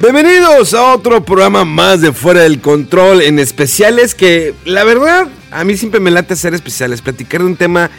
[0.00, 5.64] Bienvenidos a otro programa más de Fuera del Control en especiales que la verdad a
[5.64, 7.90] mí siempre me late hacer especiales, platicar de un tema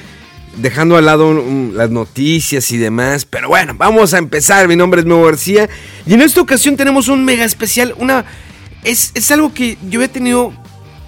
[0.55, 1.33] dejando al lado
[1.73, 5.67] las noticias y demás, pero bueno, vamos a empezar, mi nombre es Memo García
[6.05, 8.23] y en esta ocasión tenemos un mega especial, una
[8.85, 10.53] es, es algo que yo he tenido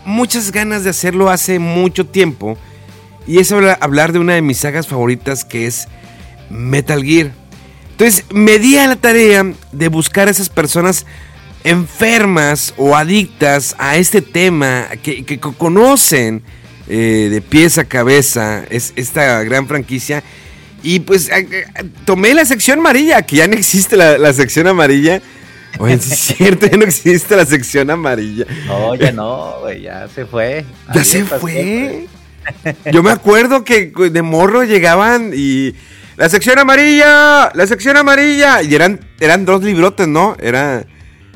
[0.03, 2.57] muchas ganas de hacerlo hace mucho tiempo
[3.25, 5.87] y es hablar de una de mis sagas favoritas que es
[6.49, 7.40] Metal Gear.
[7.91, 11.05] Entonces me di a la tarea de buscar a esas personas
[11.63, 16.41] enfermas o adictas a este tema, que, que co- conocen
[16.87, 20.23] eh, de pies a cabeza es, esta gran franquicia.
[20.83, 21.29] Y pues
[22.05, 25.21] tomé la sección amarilla, que ya no existe la, la sección amarilla.
[25.77, 28.45] Oye, sí es cierto, ya no existe la sección amarilla.
[28.65, 30.65] No, ya no, güey, ya se fue.
[30.93, 32.07] Ya se fue.
[32.91, 35.75] Yo me acuerdo que de morro llegaban y
[36.17, 40.35] la sección amarilla, la sección amarilla y eran eran dos librotes, ¿no?
[40.39, 40.85] Era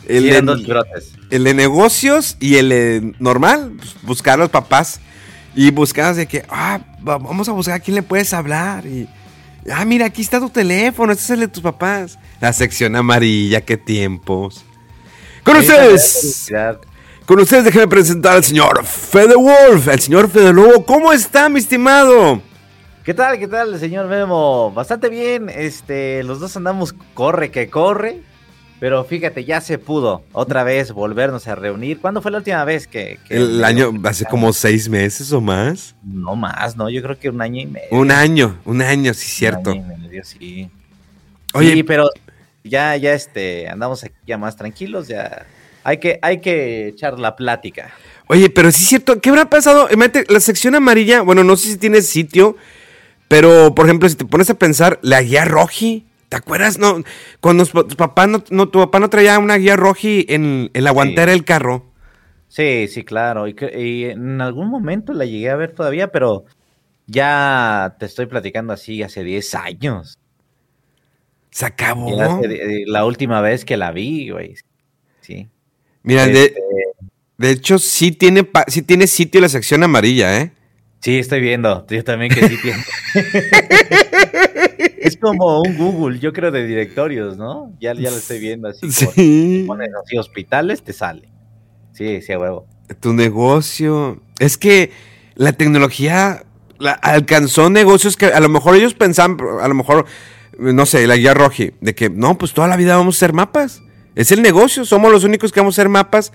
[0.08, 1.14] el, Sí, de, eran dos librotes.
[1.32, 5.00] el de negocios y el de normal, pues, buscar a los papás
[5.56, 9.08] y buscabas de que, ah, va- vamos a buscar a quién le puedes hablar y
[9.72, 12.20] ah, mira, aquí está tu teléfono, este es el de tus papás.
[12.42, 14.64] La sección amarilla, qué tiempos.
[15.44, 16.52] Con ustedes,
[17.26, 20.86] con ustedes déjenme presentar al señor Fede Wolf, el señor Fede Lobo.
[20.86, 22.42] ¿Cómo está, mi estimado?
[23.06, 24.72] ¿Qué tal, qué tal, señor Memo?
[24.72, 28.22] Bastante bien, este, los dos andamos corre que corre,
[28.80, 32.00] pero fíjate, ya se pudo otra vez volvernos a reunir.
[32.00, 33.20] ¿Cuándo fue la última vez que...?
[33.28, 35.96] que El año, hace como seis meses o más.
[36.02, 36.90] No más, ¿no?
[36.90, 37.90] Yo creo que un año y medio.
[37.92, 39.74] Un año, un año, sí, cierto.
[39.74, 40.72] Un año y medio, sí.
[41.54, 42.10] Oye, Sí, pero
[42.64, 45.46] ya, ya, este, andamos aquí ya más tranquilos, ya...
[45.84, 47.94] Hay que, hay que echar la plática.
[48.26, 49.88] Oye, pero sí es cierto, ¿qué habrá pasado?
[50.28, 52.58] La sección amarilla, bueno, no sé si tiene sitio,
[53.28, 56.78] pero por ejemplo, si te pones a pensar, la guía roji, ¿te acuerdas?
[56.78, 57.04] No,
[57.42, 60.92] cuando tu papá no, no- tu papá no traía una guía roji en, en la
[60.92, 61.86] guantera del carro.
[62.48, 63.48] Sí, sí, claro.
[63.48, 63.56] Y,
[64.06, 66.46] en algún momento la llegué a ver todavía, pero
[67.08, 70.20] ya te estoy platicando así hace 10 años.
[71.50, 72.22] Se acabó.
[72.22, 74.56] Hace la última vez que la vi, güey.
[75.22, 75.50] Sí.
[76.04, 76.62] Mira, de, Este,
[77.38, 80.52] de hecho, sí tiene, sí tiene sitio la sección amarilla, ¿eh?
[81.02, 81.86] Sí, estoy viendo.
[81.90, 82.84] Yo también que sí tiene.
[85.00, 87.74] es como un Google, yo creo, de directorios, ¿no?
[87.80, 88.92] Ya, ya lo estoy viendo así.
[88.92, 89.64] Sí.
[89.68, 91.30] Pones así hospitales, te sale.
[91.94, 92.68] Sí, sí, a huevo.
[93.00, 94.22] Tu negocio.
[94.40, 94.92] Es que
[95.36, 96.44] la tecnología
[96.80, 100.06] la- alcanzó negocios que a lo mejor ellos pensaban, a lo mejor,
[100.60, 103.34] no sé, la guía roji, de que no, pues toda la vida vamos a hacer
[103.34, 103.82] mapas.
[104.16, 106.32] Es el negocio, somos los únicos que vamos a hacer mapas.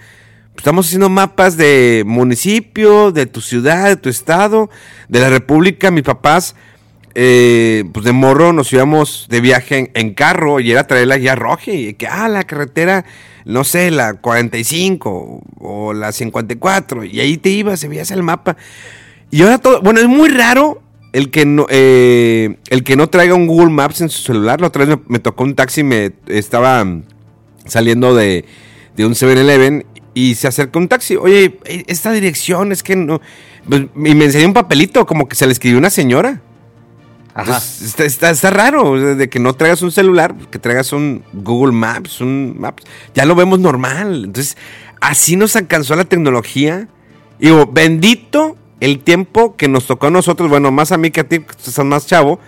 [0.57, 4.69] Estamos haciendo mapas de municipio, de tu ciudad, de tu estado,
[5.09, 5.91] de la república.
[5.91, 6.55] Mis papás,
[7.15, 11.35] eh, pues de morro nos íbamos de viaje en, carro y era traer la guía
[11.35, 13.05] roja y que, ah, la carretera,
[13.45, 18.57] no sé, la 45 o la 54 y ahí te ibas, se veías el mapa.
[19.31, 20.83] Y ahora todo, bueno, es muy raro
[21.13, 24.61] el que no, eh, el que no traiga un Google Maps en su celular.
[24.61, 26.85] La otra vez me, tocó un taxi, me estaba
[27.65, 28.45] saliendo de,
[28.97, 31.17] de un 7-Eleven y se acerca un taxi.
[31.17, 33.21] Oye, eh, esta dirección es que no.
[33.69, 36.41] pues, y me enseñó un papelito, como que se le escribió una señora.
[37.33, 37.43] Ajá.
[37.55, 41.73] Entonces, está, está- está raro de que no traigas un celular, que traigas un Google
[41.73, 42.83] Maps, un Maps.
[43.15, 44.25] Ya lo vemos normal.
[44.27, 44.57] Entonces,
[45.01, 46.89] así nos alcanzó la tecnología.
[47.39, 51.21] Y digo, bendito el tiempo que nos tocó a nosotros, bueno, más a mí que
[51.21, 52.41] a ti, que estás más chavo,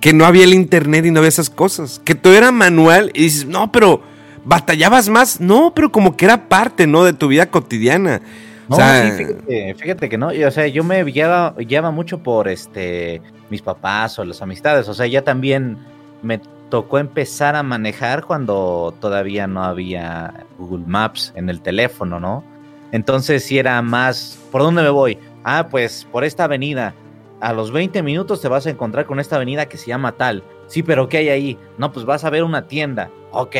[0.00, 2.00] que no había el internet y no había esas cosas.
[2.04, 4.00] Que todo era manual y dices, no, pero
[4.44, 5.40] batallabas más.
[5.40, 7.04] No, pero como que era parte, ¿no?
[7.04, 8.20] De tu vida cotidiana.
[8.68, 12.22] No, o sea, sí, fíjate, fíjate que no, o sea, yo me guiaba, guiaba mucho
[12.22, 13.20] por este
[13.50, 15.76] mis papás o las amistades, o sea, ya también
[16.22, 22.42] me tocó empezar a manejar cuando todavía no había Google Maps en el teléfono, ¿no?
[22.90, 25.18] Entonces sí era más, ¿por dónde me voy?
[25.44, 26.94] Ah, pues por esta avenida.
[27.40, 30.42] A los 20 minutos te vas a encontrar con esta avenida que se llama tal.
[30.66, 31.58] Sí, pero ¿qué hay ahí?
[31.76, 33.10] No, pues vas a ver una tienda.
[33.32, 33.56] Ok.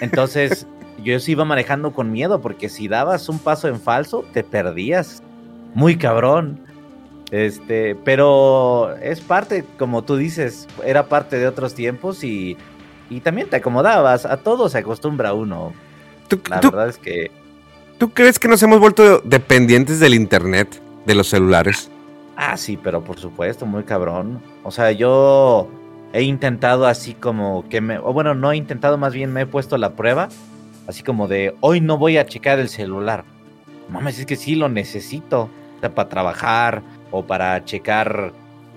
[0.00, 0.66] Entonces,
[1.02, 5.22] yo sí iba manejando con miedo porque si dabas un paso en falso, te perdías.
[5.74, 6.60] Muy cabrón.
[7.30, 12.56] Este, pero es parte, como tú dices, era parte de otros tiempos y,
[13.10, 14.24] y también te acomodabas.
[14.26, 15.72] A todo se acostumbra uno.
[16.28, 17.30] ¿Tú, La tú- verdad es que
[17.98, 21.90] tú crees que nos hemos vuelto dependientes del internet, de los celulares?
[22.36, 24.40] Ah, sí, pero por supuesto, muy cabrón.
[24.62, 25.68] O sea, yo
[26.12, 27.98] he intentado así como que me...
[27.98, 30.28] O bueno, no he intentado, más bien me he puesto la prueba.
[30.86, 33.24] Así como de, hoy no voy a checar el celular.
[33.88, 35.50] Mames, es que sí lo necesito.
[35.76, 38.32] O sea, para trabajar o para checar...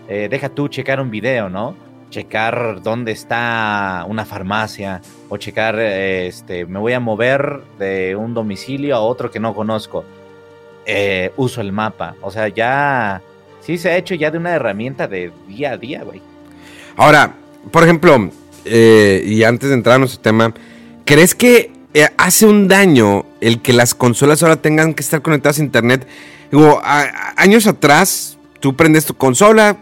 [0.08, 1.76] eh, deja tú checar un video, ¿no?
[2.10, 5.02] Checar dónde está una farmacia.
[5.30, 10.04] O checar, este, me voy a mover de un domicilio a otro que no conozco.
[10.86, 12.16] Eh, uso el mapa.
[12.22, 13.22] O sea, ya...
[13.62, 16.22] Sí, se ha hecho ya de una herramienta de día a día, güey.
[17.00, 17.34] Ahora,
[17.72, 18.30] por ejemplo,
[18.66, 20.54] eh, y antes de entrar a nuestro tema,
[21.06, 25.60] ¿crees que eh, hace un daño el que las consolas ahora tengan que estar conectadas
[25.60, 26.06] a internet?
[26.52, 26.82] Digo,
[27.38, 29.78] años atrás, tú prendes tu consola,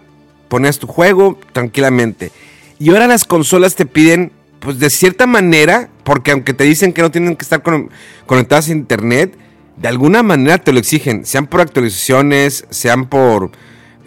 [0.48, 2.32] ponías tu juego tranquilamente.
[2.78, 7.02] Y ahora las consolas te piden, pues de cierta manera, porque aunque te dicen que
[7.02, 7.90] no tienen que estar con-
[8.28, 9.36] conectadas a internet,
[9.76, 13.50] de alguna manera te lo exigen, sean por actualizaciones, sean por,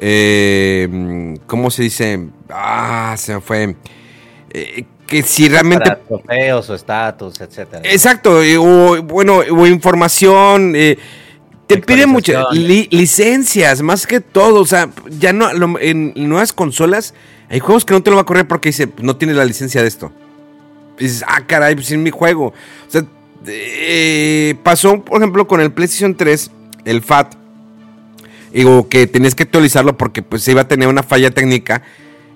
[0.01, 2.29] eh, ¿cómo se dice?
[2.49, 3.77] Ah, se me fue.
[4.53, 5.85] Eh, que si realmente...
[5.85, 7.83] Para trofeos o estatus, etcétera.
[7.85, 10.73] Exacto, eh, o bueno, o información.
[10.73, 14.61] te piden muchas li- licencias, más que todo.
[14.61, 17.15] O sea, ya no, lo- en nuevas consolas
[17.49, 19.83] hay juegos que no te lo va a correr porque dice, no tienes la licencia
[19.83, 20.13] de esto.
[20.99, 22.47] Y dices, ah, caray, pues es mi juego.
[22.87, 23.03] O sea,
[24.63, 26.51] pasó, por ejemplo, con el PlayStation 3,
[26.85, 27.35] el FAT.
[28.53, 31.83] Digo, que tenías que actualizarlo porque pues se iba a tener una falla técnica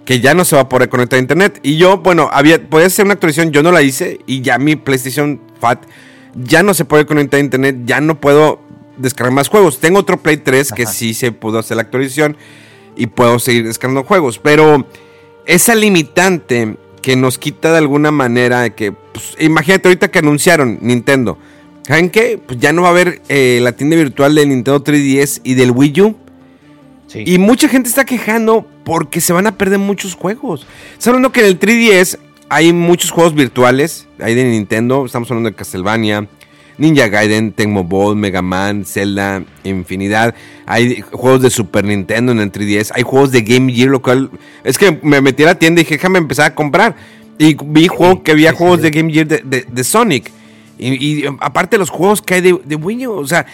[0.05, 1.61] que ya no se va a poder conectar a internet.
[1.63, 4.77] Y yo, bueno, había, podía hacer una actualización, yo no la hice y ya mi
[4.77, 5.85] PlayStation Fat
[6.35, 8.61] ya no se puede conectar a internet, ya no puedo
[8.97, 9.81] descargar más juegos.
[9.81, 12.37] Tengo otro Play 3 que sí se pudo hacer la actualización
[12.97, 14.87] y puedo seguir descargando juegos, pero
[15.47, 21.39] esa limitante que nos quita de alguna manera que, pues, imagínate ahorita que anunciaron Nintendo.
[21.87, 22.39] ¿Saben qué?
[22.45, 25.71] Pues ya no va a haber eh, la tienda virtual del Nintendo 3DS y del
[25.71, 26.17] Wii U.
[27.07, 27.23] Sí.
[27.27, 30.67] Y mucha gente está quejando porque se van a perder muchos juegos.
[31.05, 34.07] Hablando que en el 3DS hay muchos juegos virtuales.
[34.19, 35.05] Hay de Nintendo.
[35.05, 36.27] Estamos hablando de Castlevania,
[36.79, 40.35] Ninja Gaiden, Tecmo Ball, Mega Man, Zelda, infinidad.
[40.67, 42.93] Hay juegos de Super Nintendo en el 3DS.
[42.95, 44.31] Hay juegos de Game Gear, lo cual
[44.65, 46.97] es que me metí a la tienda y dije, déjame empezar a comprar.
[47.39, 50.31] Y vi juego, que había juegos de Game Gear de, de- de Sonic.
[50.79, 53.47] Y, y, aparte los juegos que hay de, de Wii U, o sea,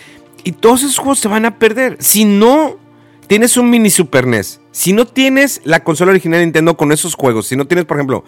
[0.45, 1.97] y todos esos juegos se van a perder.
[2.01, 2.79] Si no
[3.27, 7.15] tienes un mini Super NES, si no tienes la consola original de Nintendo con esos
[7.15, 8.25] juegos, si no tienes, por ejemplo,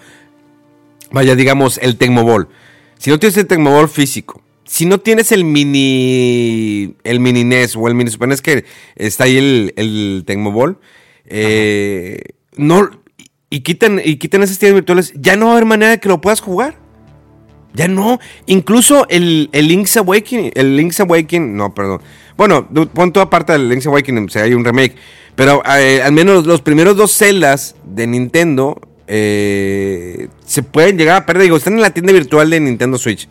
[1.11, 2.49] vaya, digamos, el Tecmo Ball,
[2.99, 7.77] si no tienes el Tecmo Ball físico, si no tienes el mini, el mini NES
[7.77, 8.65] o el mini Super NES que
[8.97, 10.79] está ahí el, el Tecmo Ball,
[11.27, 12.21] eh,
[12.56, 12.91] no,
[13.50, 16.09] y quitan, y quitan esas tiendas virtuales, ya no va a haber manera de que
[16.09, 16.81] lo puedas jugar.
[17.74, 18.20] Ya no.
[18.46, 20.52] Incluso el, el Link's Awakening.
[20.54, 21.56] El Link's Awakening.
[21.56, 22.00] No, perdón.
[22.36, 24.28] Bueno, pon toda parte del Link's Awakening.
[24.34, 24.94] Hay un remake.
[25.34, 28.80] Pero eh, al menos los primeros dos celdas de Nintendo.
[29.06, 31.44] eh, se pueden llegar a perder.
[31.44, 33.29] Digo, están en la tienda virtual de Nintendo Switch.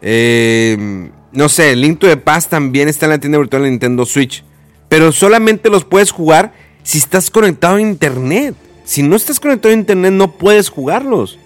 [0.00, 4.04] Eh, no sé, Link to the Past también está en la tienda virtual de Nintendo
[4.04, 4.44] Switch.
[4.88, 6.52] Pero solamente los puedes jugar
[6.82, 8.54] si estás conectado a internet.
[8.84, 11.38] Si no estás conectado a internet, no puedes jugarlos.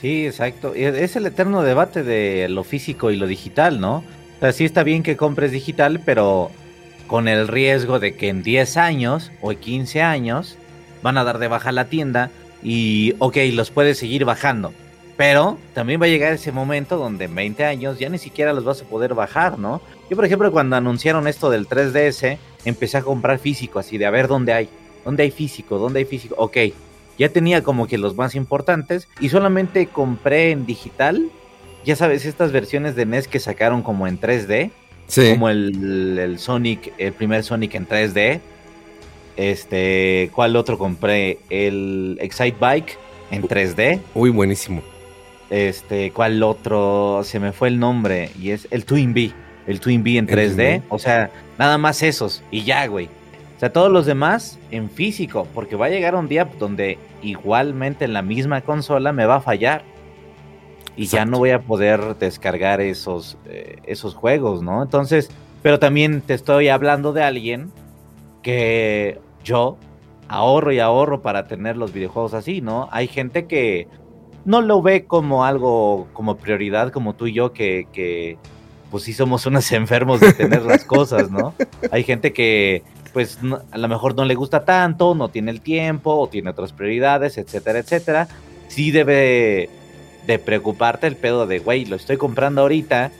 [0.00, 0.74] Sí, exacto.
[0.74, 3.98] Y Es el eterno debate de lo físico y lo digital, ¿no?
[4.36, 6.50] O sea, sí está bien que compres digital, pero
[7.06, 10.56] con el riesgo de que en 10 años o 15 años
[11.02, 12.30] van a dar de baja la tienda
[12.62, 14.72] y, ok, los puedes seguir bajando.
[15.18, 18.64] Pero también va a llegar ese momento donde en 20 años ya ni siquiera los
[18.64, 19.82] vas a poder bajar, ¿no?
[20.08, 24.10] Yo, por ejemplo, cuando anunciaron esto del 3DS, empecé a comprar físico, así de a
[24.10, 24.68] ver dónde hay.
[25.04, 25.78] ¿Dónde hay físico?
[25.78, 26.36] ¿Dónde hay físico?
[26.38, 26.56] Ok,
[27.18, 31.28] ya tenía como que los más importantes y solamente compré en digital.
[31.84, 34.70] Ya sabes, estas versiones de NES que sacaron como en 3D,
[35.06, 35.30] Sí.
[35.32, 38.40] como el, el Sonic, el primer Sonic en 3D.
[39.36, 41.38] Este, ¿cuál otro compré?
[41.48, 42.98] El Excite Bike
[43.30, 44.00] en 3D.
[44.14, 44.82] Uy, buenísimo.
[45.48, 47.22] Este, ¿cuál otro?
[47.24, 49.32] Se me fue el nombre y es el Twin Bee,
[49.66, 50.56] el Twin Bee en El Twin 3D.
[50.56, 50.82] Bee.
[50.90, 53.08] O sea, nada más esos y ya, güey.
[53.60, 58.06] O sea, todos los demás en físico, porque va a llegar un día donde igualmente
[58.06, 59.82] en la misma consola me va a fallar.
[60.96, 64.82] Y ya no voy a poder descargar esos, eh, esos juegos, ¿no?
[64.82, 67.70] Entonces, pero también te estoy hablando de alguien
[68.42, 69.76] que yo
[70.26, 72.88] ahorro y ahorro para tener los videojuegos así, ¿no?
[72.90, 73.88] Hay gente que
[74.46, 78.38] no lo ve como algo, como prioridad, como tú y yo, que, que
[78.90, 81.54] pues sí somos unos enfermos de tener las cosas, ¿no?
[81.90, 82.82] Hay gente que
[83.12, 83.38] pues
[83.72, 87.38] a lo mejor no le gusta tanto, no tiene el tiempo o tiene otras prioridades,
[87.38, 88.28] etcétera, etcétera.
[88.68, 89.68] Sí debe
[90.26, 93.10] de preocuparte el pedo de, güey, lo estoy comprando ahorita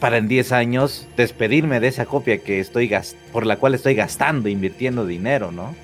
[0.00, 2.90] para en 10 años despedirme de esa copia que estoy
[3.32, 5.74] por la cual estoy gastando, invirtiendo dinero, ¿no?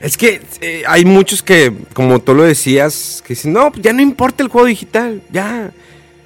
[0.00, 4.02] Es que eh, hay muchos que, como tú lo decías, que dicen, no, ya no
[4.02, 5.70] importa el juego digital, ya,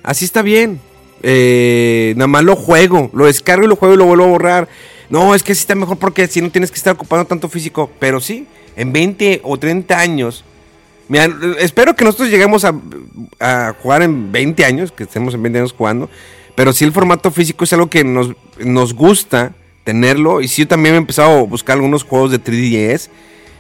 [0.02, 0.80] así está bien.
[1.22, 4.68] Eh, nada más lo juego, lo descargo y lo juego y lo vuelvo a borrar.
[5.08, 7.90] No, es que así está mejor porque si no tienes que estar ocupando tanto físico.
[7.98, 8.46] Pero sí,
[8.76, 10.44] en 20 o 30 años.
[11.08, 11.28] Mira,
[11.60, 12.74] espero que nosotros lleguemos a,
[13.38, 16.10] a, jugar en 20 años, que estemos en 20 años jugando.
[16.56, 19.54] Pero sí el formato físico es algo que nos, nos gusta
[19.84, 20.40] tenerlo.
[20.40, 23.08] Y sí yo también he empezado a buscar algunos juegos de 3DS.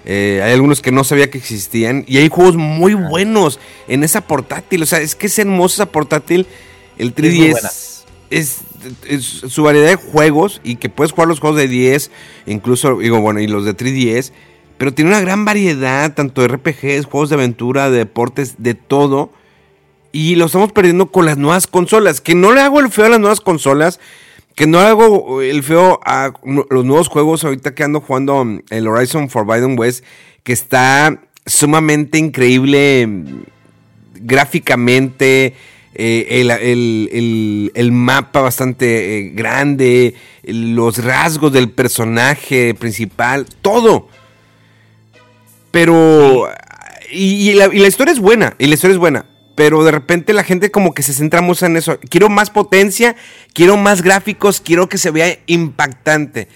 [0.08, 2.04] Eh, hay algunos que no sabía que existían.
[2.08, 4.82] Y hay juegos muy buenos en esa portátil.
[4.82, 6.46] O sea, es que es hermosa esa portátil.
[6.98, 8.62] El 3DS es,
[9.48, 12.10] su variedad de juegos y que puedes jugar los juegos de 10,
[12.46, 14.32] incluso, digo, bueno, y los de 3DS.
[14.78, 19.30] Pero tiene una gran variedad, tanto de RPGs, juegos de aventura, de deportes, de todo.
[20.12, 22.20] Y lo estamos perdiendo con las nuevas consolas.
[22.20, 24.00] Que no le hago el feo a las nuevas consolas
[24.56, 28.88] que no hago el feo a los nuevos juegos ahorita que ando jugando um, el
[28.88, 30.02] Horizon Forbidden West,
[30.42, 33.42] que está sumamente increíble mm,
[34.14, 35.54] gráficamente,
[35.98, 44.08] eh, el, mapa bastante eh, grande, los rasgos del personaje principal, todo.
[45.70, 46.48] Pero...
[47.10, 50.70] Y, la, historia es buena, y la historia es buena pero de repente la gente
[50.70, 51.98] como que se centramos en eso.
[52.10, 53.16] Quiero más potencia,
[53.54, 56.48] quiero más gráficos, quiero que se vea impactante.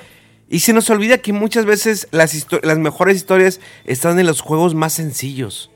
[0.50, 4.74] Y se nos olvida que muchas veces las, las mejores historias están en los juegos
[4.74, 5.70] más sencillos.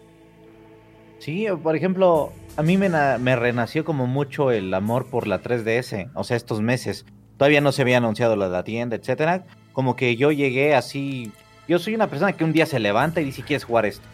[1.18, 6.10] Sí, por ejemplo, a mí me, me renació como mucho el amor por la 3DS,
[6.14, 7.04] o sea, estos meses.
[7.36, 9.44] Todavía no se había anunciado la, la tienda, etcétera.
[9.72, 11.32] Como que yo llegué así.
[11.66, 14.06] Yo soy una persona que un día se levanta y dice: ¿Quieres jugar esto?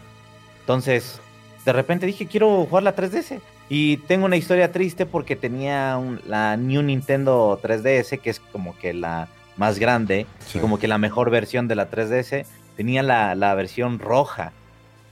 [0.61, 1.19] Entonces,
[1.65, 3.39] de repente dije, quiero jugar la 3DS.
[3.69, 8.93] Y tengo una historia triste porque tenía la New Nintendo 3DS, que es como que
[8.93, 12.45] la más grande, y como que la mejor versión de la 3DS.
[12.75, 14.53] Tenía la, versión roja.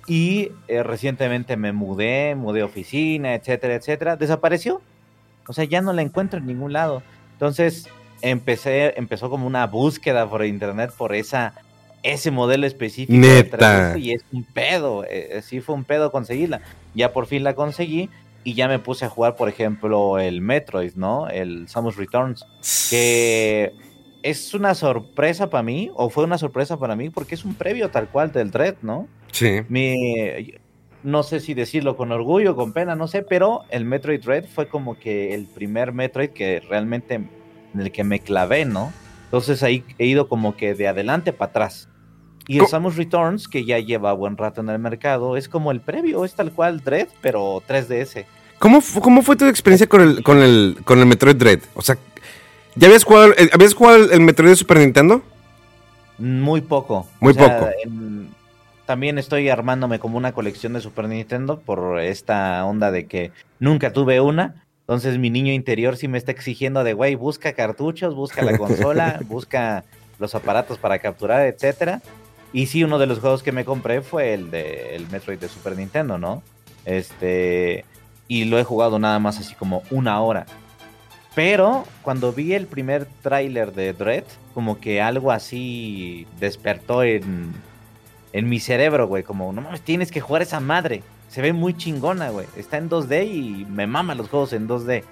[0.10, 4.16] Y eh, recientemente me mudé, mudé oficina, etcétera, etcétera.
[4.18, 4.82] Desapareció.
[5.48, 7.04] O sea, ya no la encuentro en ningún lado.
[7.34, 7.88] Entonces
[8.22, 11.54] empecé, empezó como una búsqueda por internet por esa
[12.04, 13.14] ese modelo específico.
[13.20, 13.98] Neta.
[13.98, 15.04] y es un pedo.
[15.04, 16.62] Eh, eh, sí fue un pedo conseguirla.
[16.96, 18.10] Ya por fin la conseguí
[18.44, 21.28] y ya me puse a jugar, por ejemplo, el Metroid, ¿no?
[21.28, 22.46] El Samus Returns.
[22.90, 23.74] Que
[24.24, 27.90] es una sorpresa para mí, o fue una sorpresa para mí, porque es un previo
[27.90, 29.08] tal cual del Dread, ¿no?
[29.32, 29.62] Sí.
[29.70, 30.54] Mi,
[31.04, 34.68] no sé si decirlo con orgullo, con pena, no sé, pero el Metroid Dread fue
[34.68, 37.30] como que el primer Metroid que realmente en
[37.80, 38.92] el que me clavé, ¿no?
[39.26, 41.88] Entonces ahí he ido como que de adelante para atrás.
[42.48, 45.82] Y el Samus Returns, que ya lleva buen rato en el mercado, es como el
[45.82, 48.26] previo, es tal cual Dread, pero 3DS.
[48.58, 51.60] ¿Cómo, cómo fue tu experiencia con el, con, el, con el Metroid Dread?
[51.76, 52.00] O sea,
[52.76, 55.22] ¿ya habías jugado, eh, ¿habías jugado el Metroid de Super Nintendo?
[56.18, 57.08] Muy poco.
[57.20, 57.70] Muy poco.
[58.90, 63.94] También estoy armándome como una colección de Super Nintendo por esta onda de que nunca
[63.94, 64.66] tuve una.
[64.80, 69.20] Entonces mi niño interior sí me está exigiendo de, güey, busca cartuchos, busca la consola,
[69.28, 69.84] busca
[70.18, 72.02] los aparatos para capturar, etcétera.
[72.52, 75.50] Y sí, uno de los juegos que me compré fue el de el Metroid de
[75.50, 76.42] Super Nintendo, ¿no?
[76.84, 77.86] Este,
[78.28, 80.48] y lo he jugado nada más así como una hora.
[81.36, 84.24] Pero cuando vi el primer tráiler de Dread,
[84.56, 87.54] como que algo así despertó en,
[88.34, 89.24] en mi cerebro, güey.
[89.24, 91.04] Como, no mames, tienes que jugar esa madre.
[91.30, 92.48] Se ve muy chingona, güey.
[92.56, 95.04] Está en 2D y me mama los juegos en 2D.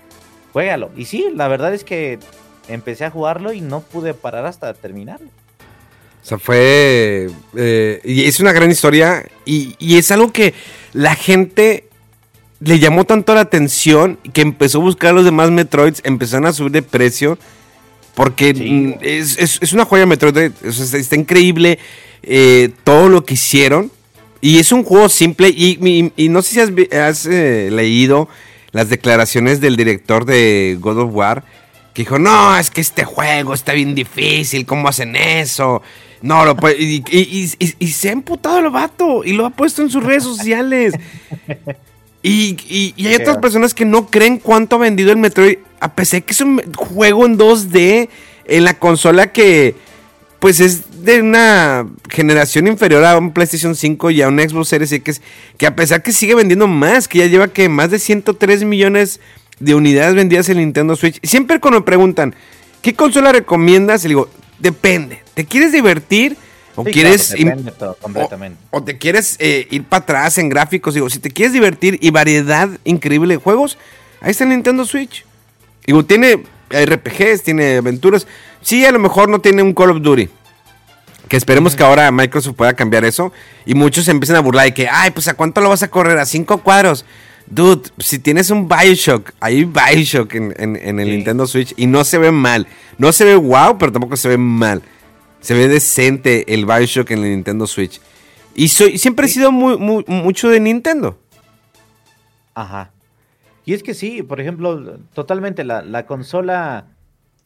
[0.54, 0.92] Juégalo.
[0.96, 2.20] Y sí, la verdad es que
[2.68, 5.28] empecé a jugarlo y no pude parar hasta terminarlo.
[5.28, 7.30] O sea, fue...
[7.56, 10.54] Eh, y es una gran historia y, es algo que
[10.94, 11.88] la gente
[12.60, 16.72] le llamó tanto la atención que empezó a buscar los demás Metroids, empezaron a subir
[16.72, 17.38] de precio.
[18.16, 21.78] Porque es, una joya Metroid, está, increíble
[22.24, 23.92] eh, todo lo que hicieron.
[24.42, 25.50] Y es un juego simple.
[25.50, 28.30] Y, no sé si has, eh, leído
[28.72, 31.44] las declaraciones del director de God of War.
[31.94, 34.66] Que dijo, no, es que este juego está bien difícil.
[34.66, 35.82] ¿Cómo hacen eso?
[36.22, 39.24] No, lo y, y, se ha emputado el vato.
[39.24, 40.94] Y lo ha puesto en sus redes sociales.
[42.24, 45.60] Y, hay otras personas que no creen cuánto ha vendido el Metroid.
[45.80, 48.10] A pesar que es un juego en 2D
[48.46, 49.76] en la consola que
[50.40, 54.92] pues es de una generación inferior a un PlayStation 5 y a un Xbox Series
[54.92, 55.22] X,
[55.58, 59.20] que a pesar que sigue vendiendo más, que ya lleva que más de 103 millones
[59.60, 61.20] de unidades vendidas en Nintendo Switch.
[61.24, 62.36] Siempre cuando me preguntan,
[62.82, 64.04] ¿qué consola recomiendas?
[64.04, 64.30] Le digo,
[64.60, 65.24] depende.
[65.34, 66.38] ¿Te quieres divertir?
[66.76, 68.60] ¿O Sí, quieres claro, todo, completamente.
[68.70, 72.12] o te quieres eh, ir para atrás en gráficos, digo, si te quieres divertir y
[72.12, 73.80] variedad increíble de juegos,
[74.22, 75.26] ahí está el Nintendo Switch.
[75.88, 78.28] Digo, tiene RPGs, tiene aventuras.
[78.68, 80.28] Sí, a lo mejor no tiene un Call of Duty.
[81.30, 83.32] Que esperemos que ahora Microsoft pueda cambiar eso.
[83.66, 85.88] Y muchos se empiezan a burlar de que, ay, pues a cuánto lo vas a
[85.90, 87.06] correr, a cinco cuadros.
[87.46, 91.16] Dude, si tienes un Bioshock, hay Bioshock en, en- en el Sí.
[91.16, 92.68] Nintendo Switch y no se ve mal.
[92.98, 94.82] No se ve wow, pero tampoco se ve mal.
[95.40, 98.02] Se ve decente el Bioshock en el Nintendo Switch.
[98.54, 101.18] Y soy, siempre he sido muy, muy- mucho de Nintendo.
[102.54, 102.92] Ajá.
[103.64, 106.88] Y es que sí, por ejemplo, totalmente la, la consola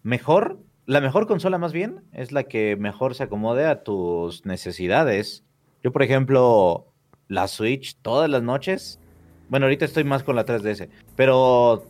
[0.01, 0.57] mejor,
[0.91, 5.45] la mejor consola más bien, es la que mejor se acomode a tus necesidades.
[5.81, 6.85] Yo, por ejemplo,
[7.29, 8.99] la Switch todas las noches,
[9.47, 11.85] bueno, ahorita estoy más con la 3DS, pero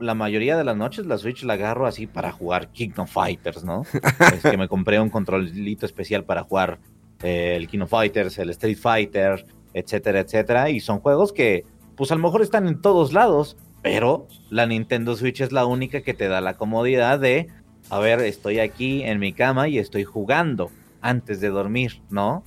[0.00, 3.64] la mayoría de las noches la Switch la agarro así para jugar King of Fighters,
[3.64, 3.86] ¿no?
[4.34, 6.78] es que me compré un controlito especial para jugar
[7.22, 10.68] eh, el King of Fighters, el Street Fighter, etcétera, etcétera.
[10.68, 11.64] Y son juegos que,
[11.96, 16.02] pues a lo mejor están en todos lados, pero la Nintendo Switch es la única
[16.02, 17.48] que te da la comodidad de,
[17.90, 20.70] a ver, estoy aquí en mi cama y estoy jugando
[21.00, 22.44] antes de dormir, ¿no?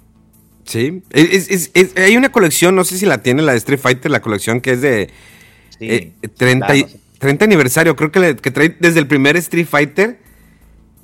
[0.63, 1.03] Sí.
[1.11, 4.09] Es- es- es- hay una colección, no sé si la tiene la de Street Fighter,
[4.09, 5.09] la colección que es de
[5.77, 6.99] Sí, eh, 30, y- claro.
[7.19, 7.95] 30 aniversario.
[7.95, 10.17] Creo que, le- que trae desde el primer Street Fighter.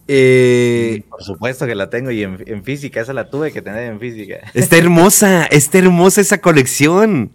[0.08, 3.84] Eh, Por supuesto que la tengo y en, en física, esa la tuve que tener
[3.92, 4.38] en física.
[4.54, 7.32] Está hermosa, está hermosa esa colección.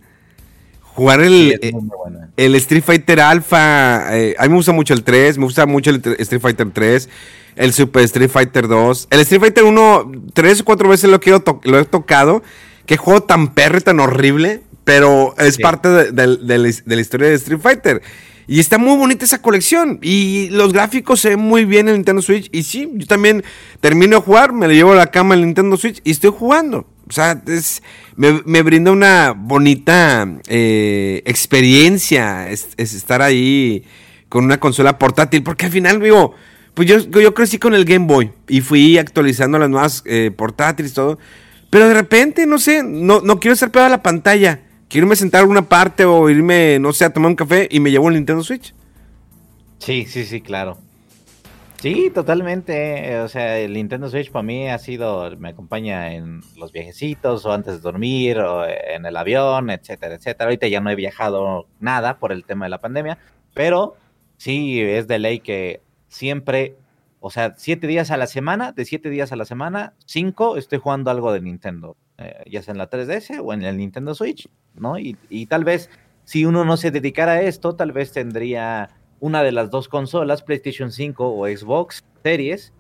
[0.97, 2.31] Jugar el, Sí, eh, buena.
[2.37, 5.91] el Street Fighter Alpha, eh, a mí me gusta mucho el 3, me gusta mucho
[5.91, 7.09] el tre- Street Fighter 3,
[7.55, 9.07] el Super Street Fighter 2.
[9.11, 12.43] El Street Fighter 1, tres o cuatro veces lo, quiero lo he tocado.
[12.87, 15.63] Qué juego tan perro y tan horrible, pero es Sí.
[15.63, 18.03] parte de, de- de la, his- de la historia de Street Fighter.
[18.49, 19.99] Y está muy bonita esa colección.
[20.03, 22.49] Y los gráficos se ven muy bien en el Nintendo Switch.
[22.53, 23.45] Y sí, yo también
[23.81, 26.87] termino de jugar, me lo llevo a la cama el Nintendo Switch y estoy jugando.
[27.09, 27.43] O sea,
[28.17, 33.85] me, brinda una bonita eh, experiencia es, es estar ahí
[34.29, 35.43] con una consola portátil.
[35.43, 36.35] Porque al final, digo,
[36.75, 40.93] pues yo, yo crecí con el Game Boy y fui actualizando las nuevas eh, portátiles
[40.93, 41.19] y todo.
[41.71, 44.61] Pero de repente, no sé, no, no quiero estar pegado a la pantalla.
[44.89, 47.81] Quiero irme sentar a una parte o irme, no sé, a tomar un café y
[47.81, 48.75] me llevo el Nintendo Switch.
[49.79, 50.79] Sí, sí, sí, claro.
[51.81, 53.13] Sí, totalmente.
[53.13, 57.45] eh, O sea, el Nintendo Switch para mí ha sido, me acompaña en los viajecitos
[57.45, 60.47] o antes de dormir o en el avión, etcétera, etcétera.
[60.47, 63.19] Ahorita ya no he viajado nada por el tema de la pandemia,
[63.55, 63.97] pero
[64.37, 66.77] sí es de ley que siempre,
[67.21, 70.79] o sea, siete días a la semana, de siete días a la semana, cinco estoy
[70.79, 74.49] jugando algo de Nintendo, eh, ya sea en la 3DS o en el Nintendo Switch,
[74.75, 74.99] ¿no?
[74.99, 75.91] Y, y tal vez
[76.25, 80.43] si uno no se dedicara a esto, tal vez tendría una de las dos consolas,
[80.43, 82.73] PlayStation 5 o Xbox Series,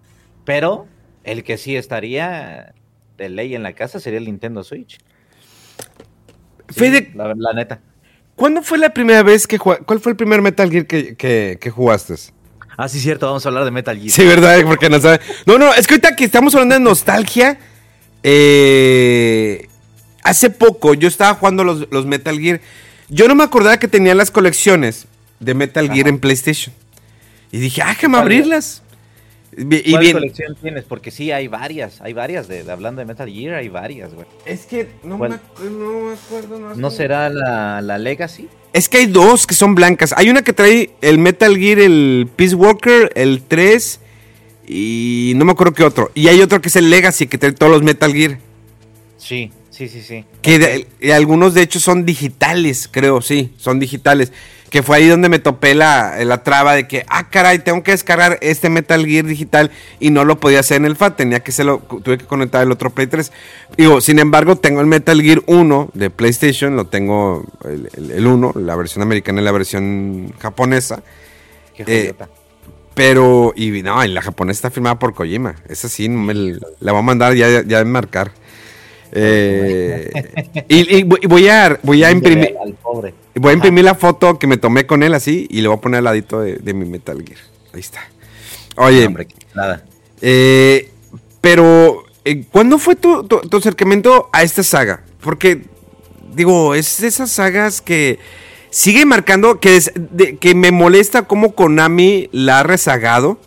[0.45, 0.87] pero
[1.25, 2.75] el que sí estaría
[3.17, 4.99] de ley en la casa sería el Nintendo Switch.
[6.69, 7.81] Sí, Fede- la, la neta.
[8.35, 9.85] ¿Cuándo fue la primera vez que jugaste?
[9.85, 12.15] ¿Cuál fue el primer Metal Gear que, que- que jugaste?
[12.77, 14.11] Ah, sí, cierto, vamos a hablar de Metal Gear.
[14.11, 14.59] Sí, ¿verdad?
[14.67, 15.21] Porque no sabe.
[15.47, 17.59] No, no, es que ahorita que estamos hablando de nostalgia,
[18.29, 19.69] eh,
[20.25, 22.61] hace poco yo estaba jugando los, los Metal Gear.
[23.09, 25.07] Yo no me acordaba que tenía las colecciones
[25.39, 26.75] de Metal Gear en PlayStation.
[27.53, 28.23] Y dije, ah, déjame ¿Cuál?
[28.23, 28.83] abrirlas.
[29.57, 30.85] Y, ¿Cuál bien, colección tienes?
[30.85, 34.27] Porque sí, hay varias, hay varias, de, de- hablando de Metal Gear, hay varias, güey.
[34.45, 35.37] es que no, me, no
[36.09, 36.59] me acuerdo.
[36.59, 38.49] No, ¿No será la, la Legacy?
[38.73, 40.13] Es que hay dos que son blancas.
[40.17, 44.01] Hay una que trae el Metal Gear, el Peace Walker, el 3
[44.67, 46.11] y no me acuerdo qué otro.
[46.15, 48.39] Y hay otro que es el Legacy que trae todos los Metal Gear.
[49.19, 50.25] Sí, sí, sí, sí.
[50.43, 50.59] Que
[51.01, 54.33] de- algunos de hecho son digitales, creo, sí, son digitales.
[54.71, 57.93] Que fue ahí donde me topé la, la traba de que, ah, caray, tengo que
[57.93, 61.53] descargar este Metal Gear digital y no lo podía hacer en el FAT, tenía que
[61.53, 63.31] hacerlo, tuve que conectar el otro Play 3.
[63.77, 68.27] Digo, sin embargo, tengo el Metal Gear 1 de PlayStation, lo tengo el, el- el
[68.27, 71.03] 1, la versión americana y la versión japonesa.
[71.77, 72.15] Qué Eh.
[72.97, 75.55] Pero, y no, y la japonesa está firmada por Kojima.
[75.69, 76.33] Esa sí, me
[76.81, 78.33] la voy a mandar ya, ya en marcar.
[79.13, 80.11] Eh,
[80.69, 82.55] y, y voy- a, voy a imprimir,
[83.35, 85.81] voy a imprimir la foto que me tomé con él así y le voy a
[85.81, 87.39] poner al ladito de, de mi Metal Gear.
[87.73, 88.01] Ahí está.
[88.77, 89.85] Oye, Hombre, nada.
[90.21, 90.91] eh,
[91.41, 95.03] pero, eh, ¿cuándo fue tu, tu- tu acercamiento a esta saga?
[95.21, 95.63] Porque,
[96.35, 98.19] digo, es de esas sagas que
[98.71, 103.39] sigue marcando, que, es- de- que me molesta cómo Konami la ha rezagado.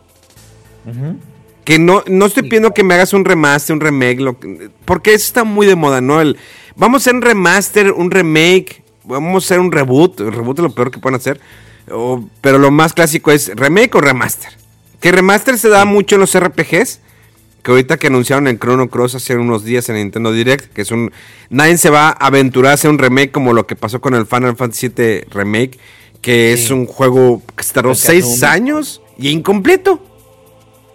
[1.66, 5.14] Que no, no estoy pidiendo que me hagas un remaster, un remake, lo que- porque
[5.14, 6.20] eso está muy de moda, ¿no?
[6.20, 6.38] El,
[6.76, 10.20] vamos a hacer un remaster, un remake, vamos a hacer un reboot.
[10.22, 11.40] El reboot es lo peor que pueden hacer.
[11.92, 14.52] o- pero lo más clásico es remake o remaster.
[15.00, 17.00] Que remaster se da mucho en los RPGs.
[17.64, 20.92] Que ahorita que anunciaron en Chrono Cross hace unos días en Nintendo Direct, que es
[20.92, 21.12] un.
[21.50, 24.26] Nadie se va a aventurar a hacer un remake como lo que pasó con el
[24.26, 25.78] Final Fantasy VII Remake,
[26.22, 30.02] que es un juego que se tardó El que seis hace un- años y incompleto.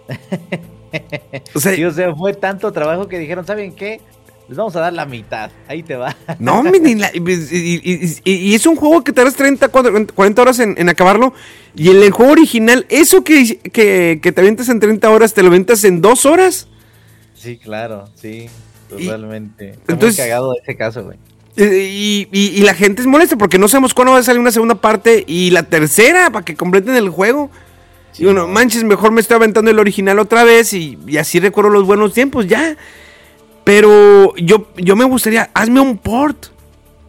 [1.53, 4.01] o sea, Sí, o sea, fue tanto trabajo que dijeron, ¿saben qué?
[4.47, 5.49] Les vamos a dar la mitad.
[5.67, 6.15] Ahí te va.
[6.39, 10.75] no, ni la- y, y- y- es un juego que tardas 30, 40 horas en,
[10.77, 11.33] en acabarlo.
[11.75, 15.41] Y en el juego original, eso que, que, que te avientas en 30 horas, te
[15.41, 16.67] lo avientas en 2 horas.
[17.33, 18.47] Sí, claro, sí.
[18.89, 19.69] Totalmente.
[19.71, 21.17] Está entonces- muy cagado ese caso, güey.
[21.57, 24.39] Eh, Y, y- y la gente es molesta porque no sabemos cuándo va a salir
[24.41, 27.49] una segunda parte y la tercera para que completen el juego.
[28.17, 31.69] y uno, manches, mejor me estoy aventando el original otra vez y, y así recuerdo
[31.71, 32.77] los buenos tiempos, ya.
[33.65, 36.47] Pero yo, yo me gustaría, hazme un port.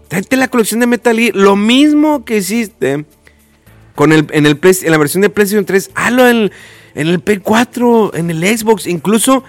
[0.09, 1.37] Tráete la colección de Metal Gear.
[1.37, 3.05] Lo mismo que hiciste
[3.95, 5.91] con el, en, el, en la versión de PlayStation 3.
[5.95, 6.51] Hazlo en,
[6.95, 8.87] en el Play 4, en el Xbox.
[8.87, 9.45] Incluso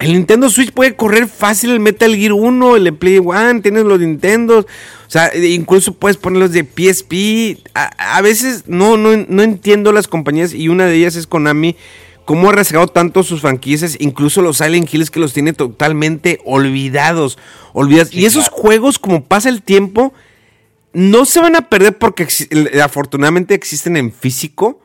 [0.00, 4.00] el Nintendo Switch puede correr fácil el Metal Gear 1, el Play 1, tienes los
[4.00, 4.58] Nintendo.
[4.60, 7.62] O sea, e- incluso puedes ponerlos de PSP.
[7.74, 11.76] A, a veces no, no, no entiendo las compañías y una de ellas es Konami.
[12.24, 17.38] Cómo ha arriesgado tanto sus franquicias, incluso los Silent Hills que los tiene totalmente olvidados.
[17.72, 18.08] olvidados.
[18.10, 18.62] Sí, y esos claro.
[18.62, 20.14] juegos, como pasa el tiempo,
[20.92, 22.26] no se van a perder porque
[22.82, 24.80] afortunadamente existen en físico.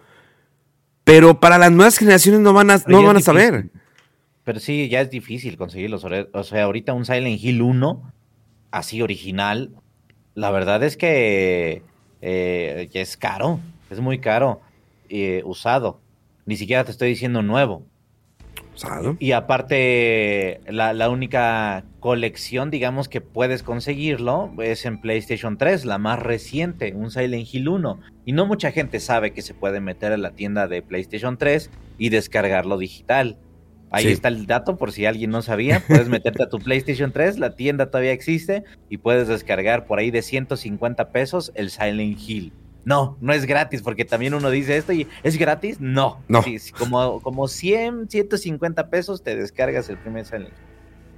[1.06, 3.70] Pero para las nuevas generaciones no van a, Pero no van a saber.
[4.44, 6.06] Pero sí, ya es difícil conseguirlos.
[6.34, 8.14] O sea, ahorita un Silent Hill 1,
[8.72, 9.72] así original,
[10.36, 11.84] la verdad es que
[12.22, 13.60] eh, es caro.
[13.90, 14.62] Es muy caro.
[15.10, 16.00] eh, usado.
[16.50, 17.86] Ni siquiera te estoy diciendo nuevo.
[19.20, 26.00] Y aparte, la, la única colección, digamos, que puedes conseguirlo es en PlayStation 3, la
[26.00, 28.00] más reciente, un Silent Hill 1.
[28.26, 31.70] Y no mucha gente sabe que se puede meter a la tienda de PlayStation 3
[32.00, 33.38] y descargarlo digital.
[33.92, 34.12] Ahí Sí.
[34.12, 35.84] está el dato por si alguien no sabía.
[35.88, 40.10] Puedes meterte a tu PlayStation 3, la tienda todavía existe y puedes descargar por ahí
[40.10, 42.54] de 150 pesos el Silent Hill.
[42.86, 45.78] No, no es gratis, porque también uno dice esto y ¿es gratis?
[45.80, 46.20] No.
[46.28, 46.42] No.
[46.44, 50.54] Sí, como, como 100, 150 pesos te descargas el primer Silent Hill.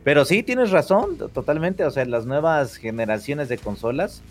[0.04, 1.86] Pero sí, tienes razón, to- totalmente.
[1.86, 4.22] O sea, las nuevas generaciones de consolas,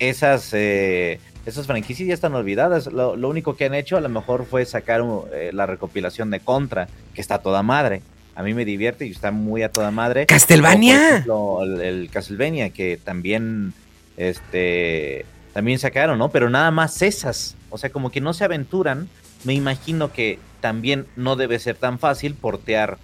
[0.00, 2.88] esas, eh, esas franquicias ya están olvidadas.
[2.88, 6.30] Lo, lo único que han hecho a lo mejor fue sacar uh, eh, la recopilación
[6.30, 8.02] de Contra, que está a toda madre.
[8.34, 10.26] A mí me divierte y está muy a toda madre.
[10.26, 11.10] ¡Castlevania!
[11.10, 13.72] Ejemplo, el, el Castlevania, que también,
[14.16, 16.30] este, también sacaron, ¿no?
[16.30, 17.56] Pero nada más esas.
[17.70, 19.08] O sea, como que no se aventuran.
[19.44, 22.98] Me imagino que también no debe ser tan fácil portear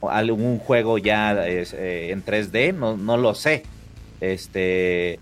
[0.00, 3.64] algún juego ya eh, en 3D, no, no lo sé.
[4.20, 5.18] Este,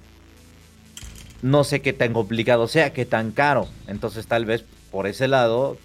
[1.41, 3.67] no sé qué tan complicado sea, qué tan caro.
[3.87, 5.79] Entonces tal vez por ese lado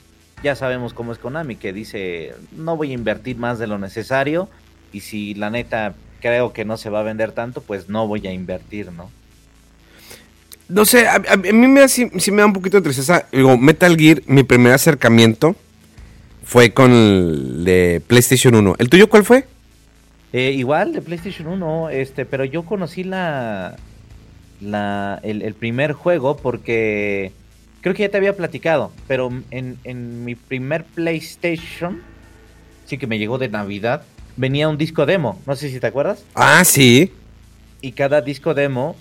[0.44, 4.50] ya sabemos cómo es Konami, que dice, no voy a invertir más de lo necesario
[4.92, 8.28] y si la neta creo que no se va a vender tanto, pues no voy
[8.28, 9.10] a invertir, ¿no?
[10.68, 13.28] No sé, a, mí me da, sí, sí me da un poquito de tristeza.
[13.32, 15.56] Digo, Metal Gear, mi primer acercamiento
[16.44, 18.76] fue con el de PlayStation 1.
[18.80, 19.46] ¿El tuyo cuál fue?
[20.34, 23.78] Eh, igual de PlayStation 1, este, pero yo conocí la,
[24.60, 27.32] la el, el primer juego porque
[27.82, 32.02] creo que ya te había platicado, pero en, en mi primer PlayStation,
[32.86, 34.02] sí que me llegó de Navidad,
[34.36, 37.14] venía un disco demo, no sé si te acuerdas, Ah, sí.
[37.82, 38.98] y cada disco demo,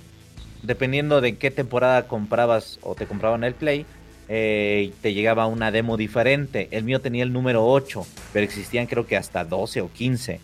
[0.64, 3.86] dependiendo de qué temporada comprabas o te compraban el Play,
[4.28, 6.68] eh, te llegaba una demo diferente.
[6.70, 10.40] El mío tenía el número 8, pero existían creo que hasta 12 o 15.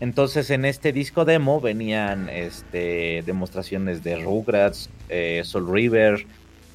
[0.00, 6.26] Entonces en este disco demo venían este, demostraciones de Rugrats, eh, Soul River,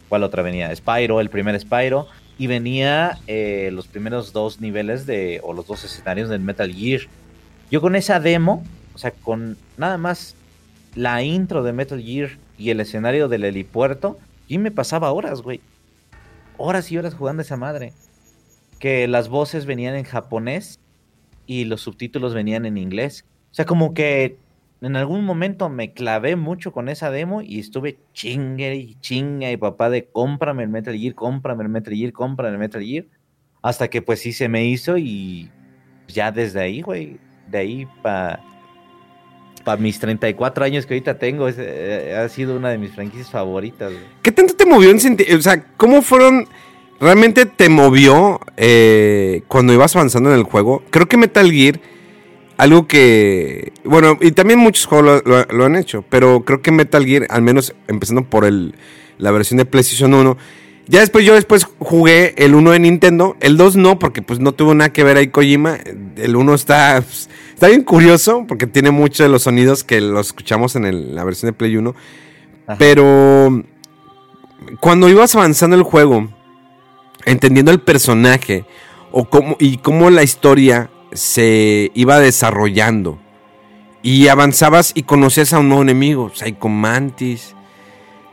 [0.08, 0.76] ¿cuál otra venía?
[0.76, 5.84] Spyro, el primer Spyro, y venía eh, los primeros dos niveles de, o los dos
[5.84, 7.02] escenarios del Metal Gear.
[7.69, 10.36] Yo con esa demo, o sea, con nada más
[10.95, 15.62] la intro de Metal Gear y el escenario del helipuerto, y me pasaba horas, güey.
[16.58, 17.93] Horas y horas jugando esa madre.
[18.80, 20.80] Que las voces venían en japonés
[21.45, 23.26] y los subtítulos venían en inglés.
[23.52, 24.38] O sea, como que
[24.82, 29.58] en algún momento me clavé mucho con esa demo y estuve chingue y chingue y
[29.58, 33.06] papá de cómprame el Metal Gear, cómprame el Metal Gear, cómprame el Metal Gear.
[33.62, 35.50] Hasta que pues sí se me hizo y
[36.08, 37.19] ya desde ahí, güey,
[37.50, 38.41] de ahí para
[39.62, 43.91] pa mis 34 años que ahorita tengo, eh, ha sido una de mis franquicias favoritas.
[44.22, 45.38] ¿Qué tanto te movió en sentido?
[45.38, 46.48] O sea, ¿cómo fueron
[47.00, 50.84] ¿Realmente te movió eh, cuando ibas avanzando en el juego?
[50.89, 51.80] Creo que Metal Gear,
[52.58, 53.72] algo que...
[53.86, 57.74] Bueno, y también muchos juegos lo han hecho, pero creo que Metal Gear, al menos
[57.88, 58.76] empezando por el,
[59.17, 60.38] la versión de PlayStation 1,
[60.88, 64.52] ya después yo después jugué el 1 de Nintendo, el 2 no, porque pues no
[64.52, 65.78] tuvo nada que ver ahí Kojima,
[66.17, 70.28] el 1 está, pues, está bien curioso, porque tiene muchos de los sonidos que los
[70.28, 71.93] escuchamos en el- la versión de Play 1,
[72.65, 72.78] Ajá.
[72.80, 73.63] pero
[74.80, 76.30] cuando ibas avanzando el juego,
[77.26, 78.63] entendiendo el personaje
[79.12, 83.19] o cómo, y cómo la historia se iba desarrollando.
[84.02, 87.56] Y avanzabas y conocías a un nuevo enemigo, Psycho Mantis.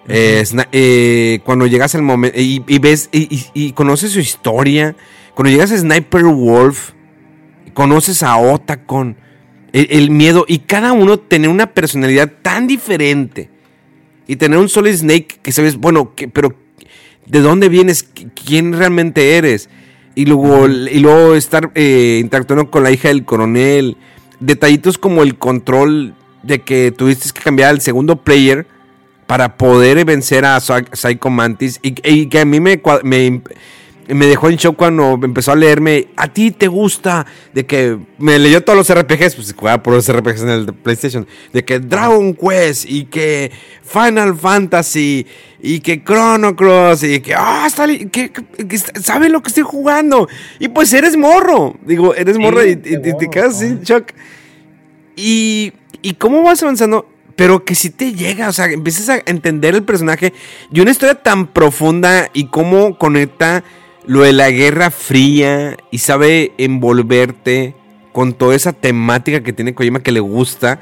[0.08, 4.94] eh, eh, cuando llegas al momento y, y ves y, y- y conoces su historia,
[5.34, 6.92] cuando llegas a Sniper Wolf,
[7.76, 9.16] conoces a Otacon,
[9.74, 13.50] el, el miedo, y cada uno tiene una personalidad tan diferente.
[14.26, 16.54] Y tener un Solid Snake que sabes, bueno, que- pero
[17.26, 18.12] ¿de dónde vienes?
[18.14, 19.68] ¿Qui- ¿Quién realmente eres?
[20.14, 23.98] Y luego, y luego estar eh, interactuando con la hija del coronel.
[24.40, 28.66] Detallitos como el control de que tuviste que cambiar al segundo player
[29.26, 31.78] para poder vencer a Psy- Psycho Mantis.
[31.82, 33.42] Y, y que a mí me, me,
[34.08, 36.08] me dejó en shock cuando empezó a leerme.
[36.16, 37.26] A ti te gusta.
[37.52, 39.34] De que me leyó todos los RPGs.
[39.36, 41.26] Pues jugaba por los RPGs en el PlayStation.
[41.52, 43.50] De que Dragon Quest y que
[43.82, 45.26] Final Fantasy
[45.60, 49.48] y que Chrono Cross y que, ah, está li- que, que- que sabe lo que
[49.48, 50.28] estoy jugando.
[50.60, 51.76] Y pues eres morro.
[51.84, 53.82] Digo, eres Sí, morro y, y- qué y te quedas ¿no?
[53.82, 54.12] shock.
[55.16, 59.74] Y, y cómo vas avanzando, pero que sí te llega, o sea, empiezas a entender
[59.74, 60.32] el personaje
[60.72, 63.64] y una historia tan profunda y cómo conecta
[64.06, 67.74] lo de la Guerra Fría y sabe envolverte
[68.12, 70.80] con toda esa temática que tiene Kojima que le gusta,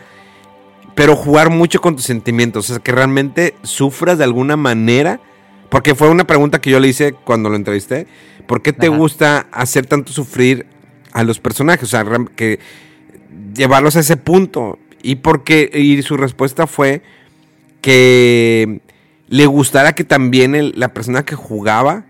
[0.95, 5.21] pero jugar mucho con tus sentimientos, o sea, que realmente sufras de alguna manera,
[5.69, 8.07] porque fue una pregunta que yo le hice cuando lo entrevisté,
[8.47, 8.97] ¿por qué te Ajá.
[8.97, 10.67] gusta hacer tanto sufrir
[11.13, 11.85] a los personajes?
[11.85, 12.05] O sea,
[12.37, 12.61] que
[13.55, 14.79] llevarlos a ese punto.
[15.03, 17.03] Y porque y su respuesta fue
[17.81, 18.81] que
[19.29, 22.05] le gustara que también el- la persona que jugaba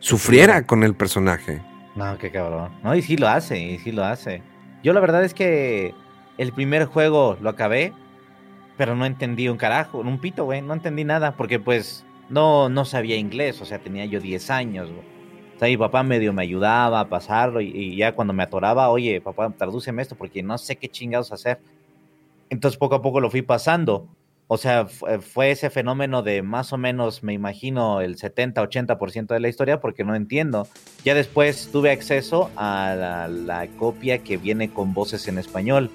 [0.00, 1.62] sufriera con el personaje.
[1.94, 2.70] No, qué cabrón.
[2.82, 4.42] No, y sí lo hace, y sí lo hace.
[4.82, 5.94] Yo la verdad es que
[6.38, 7.92] el primer juego lo acabé,
[8.76, 10.62] pero no entendí un carajo, un pito, güey.
[10.62, 14.90] No entendí nada, porque pues no, no sabía inglés, o sea, tenía yo 10 años,
[14.90, 15.04] güey.
[15.56, 18.88] O sea, mi papá medio me ayudaba a pasarlo y, y ya cuando me atoraba,
[18.88, 21.60] oye, papá, tradúceme esto porque no sé qué chingados hacer.
[22.48, 24.08] Entonces poco a poco lo fui pasando.
[24.52, 29.38] O sea, fue, fue ese fenómeno de más o menos, me imagino, el 70-80% de
[29.38, 30.66] la historia porque no entiendo.
[31.04, 35.88] Ya después tuve acceso a la, la copia que viene con voces en español,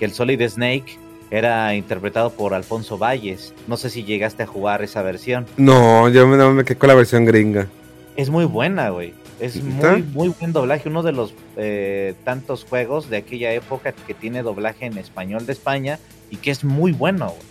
[0.00, 0.98] que el Solid Snake
[1.30, 3.54] era interpretado por Alfonso Valles.
[3.68, 5.46] No sé si llegaste a jugar esa versión.
[5.56, 7.68] No, yo me, no, me quedé con la versión gringa.
[8.16, 9.14] Es muy buena, güey.
[9.38, 10.88] Es muy, muy buen doblaje.
[10.88, 15.52] Uno de los eh, tantos juegos de aquella época que tiene doblaje en español de
[15.52, 17.49] España y que es muy bueno, güey.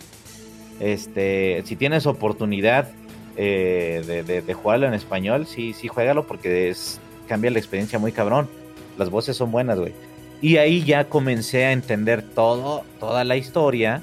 [0.79, 2.89] Este, si tienes oportunidad
[3.35, 8.49] eh, de, jugarlo en español, sí, sí, juégalo porque es, cambia la experiencia muy cabrón.
[8.97, 9.93] Las voces son buenas, güey.
[10.41, 14.01] Y ahí ya comencé a entender todo, toda la historia.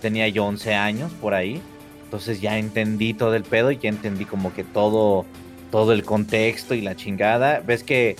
[0.00, 1.60] Tenía yo 11 años por ahí.
[2.04, 5.24] Entonces ya entendí todo el pedo y ya entendí como que todo,
[5.70, 7.60] todo el contexto y la chingada.
[7.60, 8.16] Ves que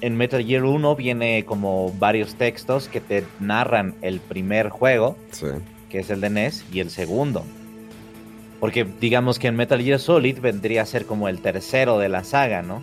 [0.00, 5.46] en Metal Gear 1 viene como varios textos que te narran el primer juego, Sí.
[5.94, 7.44] Que es el de NES, y el segundo.
[8.58, 12.24] Porque digamos que en Metal Gear Solid vendría a ser como el tercero de la
[12.24, 12.82] saga, ¿no?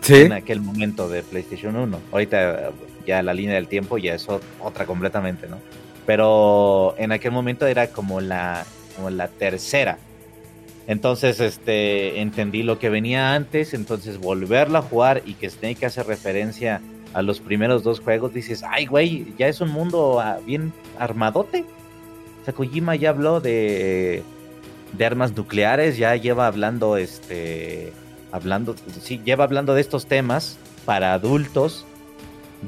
[0.00, 0.14] Sí.
[0.22, 1.98] En aquel momento de PlayStation 1.
[2.10, 2.70] Ahorita eh,
[3.06, 5.58] ya la línea del tiempo ya es ot- otra completamente, ¿no?
[6.06, 8.64] Pero en aquel momento era como la,
[8.96, 9.98] como la tercera.
[10.86, 16.02] Entonces, este, entendí lo que venía antes, entonces volverlo a jugar y que Snake hace
[16.02, 16.80] referencia
[17.12, 21.66] a los primeros dos juegos, dices, ay, güey, ya es un mundo ah, bien armadote.
[22.40, 24.22] O sea, Kojima ya habló de,
[24.92, 27.92] de armas nucleares, ya lleva hablando, este,
[28.32, 31.84] hablando, sí, lleva hablando de estos temas para adultos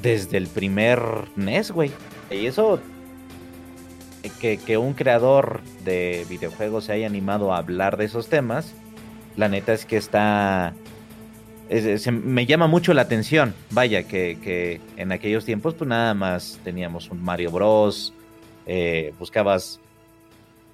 [0.01, 1.01] desde el primer
[1.37, 1.91] NES, güey.
[2.31, 2.81] Y eso,
[4.41, 8.75] que, que un creador de videojuegos se haya animado a hablar de esos temas,
[9.37, 10.75] la neta es que está...
[12.11, 17.11] me llama mucho la atención, vaya, que, que en aquellos tiempos pues nada más teníamos
[17.11, 18.13] un Mario Bros,
[18.67, 19.81] eh, buscabas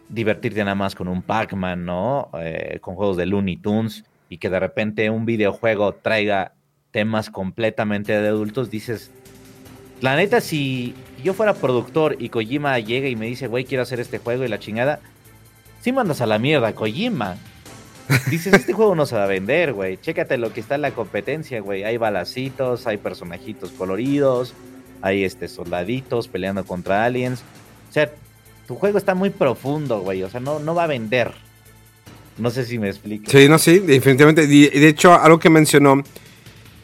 [0.08, 2.30] divertirte nada más con un Pac-Man, ¿no?
[2.40, 6.52] Eh, con juegos de Looney Tunes y que de repente un videojuego traiga
[6.90, 9.10] temas completamente de adultos, dices,
[10.00, 14.00] la neta, si yo fuera productor y Kojima llega y me dice, güey, quiero hacer
[14.00, 15.00] este juego y la chingada,
[15.80, 17.36] sí mandas a la mierda, Kojima.
[18.30, 19.98] dices, este juego no se va a vender, güey.
[19.98, 21.84] Chécate lo que está en la competencia, güey.
[21.84, 24.54] Hay balacitos, hay personajitos coloridos,
[25.02, 27.42] hay este soldaditos peleando contra aliens.
[27.88, 28.10] O sea,
[28.66, 30.22] tu juego está muy profundo, güey.
[30.22, 31.32] O sea, no, no va a vender.
[32.38, 33.30] No sé si me explico.
[33.30, 34.44] Sí, no, sí, definitivamente.
[34.44, 36.02] Y de hecho, algo que mencionó,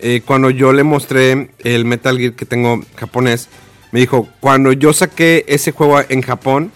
[0.00, 3.48] eh, cuando yo le mostré el Metal Gear que tengo japonés,
[3.92, 6.72] me dijo, cuando yo saqué ese juego en Japón,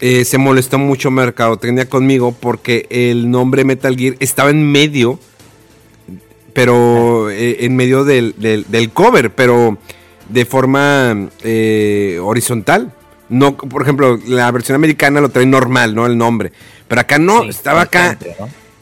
[0.00, 5.18] eh, se molestó mucho Mercadotecnia conmigo porque el nombre Metal Gear estaba en medio,
[6.52, 9.78] pero eh, en medio del, del, cover, pero
[10.28, 11.30] de forma
[12.20, 12.92] horizontal.
[13.28, 16.06] No, por ejemplo, la versión americana lo trae normal, ¿no?
[16.06, 16.52] El nombre.
[16.88, 18.18] Pero acá no, estaba acá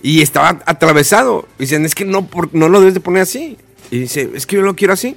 [0.03, 1.47] y estaba atravesado.
[1.59, 3.57] Dicen, es que no, no lo debes de poner así.
[3.91, 5.17] Y dice, es que yo lo quiero así.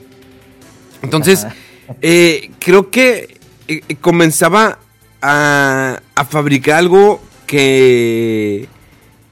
[1.01, 1.45] Entonces,
[2.01, 4.79] eh, creo que eh, eh, comenzaba
[5.21, 8.67] a, fabricar algo que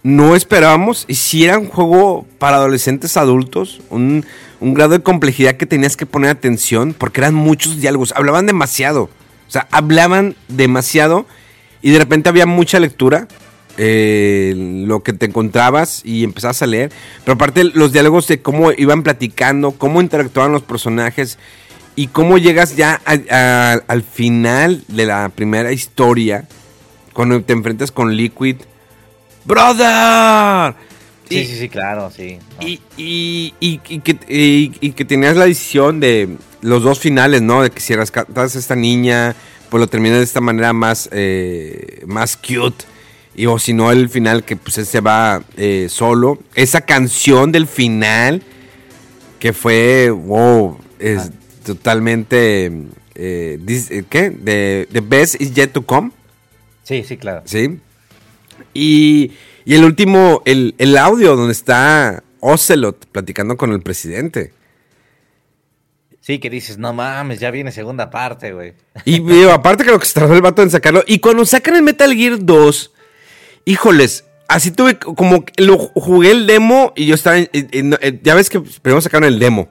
[0.04, 1.06] no esperábamos.
[1.08, 4.26] Y si era un juego para adolescentes adultos, un,
[4.60, 9.10] un grado de complejidad que tenías que poner atención, porque eran muchos diálogos, hablaban demasiado.
[9.52, 11.26] O sea, hablaban demasiado
[11.82, 13.28] y de repente había mucha lectura.
[13.78, 14.54] Eh,
[14.86, 16.90] lo que te encontrabas y empezabas a leer.
[17.26, 21.38] Pero aparte los diálogos de cómo iban platicando, cómo interactuaban los personajes
[21.98, 26.48] y cómo llegas ya al final de la primera historia,
[27.12, 28.56] cuando te enfrentas con Liquid.
[29.44, 30.76] ¡Brother!
[31.32, 32.40] Sí, sí, sí, claro, sí.
[32.60, 37.64] Y, y, que, y, que, tenías la decisión de los dos finales, ¿no?
[37.64, 39.36] De que si rescatas a esta niña,
[39.70, 42.86] pues lo terminas de esta manera más, eh, más cute.
[43.34, 46.38] Y o si no, el final que pues se va eh, solo.
[46.54, 48.44] Esa canción del final,
[49.40, 51.30] que fue, wow, es ah.
[51.66, 52.72] totalmente,
[53.16, 54.32] eh, ¿qué?
[54.32, 56.12] The, the Best is Yet to Come.
[56.84, 57.44] Sí, sí, claro.
[57.46, 57.80] Sí.
[58.74, 59.32] Y,
[59.66, 64.54] y el último, el, el audio donde está Ocelot platicando con el presidente.
[66.22, 68.74] Sí, que dices, no mames, ya viene segunda parte, güey.
[69.06, 71.04] Y aparte que lo que se tardó el vato en sacarlo.
[71.08, 72.92] Y cuando sacan el Metal Gear 2,
[73.66, 77.38] híjoles, así tuve como lo jugué el demo y yo estaba
[78.22, 79.70] ya ves que primero sacaron el demo.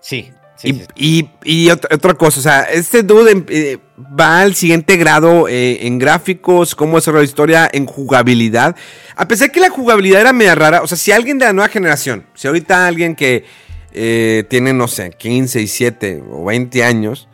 [0.00, 0.30] Sí.
[0.60, 5.86] Sí y, y, otra, cosa, o sea, este dude eh, va al siguiente grado eh,
[5.86, 8.76] en gráficos, cómo hacer la historia, en jugabilidad.
[9.16, 11.68] A pesar que la jugabilidad era media rara, o sea, si alguien de la nueva
[11.68, 13.44] generación, si ahorita alguien que
[13.92, 17.28] eh, tiene, no sé, 15, 17 o 20 años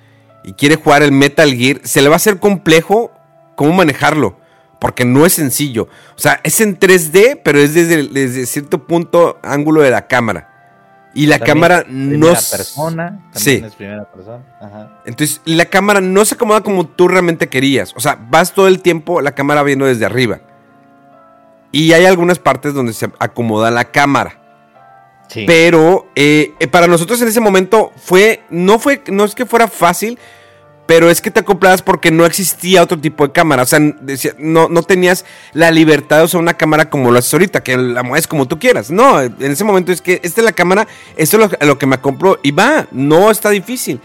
[0.44, 3.12] y quiere jugar el Metal Gear, se le va a hacer complejo
[3.56, 4.38] cómo manejarlo.
[4.78, 5.88] Porque no es sencillo.
[6.16, 10.56] O sea, es en 3D, pero es desde, desde cierto punto ángulo de la cámara.
[11.16, 12.26] Y la cámara no.
[12.26, 13.31] persona.
[13.33, 13.62] sí.
[13.64, 14.44] es primera persona.
[14.61, 15.00] Ajá.
[15.07, 17.94] Entonces, la cámara no se acomoda como tú realmente querías.
[17.96, 20.40] O sea, vas todo el tiempo la cámara viendo desde arriba.
[21.72, 24.42] Y hay algunas partes donde se acomoda la cámara.
[25.46, 29.68] Pero eh, eh, para nosotros en ese momento fue, no fue, no es que fuera
[29.68, 30.18] fácil,
[30.87, 33.62] pero es que te acoplabas porque no existía otro tipo de cámara.
[33.62, 33.81] O sea,
[34.38, 38.03] no, no tenías la libertad de usar una cámara como lo haces ahorita, que la
[38.03, 38.90] mueves como tú quieras.
[38.90, 41.87] No, en ese momento es que esta es la cámara, esto es lo, lo que
[41.87, 44.01] me compro y va, no está difícil.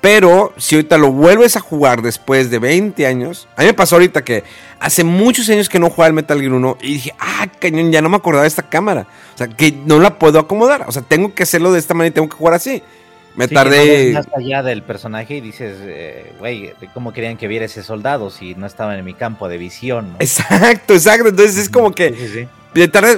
[0.00, 3.96] Pero si ahorita lo vuelves a jugar después de 20 años, a mí me pasó
[3.96, 4.44] ahorita que
[4.78, 8.02] hace muchos años que no jugaba el Metal Gear 1 y dije, ah, cañón, ya
[8.02, 9.06] no me acordaba de esta cámara.
[9.34, 10.84] O sea, que no la puedo acomodar.
[10.86, 12.82] O sea, tengo que hacerlo de esta manera y tengo que jugar así.
[13.36, 14.12] Me tardé.
[14.12, 18.54] más allá del personaje y dices, eh, güey, ¿cómo querían que viera ese soldado si
[18.54, 20.16] no estaba en mi campo de visión?
[20.18, 21.28] Exacto, exacto.
[21.28, 22.14] Entonces es como que.
[22.14, 22.48] Sí,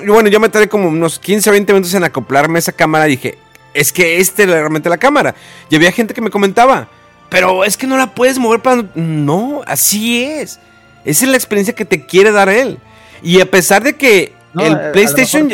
[0.06, 3.06] bueno, yo me tardé como unos 15 o 20 minutos en acoplarme a esa cámara
[3.08, 3.38] y dije,
[3.74, 5.34] es que este es realmente la cámara.
[5.70, 6.88] Y había gente que me comentaba,
[7.28, 8.84] pero es que no la puedes mover para...
[8.94, 10.60] No, así es.
[11.04, 12.78] Esa es la experiencia que te quiere dar él.
[13.22, 15.50] Y a pesar de que el PlayStation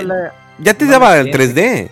[0.58, 1.90] ya te daba el 3D.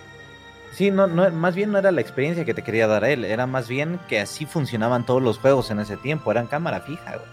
[0.75, 3.45] Sí, no, no, más bien no era la experiencia que te quería dar él, era
[3.45, 7.27] más bien que así funcionaban todos los juegos en ese tiempo, eran cámara fija, güey.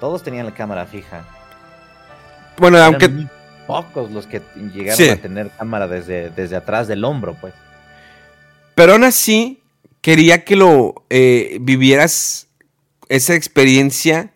[0.00, 1.24] Todos tenían la cámara fija.
[2.58, 3.10] Bueno, aunque...
[3.66, 7.52] Pocos los que llegaron a tener cámara desde, desde atrás del hombro, pues.
[8.76, 9.60] Pero aún así,
[10.00, 12.46] quería que lo eh, vivieras
[13.08, 14.30] esa experiencia,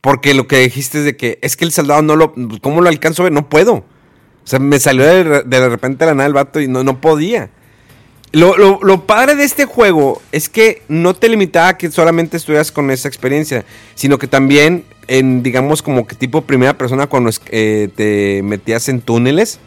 [0.00, 2.34] porque lo que dijiste es de que es que el soldado no lo.
[2.60, 3.32] ¿Cómo lo alcanzo a ver?
[3.32, 3.84] No puedo.
[4.44, 7.50] O sea, me salió de, de repente la nada el vato y no, no podía.
[8.32, 12.72] Lo, lo, padre de este juego es que no te limitaba a que solamente estuvieras
[12.72, 17.90] con esa experiencia, sino que también en, digamos, como que tipo primera persona cuando eh,
[17.94, 19.60] te metías en túneles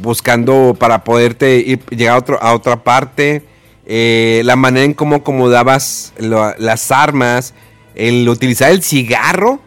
[0.00, 3.42] buscando para poderte ir, llegar a, otro, a otra parte.
[3.86, 7.54] Eh, la manera en cómo acomodabas las armas,
[7.94, 9.60] el utilizar el cigarro.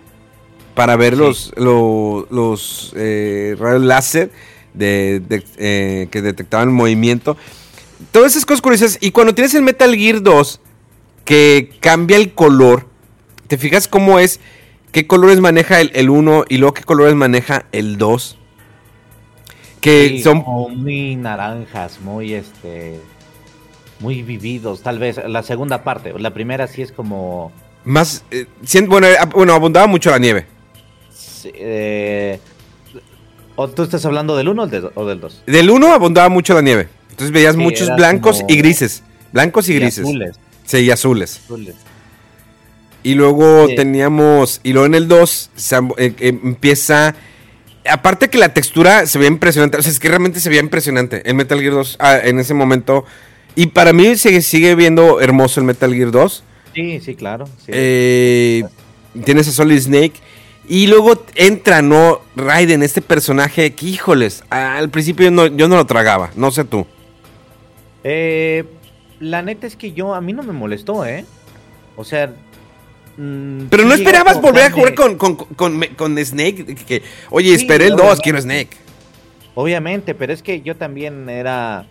[0.75, 1.19] Para ver Sí.
[1.19, 4.31] los, lo- los eh, rayos láser
[4.73, 7.37] de, de- eh, que detectaban movimiento.
[8.11, 8.97] Todas esas cosas curiosas.
[9.01, 10.59] Y cuando tienes el Metal Gear 2,
[11.23, 12.87] que cambia el color,
[13.47, 14.39] ¿te fijas cómo es?
[14.91, 18.37] ¿Qué colores maneja el, el 1 y luego qué colores maneja el 2?
[19.81, 20.43] Que Sí, son
[20.77, 22.99] muy naranjas, muy este
[23.99, 27.51] muy vividos, tal vez la segunda parte, la primera sí es como
[27.85, 28.25] más...
[28.29, 28.45] eh,
[28.87, 30.45] bueno, eh, bueno, abundaba mucho la nieve.
[31.45, 32.39] Sí, eh,
[33.57, 35.43] ¿O tú estás hablando del 1 o del- o del 2?
[35.47, 36.89] Del 1 abundaba mucho la nieve.
[37.11, 39.01] Entonces veías Sí, muchos blancos como- y grises.
[39.31, 39.99] Blancos y grises.
[40.03, 40.35] azules,
[40.65, 41.39] Sí, y azules.
[41.45, 41.75] azules.
[43.03, 43.75] Y luego Sí.
[43.75, 44.59] teníamos.
[44.63, 47.15] Y luego en el 2 se am- eh, eh, empieza.
[47.89, 49.77] Aparte que la textura se veía impresionante.
[49.77, 51.21] O sea, es que realmente se veía impresionante.
[51.29, 53.05] El Metal Gear 2 ah, en ese momento.
[53.55, 56.43] Y para mí sigue, sigue viendo hermoso el Metal Gear 2.
[56.73, 57.45] Sí, sí, claro.
[57.59, 57.67] sí.
[57.73, 58.63] Eh,
[59.23, 60.13] tienes a Solid Snake.
[60.67, 62.21] Y luego entra, ¿no?
[62.35, 66.31] Raiden, este personaje que, híjoles, al principio yo no, yo no lo tragaba.
[66.35, 66.87] No sé tú.
[68.03, 68.63] Eh,
[69.19, 71.25] la neta es que yo, a mí no me molestó, ¿eh?
[71.95, 72.33] O sea...
[73.17, 76.65] mm, Pero no esperabas volver a jugar con, con, con, Snake.
[76.65, 78.21] que- que, oye, Sí, esperé el 2, obviamente.
[78.23, 78.69] quiero Snake.
[79.53, 81.85] Obviamente, pero es que yo también era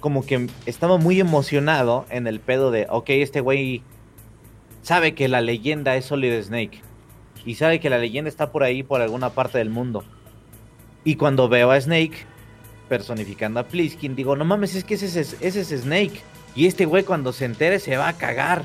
[0.00, 3.82] como que estaba muy emocionado en el pedo de, ok, este güey
[4.82, 6.82] sabe que la leyenda es Solid Snake
[7.44, 10.04] y sabe que la leyenda está por ahí, por alguna parte del mundo.
[11.04, 12.26] Y cuando veo a Snake
[12.88, 16.20] personificando a Pliskin, digo, no mames, es que ese es, ese es Snake.
[16.54, 18.64] Y este güey cuando se entere se va a cagar.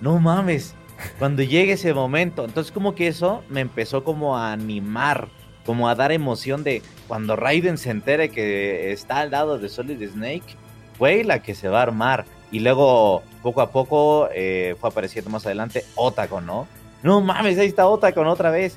[0.00, 0.74] No mames.
[1.18, 2.44] Cuando llegue ese momento.
[2.44, 5.28] Entonces como que eso me empezó como a animar.
[5.64, 10.02] Como a dar emoción de cuando Raiden se entere que está al lado de Solid
[10.08, 10.56] Snake.
[10.98, 12.24] Güey, la que se va a armar.
[12.50, 16.66] Y luego, poco a poco, eh, fue apareciendo más adelante Otacon, ¿no?
[17.06, 18.76] No mames, ahí está Otacon otra vez.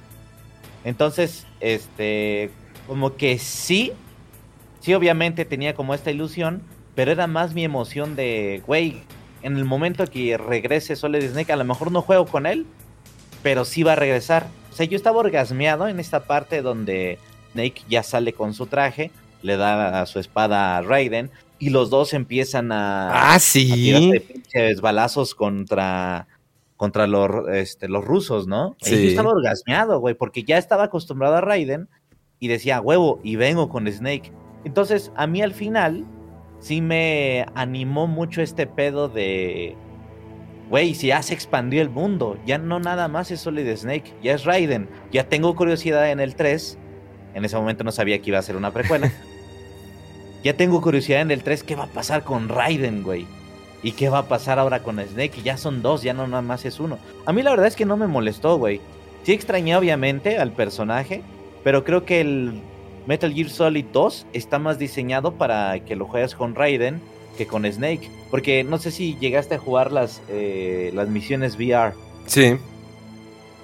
[0.84, 2.52] Entonces, este,
[2.88, 3.92] como que sí,
[4.82, 6.62] sí, obviamente tenía como esta ilusión,
[6.94, 9.02] pero era más mi emoción de, güey,
[9.42, 12.66] en el momento que regrese Solid Snake, a lo mejor no juego con él,
[13.42, 14.46] pero sí va a regresar.
[14.72, 17.18] O sea, yo estaba orgasmeado en esta parte donde
[17.54, 19.12] Snake ya sale con su traje,
[19.42, 23.72] le da a su espada a Raiden, y los dos empiezan a, Ah, a sí.
[23.74, 26.28] tirarse pinches balazos contra,
[26.80, 28.78] contra los, este, los rusos, ¿no?
[28.86, 31.90] Y yo estaba orgasmeado, güey, porque ya estaba acostumbrado a Raiden
[32.40, 34.32] y decía, huevo, y vengo con Snake.
[34.64, 36.06] Entonces, a mí al final,
[36.62, 39.76] sí me animó mucho este pedo de,
[40.70, 44.34] güey, si ya se expandió el mundo, ya no nada más es Solid Snake, ya
[44.34, 46.78] es Raiden, ya tengo curiosidad en el 3,
[47.34, 49.12] en ese momento no sabía que iba a ser una precuela.
[50.42, 53.28] Ya tengo curiosidad en el 3, ¿qué va a pasar con Raiden, güey?
[53.82, 55.42] ¿Y qué va a pasar ahora con Snake?
[55.44, 56.98] Ya son dos, ya no nada más es uno.
[57.26, 58.82] A mí la verdad es que no me molestó, güey.
[59.24, 61.22] Sí extrañé obviamente al personaje,
[61.64, 62.62] pero creo que el
[63.08, 67.02] Metal Gear Solid 2 está más diseñado para que lo juegues con Raiden
[67.38, 68.10] que con Snake.
[68.30, 71.94] Porque no sé si llegaste a jugar las, eh, las misiones VR.
[72.26, 72.58] Sí.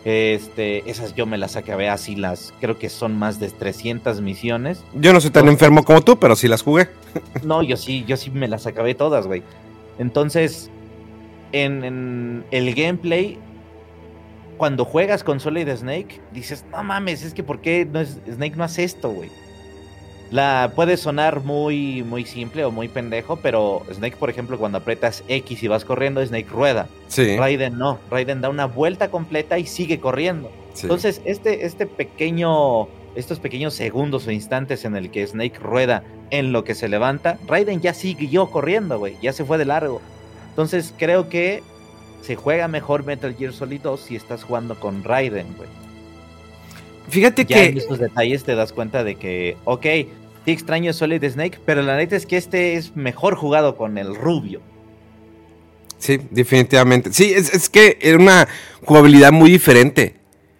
[0.05, 4.83] Este, esas yo me las acabé así, las creo que son más de 300 misiones.
[4.93, 5.51] Yo no soy tan No.
[5.51, 6.89] enfermo como tú, pero sí las jugué.
[7.43, 9.41] No, yo sí, yo sí me las acabé todas, güey.
[9.97, 10.69] Entonces,
[11.51, 13.37] en, en el gameplay,
[14.57, 18.55] cuando juegas con Solid Snake, dices, no mames, es que ¿por qué no es, Snake
[18.55, 19.29] no hace esto, güey?
[20.31, 25.23] La puede sonar muy, muy simple o muy pendejo, pero Snake, por ejemplo, cuando aprietas
[25.27, 26.87] X y vas corriendo, Snake rueda.
[27.07, 27.37] Sí.
[27.37, 30.51] Raiden no, Raiden da una vuelta completa y sigue corriendo.
[30.73, 30.83] sí.
[30.83, 36.51] Entonces, este, este pequeño, estos pequeños segundos o instantes en el que Snake rueda en
[36.51, 40.01] lo que se levanta, Raiden ya siguió corriendo, güey, ya se fue de largo.
[40.49, 41.63] Entonces, creo que
[42.21, 45.69] se juega mejor Metal Gear Solid 2 si estás jugando con Raiden, güey.
[47.07, 47.79] Fíjate Ya en que.
[47.79, 52.15] estos detalles te das cuenta de que, ok, sí extraño Solid Snake, pero la neta
[52.15, 54.61] es que este es mejor jugado con el rubio.
[55.97, 57.13] Sí, definitivamente.
[57.13, 58.47] Sí, es, es que era una
[58.83, 60.15] jugabilidad muy diferente.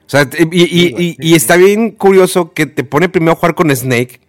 [0.08, 4.20] O sea, y, y- está bien curioso que te pone primero a jugar con Snake,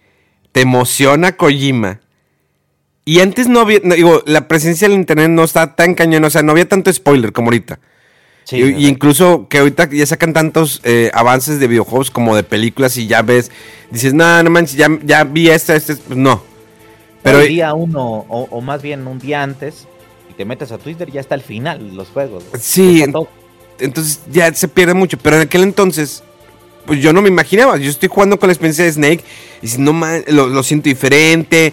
[0.53, 2.01] te emociona Kojima.
[3.05, 6.31] Y antes no había, no, digo, la presencia del internet no está tan cañón, o
[6.31, 7.79] sea, no había tanto spoiler como ahorita.
[8.45, 12.43] Sí, y, y incluso que ahorita ya sacan tantos eh, avances de videojuegos como de
[12.43, 13.51] películas y ya ves,
[13.91, 16.43] dices, no, no manches, ya, ya vi esta, este, pues no.
[17.22, 19.87] Pero el día uno, o, o más bien un día antes,
[20.31, 22.45] y te metes a Twitter, ya está al final los juegos.
[22.61, 23.29] Sí, Ya está todo.
[23.79, 25.18] Entonces ya se pierde mucho.
[25.18, 26.22] Pero en aquel entonces,
[26.87, 27.77] pues yo no me imaginaba.
[27.77, 29.24] Yo estoy jugando con la experiencia de Snake
[29.62, 29.93] y si no
[30.29, 31.72] lo, lo siento diferente.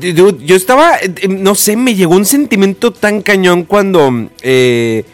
[0.00, 5.04] Yo estaba, eh, no sé, me llegó un sentimiento tan cañón cuando eh,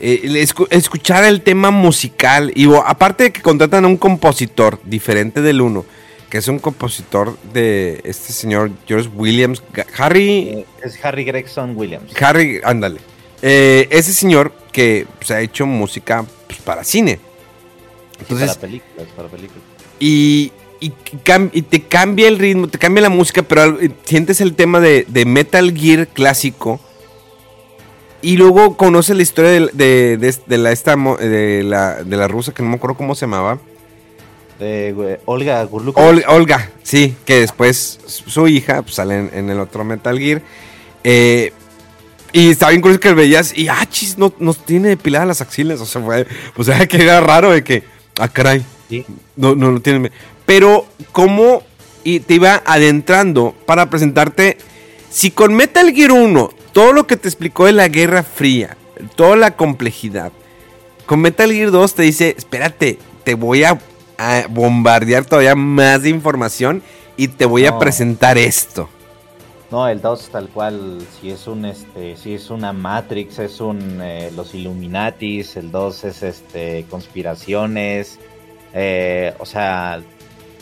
[0.00, 2.50] eh, escuchar el tema musical.
[2.54, 5.84] Y aparte de que contratan a un compositor diferente del uno,
[6.28, 9.62] que es un compositor de este señor George Williams,
[9.96, 12.10] Harry, Es Harry Gregson Williams.
[12.20, 12.98] Harry, ándale.
[13.46, 17.16] Eh, ese señor que pues, ha hecho música pues, para cine.
[17.16, 19.62] Sí, Entonces, para películas, para películas.
[20.00, 24.80] y, y, te cambia el ritmo, te cambia la música, pero eh, sientes el tema
[24.80, 26.80] de, de Metal Gear clásico.
[28.22, 32.26] Y luego conoces la historia de, de- de- de la, esta, de, la, de la
[32.28, 33.58] rusa, que no me acuerdo cómo se llamaba.
[34.58, 36.02] De Olga Gurlukov.
[36.02, 40.40] Ol- Olga, sí, que después su hija pues, sale en, en el otro Metal Gear.
[41.02, 41.52] Eh,
[42.34, 45.80] y estaba bien curioso que veías y, ah, chis, no, no tiene depiladas las axilas.
[45.80, 46.26] O sea, fue,
[46.56, 47.84] o sea, que era raro de que,
[48.18, 49.06] ah, caray, Sí.
[49.36, 50.10] no, no lo tiene.
[50.44, 51.62] Pero, ¿cómo
[52.02, 54.58] y te iba adentrando para presentarte?
[55.10, 58.76] Si con Metal Gear 1, todo lo que te explicó de la Guerra Fría,
[59.14, 60.32] toda la complejidad,
[61.06, 63.78] con Metal Gear 2 te dice, espérate, te voy a,
[64.18, 66.82] a bombardear todavía más de información
[67.16, 67.78] y te voy a No.
[67.78, 68.88] presentar esto.
[69.74, 74.00] No, el 2 tal cual, si es un este, si es una Matrix, es un
[74.00, 78.20] eh, los Illuminatis, el 2 es este conspiraciones,
[78.72, 80.00] eh, o sea,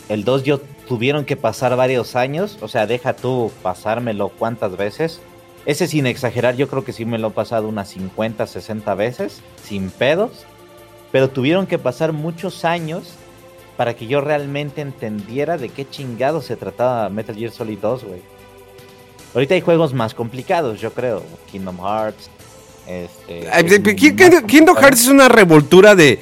[0.08, 5.20] el 2 yo tuvieron que pasar varios años, o sea, deja tú pasármelo cuántas veces.
[5.66, 9.42] Ese sin exagerar, yo creo que sí me lo he pasado unas 50, 60 veces,
[9.62, 10.46] sin pedos,
[11.10, 13.12] pero tuvieron que pasar muchos años
[13.76, 18.41] para que yo realmente entendiera de qué chingado se trataba Metal Gear Solid 2, güey.
[19.34, 21.22] Ahorita hay juegos más complicados, yo creo.
[21.50, 22.30] Kingdom Hearts.
[22.86, 23.40] Este,
[23.94, 24.76] Kingdom complicado.
[24.76, 26.20] Hearts es una revoltura de...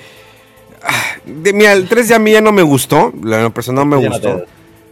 [0.82, 3.86] ah, de mira, el 3 ya a mí ya no me gustó, la persona no
[3.86, 4.44] me Ya gustó.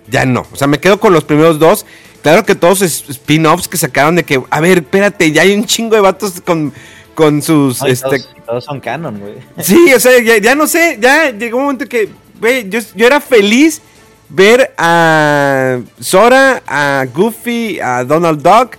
[0.08, 0.46] Ya no.
[0.52, 1.84] O sea, me quedo con los primeros dos.
[2.22, 5.94] Claro que todos spin-offs que sacaron de que, a ver, espérate, ya hay un chingo
[5.94, 6.72] de vatos con,
[7.14, 7.82] con sus.
[7.82, 9.34] Este, todos son canon, güey.
[9.60, 12.08] Sí, o sea, ya, ya no sé, ya llegó un momento que,
[12.40, 13.80] güey, yo, yo era feliz
[14.28, 18.76] ver a Sora, a Goofy, a Donald Duck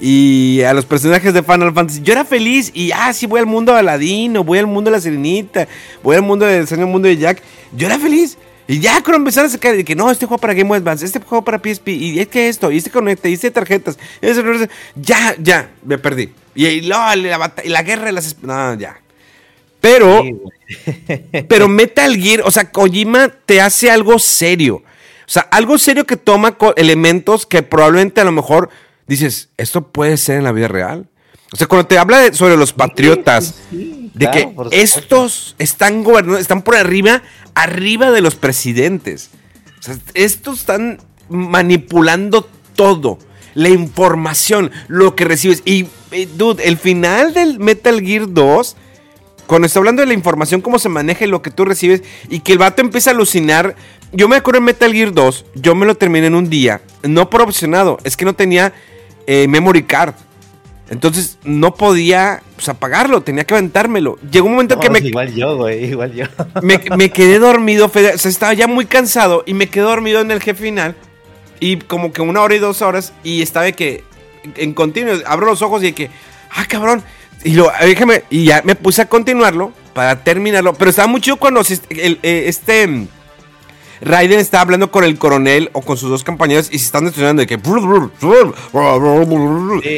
[0.00, 2.00] y a los personajes de Final Fantasy.
[2.02, 4.96] Yo era feliz y, ah, sí, voy al mundo de Aladino, voy al mundo de
[4.96, 5.68] la Sirenita,
[6.02, 7.42] voy al mundo del Señor Mundo de Jack.
[7.72, 8.36] Yo era feliz.
[8.68, 11.04] Y ya cuando empezaron a sacar de que no, este juego para Game Boy Advance,
[11.04, 14.26] este juego para PSP, y es que esto, y este conecta, y este tarjetas, y
[14.28, 16.32] ese- ya, ya, me perdí.
[16.54, 17.16] Y, y la,
[17.64, 18.40] y la guerra de las...
[18.42, 19.00] No, ya.
[19.80, 20.22] Pero...
[20.22, 20.36] Sí.
[21.48, 24.84] Pero Metal Gear, o sea, Kojima te hace algo serio.
[25.30, 28.68] O sea, algo serio que toma elementos que probablemente a lo mejor
[29.06, 31.06] dices, esto puede ser en la vida real.
[31.52, 36.02] O sea, cuando te habla de- sobre los patriotas, sí, de claro, que estos están
[36.02, 37.22] gobernando, están por arriba,
[37.54, 39.30] arriba de los presidentes.
[39.78, 43.20] O sea, estos están manipulando todo.
[43.54, 45.62] La información, lo que recibes.
[45.64, 48.76] Y, eh, dude, el final del Metal Gear 2
[49.46, 52.38] cuando está hablando de la información, cómo se maneja y lo que tú recibes, y
[52.40, 53.74] que el vato empieza a alucinar.
[54.12, 57.30] Yo me acuerdo en Metal Gear 2, yo me lo terminé en un día, no
[57.30, 58.72] por opcionado, es que no tenía
[59.26, 60.14] eh, memory card.
[60.88, 64.18] Entonces no podía pues, apagarlo, tenía que aventármelo.
[64.28, 66.24] Llegó un momento No, que me, Igual yo, güey, igual yo.
[66.62, 70.20] me, me quedé dormido, Fede, o sea, estaba ya muy cansado y me quedé dormido
[70.20, 70.96] en el jefe final.
[71.60, 74.02] Y como que una hora y dos horas, y estaba de que
[74.56, 76.10] en continuo, abro los ojos y de que,
[76.50, 77.04] ah, cabrón.
[77.44, 80.74] Y lo, déjame, y ya me puse a continuarlo para terminarlo.
[80.74, 83.06] Pero estaba muy chido cuando el- eh, este
[84.02, 87.40] Raiden está hablando con el coronel o con sus dos compañeros y se están destruyendo
[87.40, 87.56] de que.
[87.58, 87.62] Sí,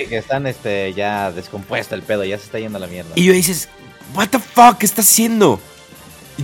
[0.09, 3.11] que están este, ya descompuesto el pedo, ya se está yendo a la mierda.
[3.15, 3.69] Y yo dices,
[4.15, 4.79] ¿What the fuck?
[4.79, 5.61] ¿Qué está haciendo?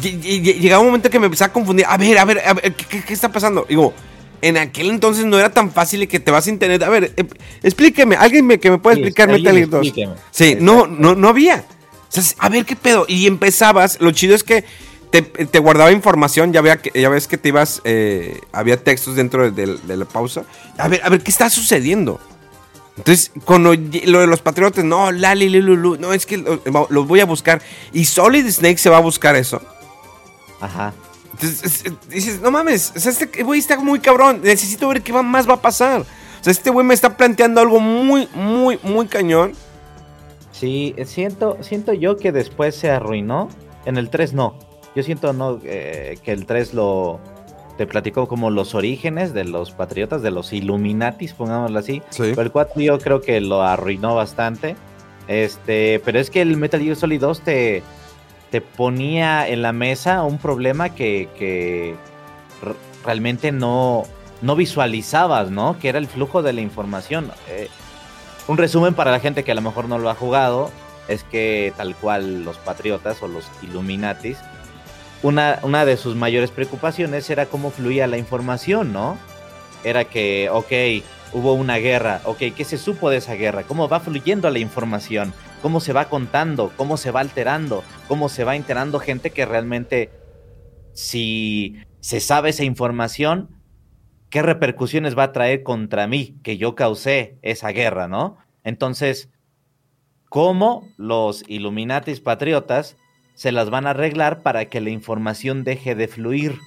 [0.01, 1.85] Llegaba un momento que me empezaba a confundir.
[1.89, 3.67] A ver, a ver, a ver, ¿qué, qué- qué está pasando?
[3.69, 3.93] Digo,
[4.41, 6.83] en aquel entonces no era tan fácil y que te vas a internet.
[6.83, 7.25] A ver, eh,
[7.63, 9.87] explíqueme, alguien me, que me pueda Sí, explicar alguien Metal Gear 2.
[9.87, 10.15] explíqueme.
[10.31, 11.65] Sí, no, no, no había.
[12.11, 13.05] O sea, a ver qué pedo.
[13.09, 14.65] Y empezabas, lo chido es que
[15.11, 19.17] te, te guardaba información, ya, vea que, ya ves que te ibas, eh, había textos
[19.17, 20.45] dentro de, de- de la pausa.
[20.77, 22.21] A ver, a ver, ¿qué está sucediendo?
[22.97, 27.21] Entonces, lle- lo de los patriotas, no, Lali, Lulu, no, es que lo- los voy
[27.21, 27.63] a buscar.
[27.93, 29.63] Y Solid Snake se va a buscar eso.
[30.61, 30.93] Ajá.
[31.33, 34.41] Entonces, es- es- dices, no mames, o sea, este güey está muy cabrón.
[34.43, 36.01] Necesito ver qué va- más va a pasar.
[36.01, 39.53] O sea, este güey me está planteando algo muy, muy, muy cañón.
[40.53, 43.49] Sí, siento, siento yo que después se arruinó.
[43.87, 44.59] En el 3 no.
[44.99, 47.21] Yo siento no eh, que el 3 lo
[47.77, 52.03] te platicó como los orígenes de los patriotas, de los Illuminatis, pongámoslo así.
[52.11, 52.25] Sí.
[52.31, 54.75] Pero el 4 yo creo que lo arruinó bastante.
[55.29, 57.85] Este, pero es que el Metal Gear Solid 2 te,
[58.51, 61.95] te ponía en la mesa un problema que, que
[63.05, 64.03] realmente no,
[64.43, 65.79] no visualizabas, ¿no?
[65.79, 67.31] Que era el flujo de la información.
[67.49, 67.69] Eh,
[68.49, 70.73] un resumen para la gente que a lo mejor no lo ha jugado.
[71.07, 74.39] es que tal cual los patriotas o los Illuminatis,
[75.23, 79.19] una, una de sus mayores preocupaciones era cómo fluía la información, ¿no?
[79.85, 83.65] Era que, ok, hubo una guerra, ok, ¿qué se supo de esa guerra?
[83.65, 85.33] ¿Cómo va fluyendo la información?
[85.63, 86.73] ¿Cómo se va contando?
[86.77, 87.83] ¿Cómo se va alterando?
[88.07, 90.11] ¿Cómo se va enterando gente que realmente,
[90.93, 93.51] si se sabe esa información,
[94.31, 98.39] qué repercusiones va a traer contra mí que yo causé esa guerra, ¿no?
[98.63, 99.31] Entonces,
[100.29, 102.97] ¿cómo los Illuminatis patriotas
[103.39, 106.59] se las van a arreglar para que la información deje de fluir,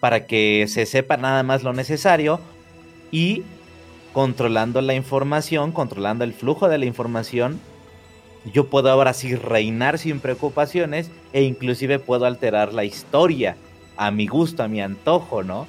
[0.00, 2.40] para que se sepa nada más lo necesario
[3.12, 3.44] y
[4.12, 7.60] controlando la información, controlando el flujo de la información,
[8.52, 13.56] yo puedo ahora sí reinar sin preocupaciones e inclusive puedo alterar la historia
[13.96, 15.68] a mi gusto, a mi antojo, ¿no?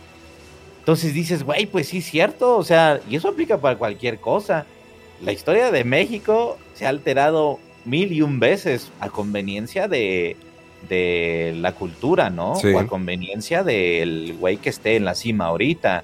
[0.80, 4.66] Entonces dices, güey, pues sí cierto, o sea, y eso aplica para cualquier cosa.
[5.22, 10.38] La historia de México se ha alterado mil y un veces a conveniencia de,
[10.88, 12.56] de la cultura, ¿no?
[12.56, 12.68] Sí.
[12.68, 16.04] O a conveniencia del güey que esté en la cima ahorita.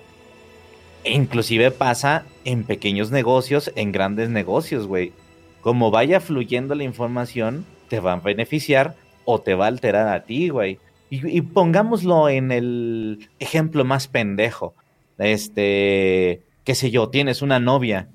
[1.03, 5.13] E inclusive pasa en pequeños negocios, en grandes negocios, güey.
[5.61, 10.23] Como vaya fluyendo la información, te va a beneficiar o te va a alterar a
[10.23, 10.79] ti, güey.
[11.09, 14.73] Y, y pongámoslo en el ejemplo más pendejo.
[15.17, 18.09] Este, qué sé yo, tienes una novia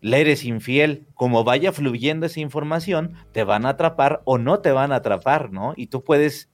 [0.00, 4.72] le eres infiel, como vaya fluyendo esa información, te van a atrapar o no te
[4.72, 5.74] van a atrapar, ¿no?
[5.76, 6.50] Y tú puedes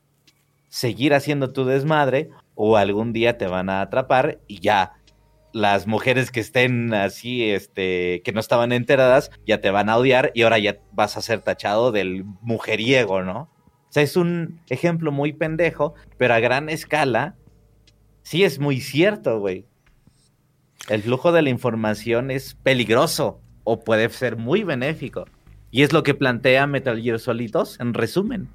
[0.68, 4.94] seguir haciendo tu desmadre o algún día te van a atrapar y ya
[5.52, 10.32] las mujeres que estén así, este, que no estaban enteradas, ya te van a odiar
[10.34, 13.48] y ahora ya vas a ser tachado del mujeriego, ¿no?
[13.88, 17.36] O sea, es un ejemplo muy pendejo, pero a gran escala
[18.22, 19.66] sí es muy cierto, güey.
[20.88, 25.26] El flujo de la información es peligroso o puede ser muy benéfico.
[25.70, 28.48] Y es lo que plantea Metal Gear Solid 2, en resumen.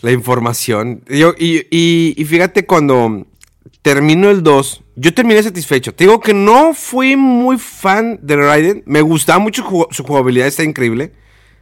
[0.00, 1.02] La información.
[1.08, 3.26] Yo, y, y, y fíjate, cuando
[3.82, 5.94] termino el 2, yo terminé satisfecho.
[5.94, 8.82] Te digo que no fui muy fan de Raiden.
[8.86, 11.12] Me gustaba mucho ju- su jugabilidad, está increíble.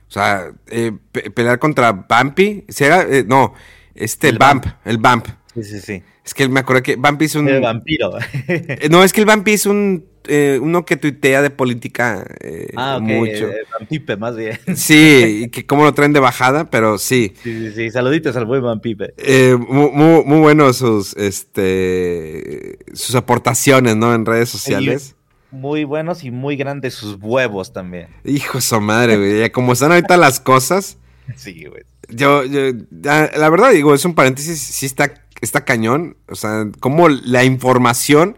[0.08, 2.64] O sea, eh, pe- pelear contra Bumpy.
[2.68, 3.02] ¿Será?
[3.02, 3.52] Eh, no,
[3.94, 4.74] este, El Bump, Bump.
[4.86, 5.26] el Bump.
[5.54, 6.02] Sí, sí, sí.
[6.24, 7.48] Es que me acuerdo que Bumpy es un...
[7.48, 8.12] El vampiro.
[8.48, 10.04] Eh, No, es que el Bumpy es un...
[10.28, 13.02] eh, uno que tuitea de política eh, ah, ok.
[13.02, 13.50] mucho.
[13.50, 14.58] El vampipe, más bien.
[14.76, 17.32] Sí, y que cómo lo traen de bajada, pero sí.
[17.42, 17.90] Sí, sí, sí.
[17.90, 19.14] Saluditos al buen vampipe.
[19.16, 24.14] Eh, muy, muy, muy buenos sus, este, sus aportaciones, ¿no?
[24.14, 25.16] En redes sociales.
[25.50, 28.08] Muy buenos y muy grandes sus huevos también.
[28.24, 29.50] Hijo de su madre, güey.
[29.50, 30.96] Como están ahorita las cosas,
[31.36, 31.82] Sí, güey.
[32.12, 36.16] Yo, yo- la verdad digo, es un paréntesis, sí está, está cañón.
[36.28, 38.36] O sea, como la información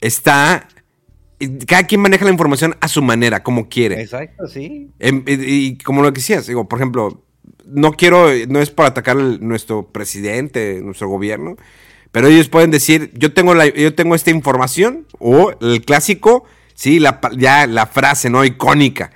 [0.00, 0.68] está,
[1.66, 4.00] cada quien maneja la información a su manera, como quiere.
[4.00, 4.90] Exacto, sí.
[4.98, 5.32] Em, y,
[5.66, 7.24] y como lo que decías, digo, por ejemplo,
[7.66, 11.56] no quiero, no es para atacar nuestro presidente, nuestro gobierno,
[12.12, 16.44] pero ellos pueden decir, yo tengo la, yo tengo esta información, o el clásico,
[16.74, 18.44] sí, la, ya la frase, ¿no?
[18.44, 19.10] Icónica.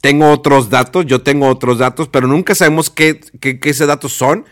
[0.00, 4.12] Tengo otros datos, yo tengo otros datos, pero nunca sabemos qué, qué, qué esos datos
[4.12, 4.44] son.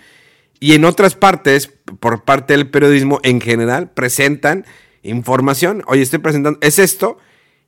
[0.61, 1.70] Y en otras partes,
[2.01, 4.64] por parte del periodismo en general, presentan
[5.03, 5.82] información.
[5.86, 7.18] Oye, estoy presentando, es esto.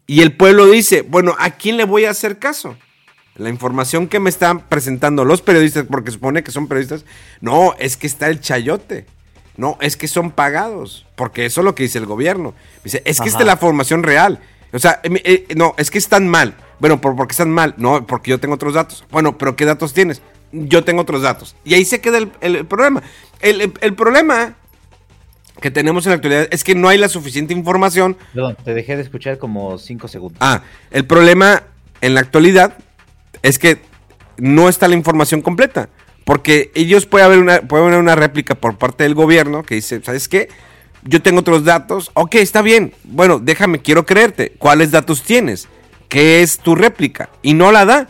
[0.07, 2.77] Y el pueblo dice, bueno, ¿a quién le voy a hacer caso?
[3.35, 7.05] La información que me están presentando los periodistas, porque supone que son periodistas,
[7.41, 9.05] no, es que está el chayote.
[9.57, 12.55] No, es que son pagados, porque eso es lo que dice el gobierno.
[12.85, 14.41] Dice, es que esta es la formación real.
[14.77, 16.55] O sea, em, eh, no, es que están mal.
[16.79, 17.75] Bueno, ¿por, ¿por qué están mal?
[17.79, 19.05] No, porque yo tengo otros datos.
[19.11, 20.21] Bueno, pero ¿qué datos tienes?
[20.53, 21.57] Yo tengo otros datos.
[21.65, 23.03] Y ahí se queda el, el- el problema.
[23.41, 24.55] El, el- el problema
[25.61, 28.95] que tenemos en la actualidad es que no hay la suficiente información Perdón, te dejé
[28.97, 30.37] de escuchar como cinco segundos.
[30.41, 31.63] Ah, el problema
[32.03, 32.77] en la actualidad
[33.43, 33.81] es que
[34.37, 35.89] no está la información completa.
[36.25, 40.03] Porque ellos puede haber una, puede haber una réplica por parte del gobierno que dice,
[40.03, 40.49] ¿sabes qué?
[41.09, 42.11] Yo tengo otros datos.
[42.15, 42.93] Ok, está bien.
[43.05, 44.53] Bueno, déjame, quiero creerte.
[44.59, 45.69] ¿Cuáles datos tienes?
[46.09, 47.31] ¿Qué es tu réplica?
[47.43, 48.09] Y no la da.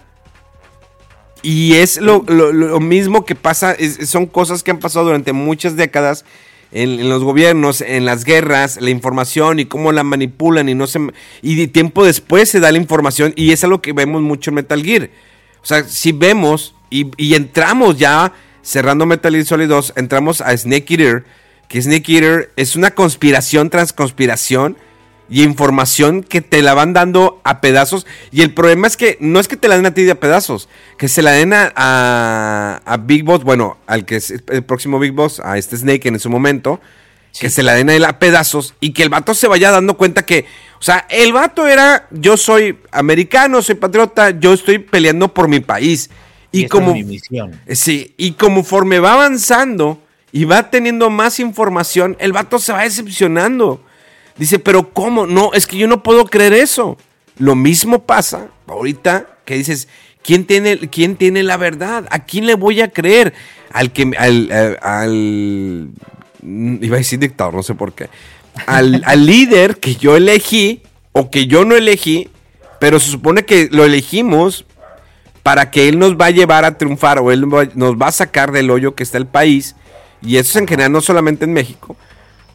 [1.43, 6.25] Y es lo, lo- mismo que pasa, son cosas que han pasado durante muchas décadas
[6.73, 10.99] en, los gobiernos, en las guerras, la información y cómo la manipulan y no se
[11.43, 14.83] y tiempo después se da la información y es algo que vemos mucho en Metal
[14.83, 15.11] Gear.
[15.63, 18.33] O sea, si vemos y, y entramos ya
[18.63, 21.25] cerrando Metal Gear Solid 2, entramos a Snake Eater,
[21.69, 24.77] que Snake Eater es una conspiración tras conspiración
[25.29, 28.07] y información que te la van dando a pedazos.
[28.31, 30.21] Y el problema es que no es que te la den a ti de a
[30.21, 34.65] pedazos, que se la den a, a, a Big Boss, bueno, al que es el
[34.65, 36.81] próximo Big Boss, a este Snake en su momento,
[37.39, 39.97] que se la den a él a pedazos y que el vato se vaya dando
[39.97, 40.47] cuenta que,
[40.79, 45.61] O sea, el vato era, yo soy americano, soy patriota, yo estoy peleando por mi
[45.61, 46.11] país.
[46.53, 46.95] Y, como...
[46.95, 47.61] mi misión.
[47.71, 50.01] Sí, y conforme va avanzando
[50.37, 53.81] y va teniendo más información, el vato se va decepcionando.
[54.37, 55.27] Dice, pero ¿cómo?
[55.27, 56.99] No, es que yo no puedo creer eso.
[57.39, 59.89] Lo mismo pasa ahorita que dices,
[60.23, 62.05] ¿quién tiene, quién tiene la verdad?
[62.11, 63.33] ¿A quién le voy a creer?
[63.73, 65.89] Al que, al, al- al-
[66.83, 68.11] iba a decir dictador, no sé por qué.
[68.67, 70.83] Al, al líder que yo elegí
[71.13, 72.29] o que yo no elegí,
[72.79, 74.67] pero se supone que lo elegimos
[75.43, 78.53] para que él nos va a llevar a triunfar o él nos va a sacar
[78.53, 79.77] del hoyo que está el país.
[80.27, 81.97] Y eso es en general, no solamente en México.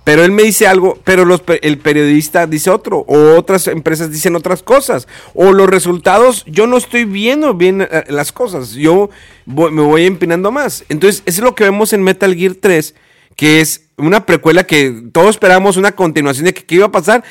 [0.03, 1.23] Pero él me dice algo, pero
[1.61, 6.77] el periodista dice otro, o otras empresas dicen otras cosas, o los resultados, yo no
[6.77, 9.11] estoy viendo bien eh, las cosas, yo
[9.45, 10.83] me voy empinando más.
[10.89, 12.95] Entonces, eso es lo que vemos en Metal Gear 3,
[13.35, 17.23] que es una precuela que todos esperamos una continuación de que qué iba a pasar.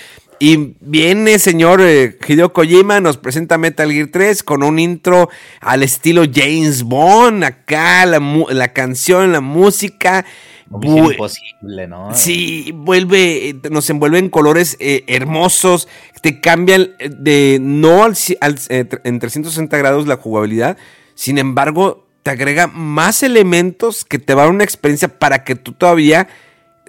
[0.43, 5.28] Y viene señor eh, Hideo Kojima, nos presenta Metal Gear 3 con un intro
[5.61, 10.24] al estilo James Bond, acá la, la canción, la música.
[10.72, 12.14] Imposible, ¿no?
[12.14, 15.88] Sí, vuelve, nos envuelve en colores eh, hermosos,
[16.22, 20.78] te cambian eh, de no al, al, eh, en 360 grados la jugabilidad,
[21.14, 25.72] sin embargo, te agrega más elementos que te van a una experiencia para que tú
[25.72, 26.28] todavía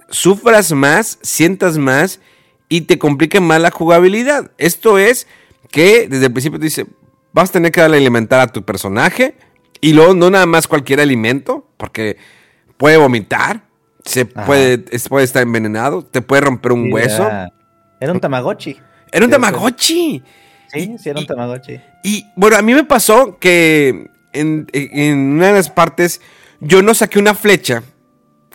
[0.08, 2.18] sufras más, sientas más
[2.72, 4.50] y te complique más la jugabilidad.
[4.56, 5.26] Esto es
[5.70, 6.86] que desde el principio te dice,
[7.30, 9.34] vas a tener que darle a alimentar a tu personaje
[9.82, 12.16] y luego no nada más cualquier alimento, porque
[12.78, 13.64] puede vomitar,
[14.06, 14.46] se Ajá.
[14.46, 14.78] puede,
[15.10, 17.26] puede estar envenenado, te puede romper un Sí, hueso.
[17.26, 17.52] Era,
[18.00, 18.78] era un Tamagotchi.
[19.12, 20.22] Era un Tamagotchi.
[20.72, 21.78] Sí, sí, era un Tamagotchi.
[22.04, 26.22] Y bueno, a mí me pasó que en, en una de las partes
[26.60, 27.82] yo no saqué una flecha,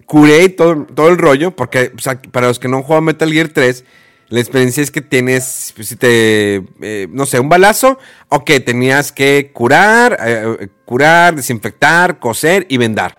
[0.08, 3.32] curé todo, todo el rollo, porque o sea, para los que no han jugado Metal
[3.32, 3.86] Gear 3,
[4.30, 7.98] la experiencia es que tienes, pues, si te, eh, no sé, un balazo,
[8.30, 13.18] ok, tenías que curar, eh, eh, curar, desinfectar, coser y vendar.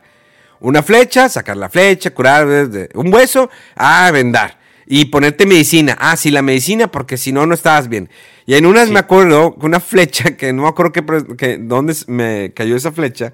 [0.60, 4.58] Una flecha, sacar la flecha, curar desde un hueso, ah, vendar.
[4.86, 5.96] Y ponerte medicina.
[6.00, 8.08] Ah, sí, la medicina, porque si no, no estabas bien.
[8.46, 11.04] Y en unas me acuerdo que una flecha, que no me acuerdo que,
[11.36, 13.32] que- dónde me cayó esa flecha,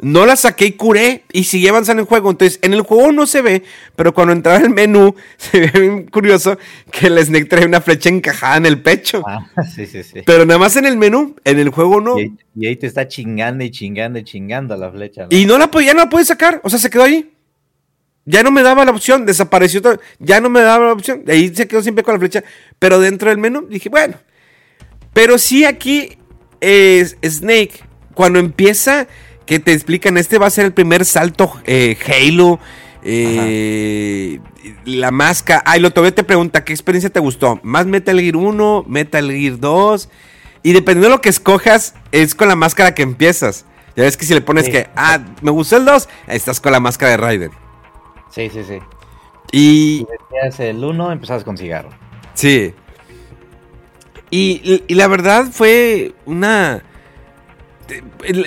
[0.00, 2.30] no la saqué y curé y seguí avanzando en el juego.
[2.30, 3.62] Entonces, en el juego no se ve,
[3.96, 6.58] pero cuando entraba el menú, se ve bien curioso
[6.90, 9.22] que el Snake trae una flecha encajada en el pecho.
[9.26, 10.20] Ah, sí, sí, sí.
[10.26, 12.18] Pero nada más en el menú, en el juego no.
[12.18, 15.22] Y, ahí- y ahí te está chingando y chingando y chingando la flecha.
[15.22, 15.28] ¿no?
[15.30, 17.32] Y no la, ya no la pude sacar, o sea, se quedó ahí.
[18.28, 21.24] Ya no me daba la opción, desapareció todo, ya no me daba la opción.
[21.24, 22.42] De ahí se quedó siempre con la flecha.
[22.80, 24.14] Pero dentro del menú dije, bueno.
[25.12, 26.18] Pero sí aquí
[26.60, 27.84] es Snake,
[28.14, 29.06] cuando empieza,
[29.46, 32.58] que te explican, este va a ser el primer salto eh, Halo.
[33.02, 34.40] eh,
[34.84, 35.62] la máscara.
[35.64, 37.60] Ay, lo todavía te pregunta, ¿qué experiencia te gustó?
[37.62, 40.08] ¿Más Metal Gear 1, Metal Gear 2?
[40.64, 43.64] Y dependiendo de lo que escojas, es con la máscara que empiezas.
[43.94, 44.72] Ya ves que si le pones Sí.
[44.72, 47.50] que, ah, me gustó el 2, estás con la máscara de Raiden.
[48.34, 48.78] Sí, sí, sí.
[49.52, 50.06] Y, Y
[50.40, 51.90] decías el 1, empezabas con cigarro.
[52.34, 52.74] Sí.
[54.30, 56.82] Y, y la verdad fue una...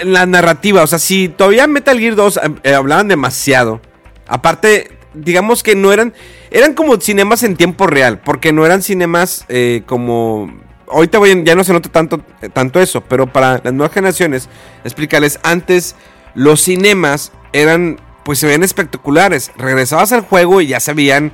[0.04, 3.82] La narrativa, o sea, si todavía Metal Gear 2 eh, hablaban demasiado,
[4.28, 6.14] aparte, digamos que no eran...
[6.52, 10.52] Eran como cinemas en tiempo real, porque no eran cinemas eh, como...
[10.92, 14.50] Ahorita voy ya no se nota tanto, eh, tanto eso, pero para las nuevas generaciones,
[14.84, 15.96] explicarles, antes
[16.34, 19.52] los cinemas eran, pues se veían espectaculares.
[19.56, 21.32] Regresabas al juego y ya se veían,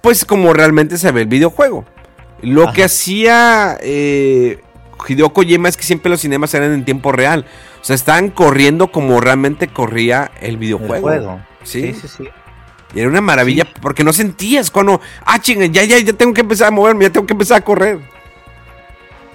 [0.00, 1.84] pues como realmente se ve el videojuego.
[2.40, 2.72] Lo Ajá.
[2.72, 4.60] que hacía eh,
[5.06, 7.44] Hideo Kojima es que siempre los cinemas eran en tiempo real.
[7.80, 11.02] O sea, estaban corriendo como realmente corría el El videojuego.
[11.02, 11.40] juego.
[11.62, 11.92] Sí.
[11.92, 12.28] Sí, sí, sí.
[12.94, 16.40] Y era una maravilla porque no sentías cuando, ah, chinga, ya, ya, ya tengo que
[16.40, 17.98] empezar a moverme, ya tengo que empezar a correr.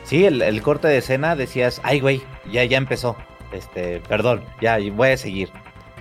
[0.03, 3.15] Sí, el, el corte de escena decías, ay, güey, ya, ya empezó.
[3.51, 5.49] Este, perdón, ya voy a seguir.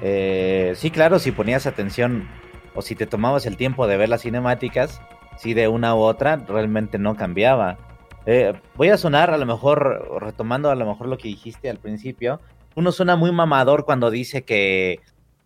[0.01, 2.29] Eh, sí, claro, si ponías atención
[2.75, 5.01] o si te tomabas el tiempo de ver las cinemáticas,
[5.39, 7.77] sí, de una u otra, realmente no cambiaba.
[8.27, 11.79] Eh, voy a sonar, a lo mejor, retomando a lo mejor lo que dijiste al
[11.79, 12.41] principio,
[12.77, 15.01] uno suena muy mamador cuando dice que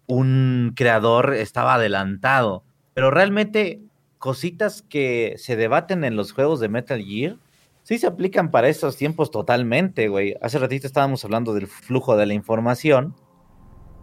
[0.06, 2.62] un creador estaba adelantado,
[2.94, 3.80] pero realmente
[4.18, 7.36] cositas que se debaten en los juegos de Metal Gear,
[7.82, 10.34] sí se aplican para estos tiempos totalmente, güey.
[10.40, 13.14] Hace ratito estábamos hablando del flujo de la información,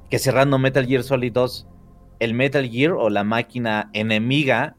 [0.10, 1.68] que cerrando Metal Gear Solid 2,
[2.20, 4.76] el Metal Gear o la máquina enemiga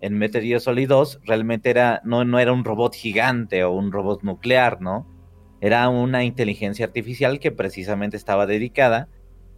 [0.00, 3.92] en Metal Gear Solid 2 realmente era, no, no era un robot gigante o un
[3.92, 5.06] robot nuclear, ¿no?
[5.60, 9.08] Era una inteligencia artificial que precisamente estaba dedicada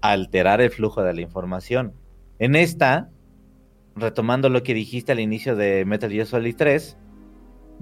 [0.01, 1.93] a alterar el flujo de la información.
[2.39, 3.11] En esta,
[3.97, 6.97] retomando lo que dijiste al inicio de Metal Gear Solid 3,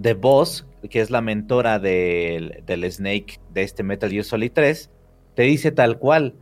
[0.00, 4.90] The Boss, que es la mentora del, del Snake de este Metal Gear Solid 3,
[5.34, 6.34] te dice tal cual,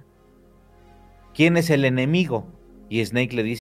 [1.34, 2.46] ¿quién es el enemigo?
[2.88, 3.60] Y Snake le dice,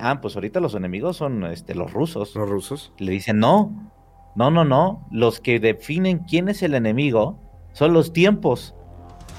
[0.00, 2.34] Ah, pues ahorita los enemigos son este, los rusos.
[2.34, 2.92] Los rusos.
[2.98, 3.92] Le dicen, no,
[4.34, 5.06] no, no, no.
[5.10, 7.38] Los que definen quién es el enemigo
[7.72, 8.74] son los tiempos.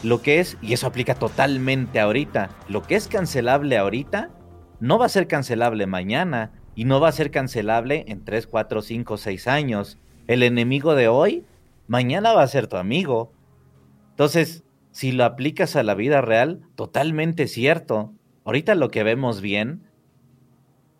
[0.03, 4.29] Lo que es, y eso aplica totalmente ahorita, lo que es cancelable ahorita
[4.79, 8.81] no va a ser cancelable mañana y no va a ser cancelable en 3, 4,
[8.81, 9.97] 5, 6 años.
[10.27, 11.45] El enemigo de hoy,
[11.87, 13.31] mañana va a ser tu amigo.
[14.11, 18.13] Entonces, si lo aplicas a la vida real, totalmente cierto.
[18.43, 19.87] Ahorita lo que vemos bien,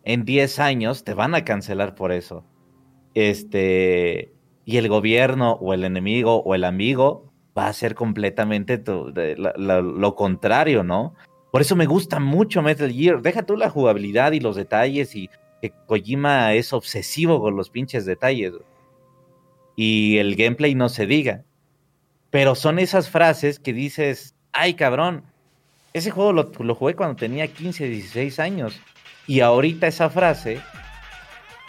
[0.05, 2.45] en 10 años te van a cancelar por eso.
[3.15, 4.33] Este,
[4.63, 10.83] y el gobierno o el enemigo o el amigo va a ser completamente lo contrario,
[10.83, 11.15] ¿no?
[11.51, 13.21] Por eso me gusta mucho Metal Gear.
[13.21, 15.29] Deja tú la jugabilidad y los detalles y
[15.61, 18.53] que Kojima es obsesivo con los pinches detalles.
[19.75, 21.43] Y el gameplay no se diga.
[22.29, 25.23] Pero son esas frases que dices, ay cabrón,
[25.93, 28.81] ese juego lo, lo jugué cuando tenía 15, 16 años.
[29.27, 30.61] Y ahorita esa frase,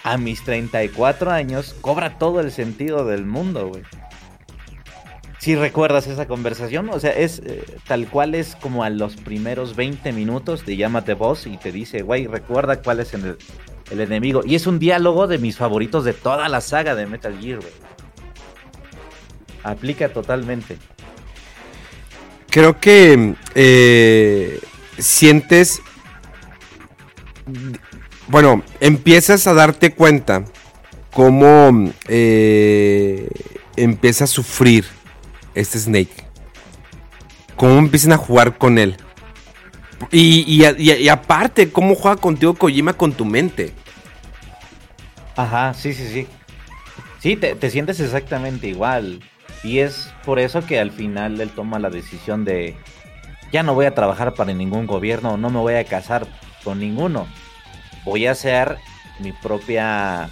[0.02, 3.82] a mis 34 años, cobra todo el sentido del mundo, güey.
[5.38, 9.76] Si recuerdas esa conversación, o sea, es eh, tal cual es como a los primeros
[9.76, 13.36] 20 minutos de Llámate Boss y te dice, güey, recuerda cuál es el,
[13.90, 14.40] el, enemigo.
[14.44, 17.72] Y es un diálogo de mis favoritos de toda la saga de Metal Gear, güey.
[19.62, 20.78] Aplica totalmente.
[22.50, 24.60] Creo que eh,
[24.98, 25.80] sientes
[28.28, 30.44] bueno, empiezas a darte cuenta
[31.12, 33.28] cómo eh,
[33.76, 34.84] empieza a sufrir
[35.54, 36.26] este Snake.
[37.56, 38.96] Cómo empiezan a jugar con él.
[40.10, 40.62] Y,
[41.08, 43.72] aparte, cómo juega contigo Kojima con tu mente.
[45.36, 46.26] Ajá, sí, sí, sí.
[47.20, 49.20] Sí, te, te sientes exactamente igual.
[49.64, 52.76] Y es por eso que al final él toma la decisión de,
[53.52, 56.26] ya no voy a trabajar para ningún gobierno, no me voy a casar
[56.66, 57.28] con ninguno.
[58.04, 58.76] Voy a hacer
[59.20, 60.28] mi propia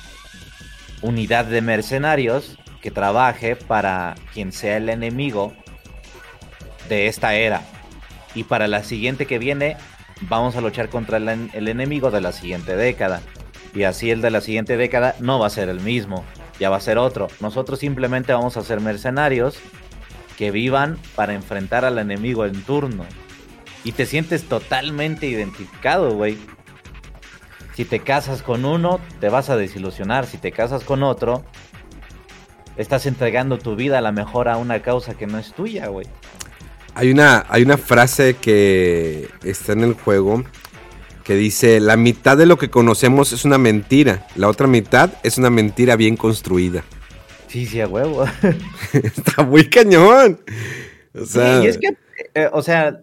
[1.01, 5.55] unidad de mercenarios que trabaje para quien sea el enemigo
[6.89, 7.62] de esta era.
[8.35, 9.76] Y para la siguiente que viene,
[10.22, 13.22] vamos a luchar contra el, el, enemigo de la siguiente década.
[13.72, 16.24] Y así el de la siguiente década no va a ser el mismo,
[16.59, 17.28] ya va a ser otro.
[17.39, 19.57] Nosotros simplemente vamos a ser mercenarios
[20.37, 23.07] que vivan para enfrentar al enemigo en turno
[23.85, 26.39] y te sientes totalmente identificado, güey.
[27.76, 30.26] Si te casas con uno, te vas a desilusionar.
[30.26, 31.45] Si te casas con otro,
[32.76, 36.07] estás entregando tu vida a la mejor a una causa que no es tuya, güey.
[36.95, 40.45] Hay una, hay una frase que está en el juego
[41.24, 45.39] que dice, la mitad de lo que conocemos es una mentira, la otra mitad es
[45.39, 46.85] una mentira bien construida.
[47.49, 48.24] Sí, sí, a huevo.
[48.93, 50.41] está muy cañón.
[51.14, 51.97] O sea, y es que,
[52.35, 53.01] eh, o sea,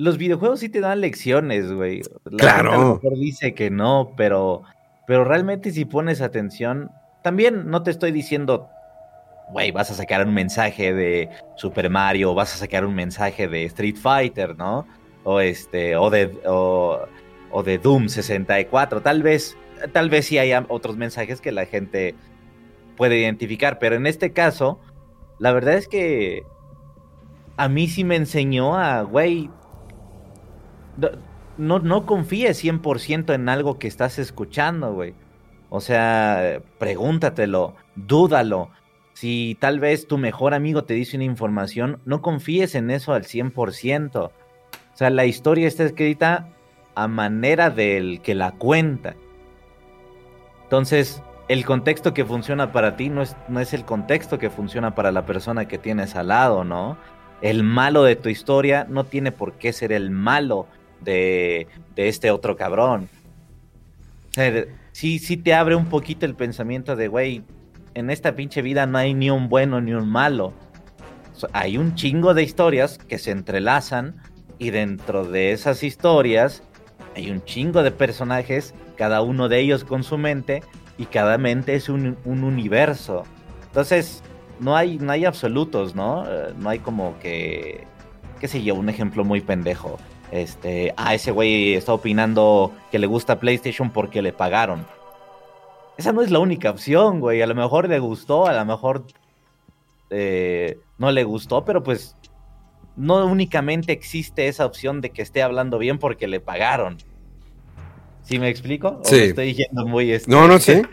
[0.00, 2.00] los videojuegos sí te dan lecciones, güey.
[2.38, 2.72] claro.
[2.72, 4.62] a lo mejor dice que no, pero,
[5.06, 6.90] pero realmente si pones atención,
[7.22, 8.70] también no te estoy diciendo,
[9.50, 13.64] güey, vas a sacar un mensaje de Super Mario, vas a sacar un mensaje de
[13.66, 14.86] Street Fighter, ¿no?
[15.24, 17.00] O este, o de, o,
[17.50, 19.02] o de Doom 64.
[19.02, 19.58] Tal vez,
[19.92, 22.14] tal vez sí haya otros mensajes que la gente
[22.96, 24.80] puede identificar, pero en este caso,
[25.38, 26.42] la verdad es que
[27.58, 29.50] a mí sí me enseñó a, güey,
[31.56, 35.14] no, no confíes 100% en algo que estás escuchando, güey.
[35.68, 38.70] O sea, pregúntatelo, dúdalo.
[39.12, 43.24] Si tal vez tu mejor amigo te dice una información, no confíes en eso al
[43.24, 44.16] 100%.
[44.16, 44.32] O
[44.94, 46.48] sea, la historia está escrita
[46.94, 49.14] a manera del que la cuenta.
[50.64, 54.94] Entonces, el contexto que funciona para ti no es, no es el contexto que funciona
[54.94, 56.96] para la persona que tienes al lado, ¿no?
[57.42, 60.66] El malo de tu historia no tiene por qué ser el malo
[61.02, 63.08] de, este otro cabrón.
[64.92, 67.42] Sí, sí te abre un poquito el pensamiento de, güey,
[67.94, 70.52] en esta pinche vida no hay ni un bueno ni un malo.
[71.52, 74.16] hay un chingo de historias que se entrelazan
[74.58, 76.62] y dentro de esas historias
[77.16, 80.62] hay un chingo de personajes, cada uno de ellos con su mente,
[80.98, 83.24] y cada mente es un, un universo.
[83.66, 84.22] Entonces,
[84.60, 86.24] no hay, no hay absolutos, ¿no?
[86.28, 87.86] Eh, no hay como que,
[88.38, 89.98] qué sé yo, un ejemplo muy pendejo.
[90.30, 94.86] Este, ah, ese güey está opinando que le gusta PlayStation porque le pagaron.
[95.96, 97.42] Esa no es la única opción, güey.
[97.42, 99.04] A lo mejor le gustó, a lo mejor
[100.10, 102.16] eh, no le gustó, pero pues
[102.96, 106.98] no únicamente existe esa opción de que esté hablando bien porque le pagaron.
[108.22, 109.00] ¿Sí me explico?
[109.04, 109.16] Sí.
[109.16, 110.12] me estoy yendo muy...
[110.12, 110.82] este, No, no, sí.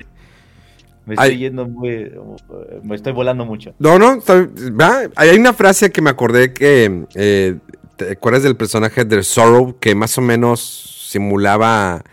[1.06, 1.38] Me estoy Ay.
[1.38, 2.12] yendo muy...
[2.84, 3.74] Me estoy volando mucho.
[3.80, 4.46] No, no, está-
[5.16, 7.56] hay una frase que me acordé que, eh,
[7.98, 12.04] ¿te acuerdas del personaje de Sorrow que más o menos simulaba,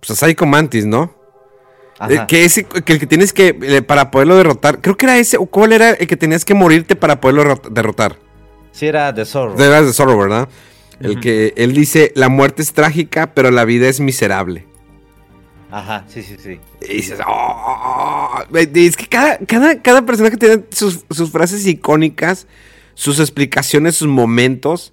[0.00, 1.14] pues a Psycho Mantis, ¿no?
[2.08, 2.26] Eh, Ajá.
[2.28, 5.36] que ese, que el que tienes que, eh, para poderlo derrotar, creo que era ese,
[5.36, 8.16] o cuál era el que tenías que morirte para poderlo derrot- derrotar.
[8.70, 9.54] Sí era The Zorro.
[9.54, 10.48] De veras de Sorrow, ¿verdad?
[11.00, 11.20] El Ujú.
[11.20, 14.66] que él dice, la muerte es trágica, pero la vida es miserable.
[15.70, 16.60] Ajá, sí, sí, sí.
[16.88, 18.38] Y dices, "Oh".
[18.54, 22.46] es que cada, cada, cada personaje tiene sus, sus frases icónicas,
[22.94, 24.92] sus explicaciones, sus momentos.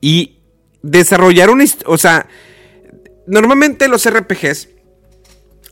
[0.00, 0.38] Y
[0.82, 1.92] desarrollar una historia.
[1.92, 2.28] O sea,
[3.26, 4.68] normalmente los RPGs,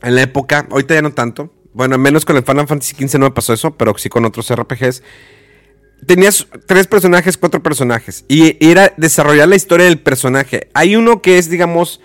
[0.01, 1.53] en la época, ahorita ya no tanto.
[1.73, 4.53] Bueno, menos con el Final Fantasy XV no me pasó eso, pero sí con otros
[4.53, 5.03] RPGs.
[6.05, 8.23] Tenías tres personajes, cuatro personajes.
[8.27, 10.69] Y era desarrollar la historia del personaje.
[10.73, 11.99] Hay uno que es, digamos,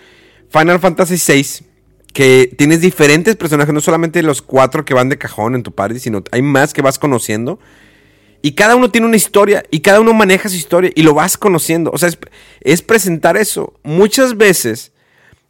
[0.49, 1.65] Final Fantasy VI,
[2.13, 5.99] que tienes diferentes personajes, no solamente los cuatro que van de cajón en tu party,
[5.99, 7.59] sino hay más que vas conociendo.
[8.41, 11.37] Y cada uno tiene una historia y cada uno maneja su historia y lo vas
[11.37, 11.91] conociendo.
[11.93, 12.17] O sea, es,
[12.61, 13.73] es presentar eso.
[13.83, 14.91] Muchas veces,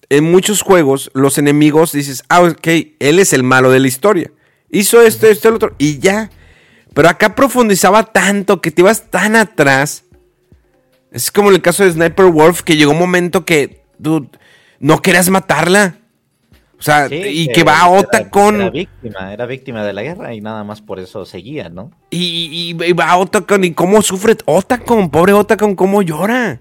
[0.10, 2.68] en muchos juegos, los enemigos dices, ah, ok,
[3.00, 4.32] él es el malo de la historia.
[4.70, 6.30] Hizo esto, esto, el otro, y ya.
[6.94, 10.04] Pero acá profundizaba tanto que te ibas tan atrás.
[11.12, 14.30] Es como en el caso de Sniper Wolf, que llegó un momento que, dude,
[14.80, 16.01] no querías matarla.
[16.82, 18.56] O sea, Sí, y eh, que va a era- Otacon.
[18.56, 21.92] Era víctima, era víctima de la guerra y nada más por eso seguía, ¿no?
[22.10, 23.64] Y, y- y va a Otacon.
[23.64, 25.12] ¿Y cómo sufre Otacon?
[25.12, 26.60] Pobre Otacon, cómo llora.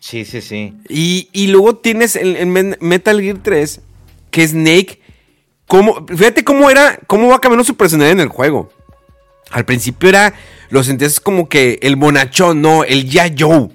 [0.00, 0.74] Sí, sí, sí.
[0.88, 3.80] Y, y luego tienes Men- Metal Gear 3,
[4.32, 5.00] que Snake.
[5.68, 8.72] Cómo, fíjate cómo era, cómo va cambiando su personalidad en el juego.
[9.50, 10.34] Al principio era,
[10.70, 13.68] lo sentías como que el bonachón, no, el ya Joe.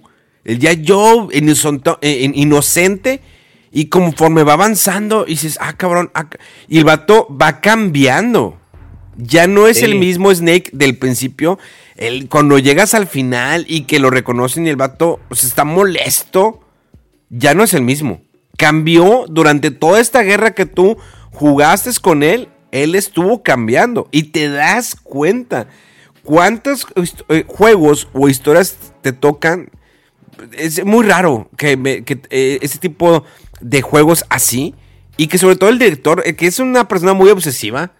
[0.43, 3.21] El ya Joe inocente, en- inocente.
[3.75, 6.11] Y conforme va avanzando, dices, ah, cabrón.
[6.13, 6.37] ah, ca-".
[6.67, 8.57] y el vato va cambiando.
[9.17, 9.85] Ya no es Sí.
[9.85, 11.57] el mismo Snake del principio.
[11.95, 16.61] El, cuando llegas al final y que lo reconocen y el vato pues, está molesto,
[17.29, 18.21] ya no es el mismo.
[18.57, 20.97] Cambió durante toda esta guerra que tú
[21.31, 22.49] jugaste con él.
[22.71, 25.67] Él estuvo cambiando y te das cuenta
[26.23, 26.87] cuántos
[27.29, 29.69] eh, juegos o historias te tocan.
[30.57, 33.23] Es muy raro que, me- que, eh, ese tipo
[33.63, 34.75] de juegos así
[35.17, 37.91] y que sobre todo el director, eh, que es una persona muy obsesiva,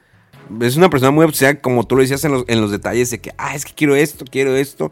[0.61, 3.22] es una persona muy obsesiva, como tú lo decías en los, en los detalles, de
[3.22, 4.91] que, ah, es que quiero esto, quiero esto,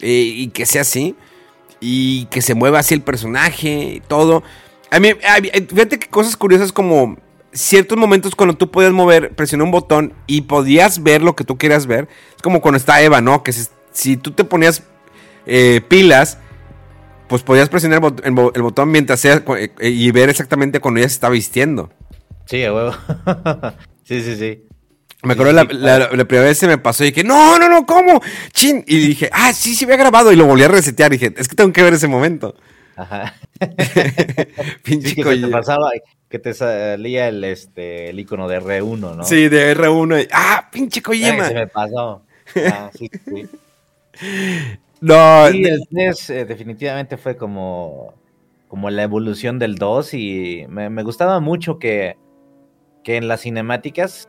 [0.00, 1.16] eh, y que sea así,
[1.80, 4.42] y que se mueva así el personaje y todo.
[4.90, 7.16] A mí, eh, fíjate que cosas curiosas como
[7.52, 11.56] ciertos momentos cuando tú podías mover, presionar un botón y podías ver lo que tú
[11.56, 12.08] querías ver.
[12.36, 13.42] Es como cuando está Eva, ¿no?
[13.42, 13.52] Que
[13.92, 14.82] si, tú te ponías
[15.88, 16.38] pilas,
[17.30, 20.80] pues podías presionar el, bot- el bo- el botón mientras sea eh, y ver exactamente
[20.80, 21.90] cuando ella se está vistiendo.
[22.44, 22.92] Sí, a huevo.
[24.04, 24.64] sí, sí, sí.
[25.22, 27.86] Me acuerdo la, la- la primera vez se me pasó y dije, no, no, no,
[27.86, 28.20] ¿cómo?
[28.52, 28.84] Chin.
[28.86, 30.32] Y dije, ah, sí, sí, había grabado.
[30.32, 31.12] Y lo volví a resetear.
[31.12, 32.56] Y dije, es que tengo que ver ese momento.
[32.96, 33.34] Ajá.
[34.82, 35.90] Pinche Sí, que te pasaba,
[36.28, 39.24] que te salía el, este, el icono de R1, ¿no?
[39.24, 40.24] Sí, de R1.
[40.24, 41.48] y- ah, pinche Ay, Kojima.
[41.48, 42.22] se me pasó.
[42.66, 43.46] Ah, sí, sí.
[45.00, 48.14] No, Sí, el 3 eh, definitivamente fue como,
[48.68, 52.16] como la evolución del 2 y me, me gustaba mucho que,
[53.02, 54.28] que en las cinemáticas,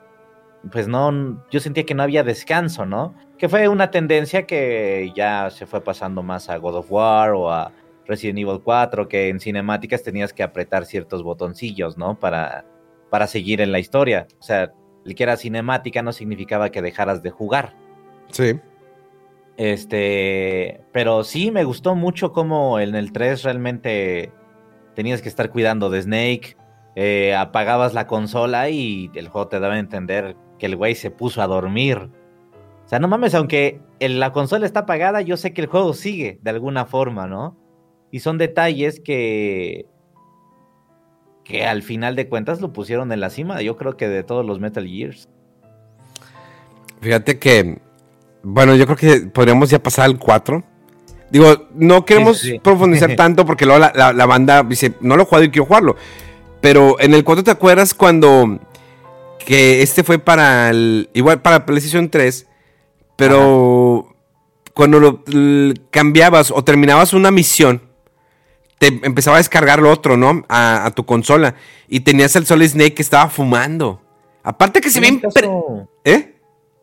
[0.72, 3.14] pues no, yo sentía que no había descanso, ¿no?
[3.38, 7.52] Que fue una tendencia que ya se fue pasando más a God of War o
[7.52, 7.74] a
[8.06, 12.18] Resident Evil 4, que en cinemáticas tenías que apretar ciertos botoncillos, ¿no?
[12.20, 12.66] Para,
[13.10, 14.28] para seguir en la historia.
[14.40, 14.72] O sea,
[15.06, 17.76] el que era cinemática no significaba que dejaras de jugar.
[18.30, 18.60] sí.
[19.58, 24.32] Este, pero sí me gustó mucho cómo en el 3 realmente
[24.96, 26.58] tenías que estar cuidando de Snake,
[26.96, 31.12] eh, apagabas la consola y el juego te daba a entender que el güey se
[31.12, 32.10] puso a dormir.
[32.86, 35.94] O sea, no mames, aunque el- la consola está apagada, yo sé que el juego
[35.94, 37.56] sigue de alguna forma, ¿no?
[38.12, 39.86] Y son detalles que
[41.44, 44.46] que al final de cuentas lo pusieron en la cima, yo creo que de todos
[44.46, 45.28] los Metal Gears.
[47.02, 47.80] Fíjate que,
[48.44, 50.64] bueno, yo creo que podríamos ya pasar al 4.
[51.30, 52.60] Digo, no queremos Sí, sí, sí.
[52.60, 55.66] profundizar tanto porque luego la, la- la banda dice, no lo he jugado y quiero
[55.66, 55.96] jugarlo.
[56.60, 58.60] Pero en el 4 te acuerdas cuando
[59.46, 62.48] que este fue para el igual para PlayStation 3,
[63.16, 64.16] pero
[64.74, 65.24] cuando lo
[65.90, 67.82] cambiabas o terminabas una misión
[68.78, 70.44] te empezaba a descargar lo otro, ¿no?
[70.50, 71.54] A, a tu consola
[71.88, 74.02] y tenías el Solid Snake que estaba fumando.
[74.44, 75.08] Aparte que se ve
[76.04, 76.31] ¿Eh?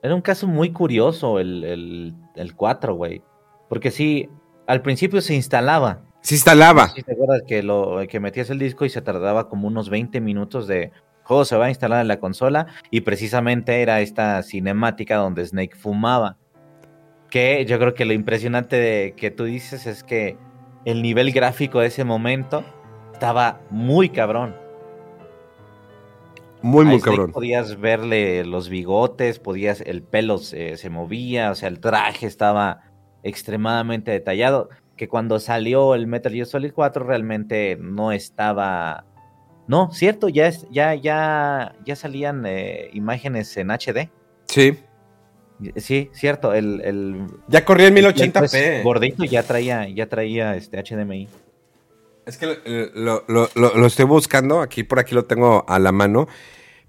[0.03, 3.23] Era un caso muy curioso el, el, el 4, güey.
[3.69, 4.29] Porque sí,
[4.67, 6.03] al principio se instalaba.
[6.21, 6.93] Se instalaba.
[6.95, 10.67] Te acuerdas que, lo, que metías el disco y se tardaba como unos 20 minutos
[10.67, 10.93] de
[11.23, 15.77] juego se va a instalar en la consola y precisamente era esta cinemática donde Snake
[15.77, 16.37] fumaba.
[17.31, 20.39] Que yo creo que lo impresionante de que tú dices es que
[20.85, 22.65] el nivel gráfico de ese momento
[23.13, 24.57] estaba muy cabrón.
[26.63, 27.33] Muy, muy cabrón.
[27.33, 32.83] Podías verle los bigotes, podías, el pelo se, se movía, o sea, el traje estaba
[33.23, 34.69] extremadamente detallado.
[34.97, 39.05] Que cuando salió el Metal Gear Solid 4 realmente no estaba.
[39.69, 44.11] No, cierto, ya es, ya, ya, ya salían eh, imágenes en HD.
[44.47, 44.79] Sí.
[45.77, 46.55] Sí, cierto.
[46.55, 48.51] El, el Ya corría en el Play 1080p.
[48.51, 51.29] 3 gordito ya traía, ya traía este HDMI.
[52.29, 52.47] Es que
[52.95, 56.29] lo, lo- lo- lo- estoy buscando, aquí por aquí lo tengo a la mano.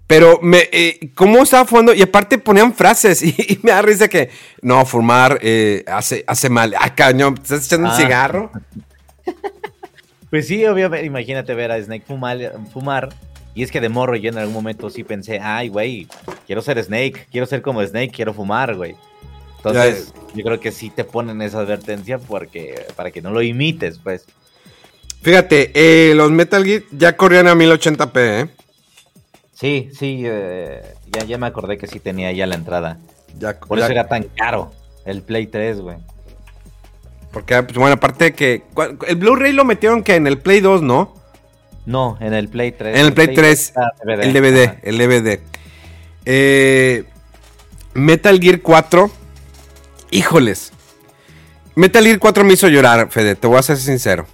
[0.06, 1.94] Pero me, eh, ¿cómo estaba jugando?
[1.94, 4.28] Y aparte ponían frases y, y me da risa que,
[4.60, 6.74] no, fumar eh, hace, hace mal.
[6.78, 7.96] Ah, cañón, ¿estás echando un Ah.
[7.96, 8.50] cigarro?
[10.30, 12.38] Pues sí, obviamente, imagínate ver a Snake fumar,
[12.72, 13.08] fumar.
[13.54, 16.06] Y es que de morro yo en algún momento sí pensé, ay, güey,
[16.46, 18.94] quiero ser Snake, quiero ser como Snake, quiero fumar, güey.
[19.56, 23.98] Entonces, yo creo que sí te ponen esa advertencia porque, para que no lo imites,
[23.98, 24.26] pues.
[25.22, 28.48] Fíjate, eh, los Metal Gear ya corrían a 1080p, ¿eh?
[29.54, 32.98] Sí, sí, eh, ya, ya me acordé que sí tenía ya la entrada.
[33.38, 34.72] Ya, Por ya- eso era tan caro
[35.04, 35.98] el Play 3, güey.
[37.32, 38.62] Porque, pues, bueno, aparte de que...
[38.74, 41.14] ¿cuál- El Blu-ray lo metieron que en el Play 2, ¿no?
[41.86, 42.98] No, en el Play 3.
[42.98, 44.22] En el Play 3, está DVD.
[44.24, 45.40] El DVD, el DVD.
[46.24, 47.04] Eh,
[47.94, 49.10] Metal Gear 4.
[50.10, 50.72] Híjoles.
[51.74, 54.26] Metal Gear 4 me hizo llorar, Fede, te voy a ser sincero.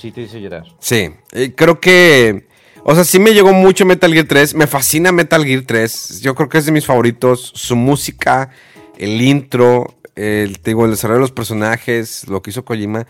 [0.00, 0.64] Sí, te hizo llorar.
[0.78, 2.48] Sí, eh, creo que...
[2.82, 4.54] O sea, sí me llegó mucho Metal Gear 3.
[4.54, 6.20] Me fascina Metal Gear 3.
[6.22, 7.52] Yo creo que es de mis favoritos.
[7.54, 8.50] Su música,
[8.96, 13.06] el intro, el, digo, el desarrollo de los personajes, lo que hizo Kojima.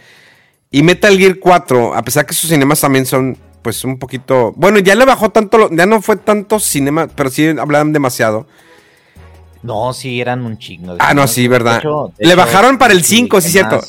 [0.72, 4.52] Y Metal Gear 4, a pesar que sus cinemas también son, pues, un poquito...
[4.56, 8.48] Bueno, ya le bajó tanto, ya no fue tanto cinema, pero sí hablaban demasiado.
[9.62, 10.96] No, sí, eran un chingo.
[10.98, 11.78] Ah, no, sí, verdad.
[11.78, 13.80] hecho- le hecho, bajaron para el sí, 5, sí, que cierto.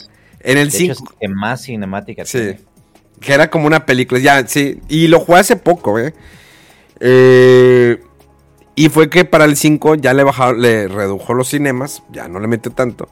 [0.42, 1.10] En el De hecho, 5.
[1.14, 2.38] es que más cinemática Sí.
[2.40, 2.60] tiene.
[3.22, 4.20] Que era como una película.
[4.20, 4.82] Ya, sí.
[4.90, 6.14] Y lo jugué hace poco, ¿eh?
[7.00, 8.04] Eh,
[8.76, 12.04] y fue que para el 5 ya le bajaron, le redujo los cinemas.
[12.12, 13.08] Ya no le metió tanto.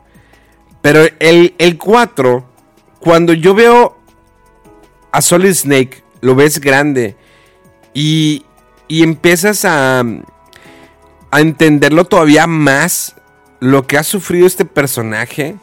[0.81, 2.45] Pero el, el 4,
[2.99, 3.97] cuando yo veo
[5.11, 7.15] a Solid Snake, lo ves grande.
[7.93, 8.45] Y,
[8.87, 10.03] y empiezas a,
[11.31, 13.15] a entenderlo todavía más.
[13.59, 15.55] Lo que ha sufrido este personaje.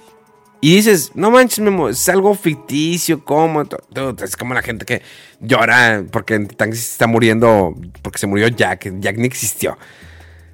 [0.67, 3.63] Y dices, no manches, Memo, es algo ficticio, ¿cómo?
[4.21, 5.01] Es como la gente que
[5.39, 8.93] llora porque en Titanic se está muriendo, porque se murió Jack.
[8.99, 9.79] Jack ni existió.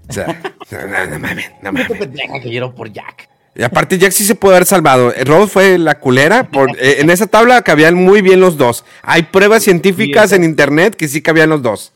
[0.07, 0.27] O sea,
[0.71, 1.99] no, no, no mames, no mames.
[1.99, 3.27] pendeja que lloró por Jack.
[3.55, 5.15] Y aparte, Jack sí se puede haber salvado.
[5.15, 6.47] Eh, Rose fue la culera.
[6.51, 8.85] Por, eh, en esa tabla cabían muy bien los dos.
[9.01, 11.95] Hay pruebas científicas Sí, en internet que sí cabían los dos.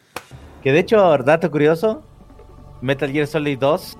[0.62, 2.02] Que de hecho, dato curioso,
[2.80, 3.98] Metal Gear Solid 2,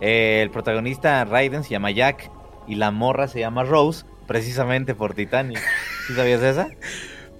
[0.00, 2.30] eh, el protagonista Raiden se llama Jack
[2.66, 5.58] y la morra se llama Rose, precisamente por Titanic.
[6.06, 6.68] ¿Sí sabías esa?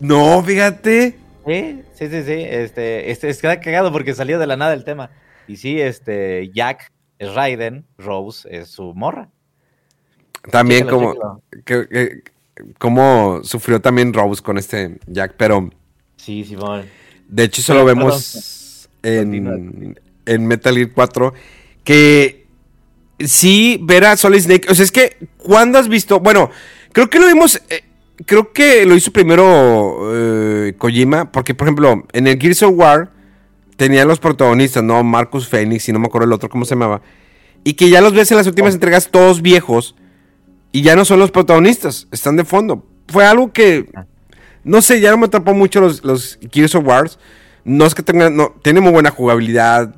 [0.00, 1.16] No, fíjate.
[1.46, 2.32] Sí, sí, sí, sí.
[2.48, 5.10] Este, este, es que cagado porque salió de la nada el tema.
[5.48, 9.28] Y sí, este, Jack es Raiden, Rose es su morra.
[10.50, 11.42] También como, chécalo.
[11.64, 12.22] que- que-
[12.78, 15.70] como sufrió también Rose con este Jack, pero
[16.16, 16.84] Sí, Simón.
[17.28, 21.32] de hecho eso lo vemos en, en Metal Gear 4,
[21.84, 22.41] que
[23.26, 26.20] sí ver a Solid Snake, o sea, es que ¿cuándo has visto?
[26.20, 26.50] Bueno,
[26.92, 27.84] creo que lo vimos, eh,
[28.26, 33.10] creo que lo hizo primero eh, Kojima, porque por ejemplo, en el Gears of War
[33.76, 35.02] tenía los protagonistas, ¿no?
[35.02, 37.02] Marcus Phoenix y no me acuerdo el otro, ¿cómo se llamaba?
[37.64, 39.94] Y que ya los ves en las últimas entregas todos viejos
[40.72, 42.86] y ya no son los protagonistas, están de fondo.
[43.08, 43.88] Fue algo que,
[44.64, 47.10] no sé, ya no me atrapó mucho los, los Gears of War.
[47.64, 49.94] No es que tengan, no, tiene muy buena jugabilidad,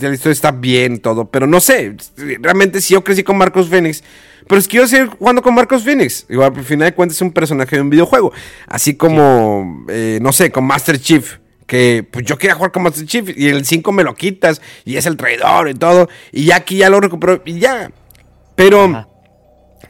[0.00, 1.96] la historia está bien, todo, pero no sé,
[2.40, 4.02] realmente sí yo crecí con Marcos Phoenix,
[4.48, 6.26] pero es que quiero seguir jugando con Marcos Phoenix.
[6.28, 8.32] Igual, al final de cuentas es un personaje de un videojuego,
[8.66, 11.38] así como, eh, no sé, con Master Chief.
[11.66, 14.96] Que pues yo quería jugar con Master Chief y el 5 me lo quitas y
[14.96, 16.08] es el traidor y todo.
[16.30, 17.90] Y ya aquí ya lo recupero y ya.
[18.56, 19.08] Pero Ajá.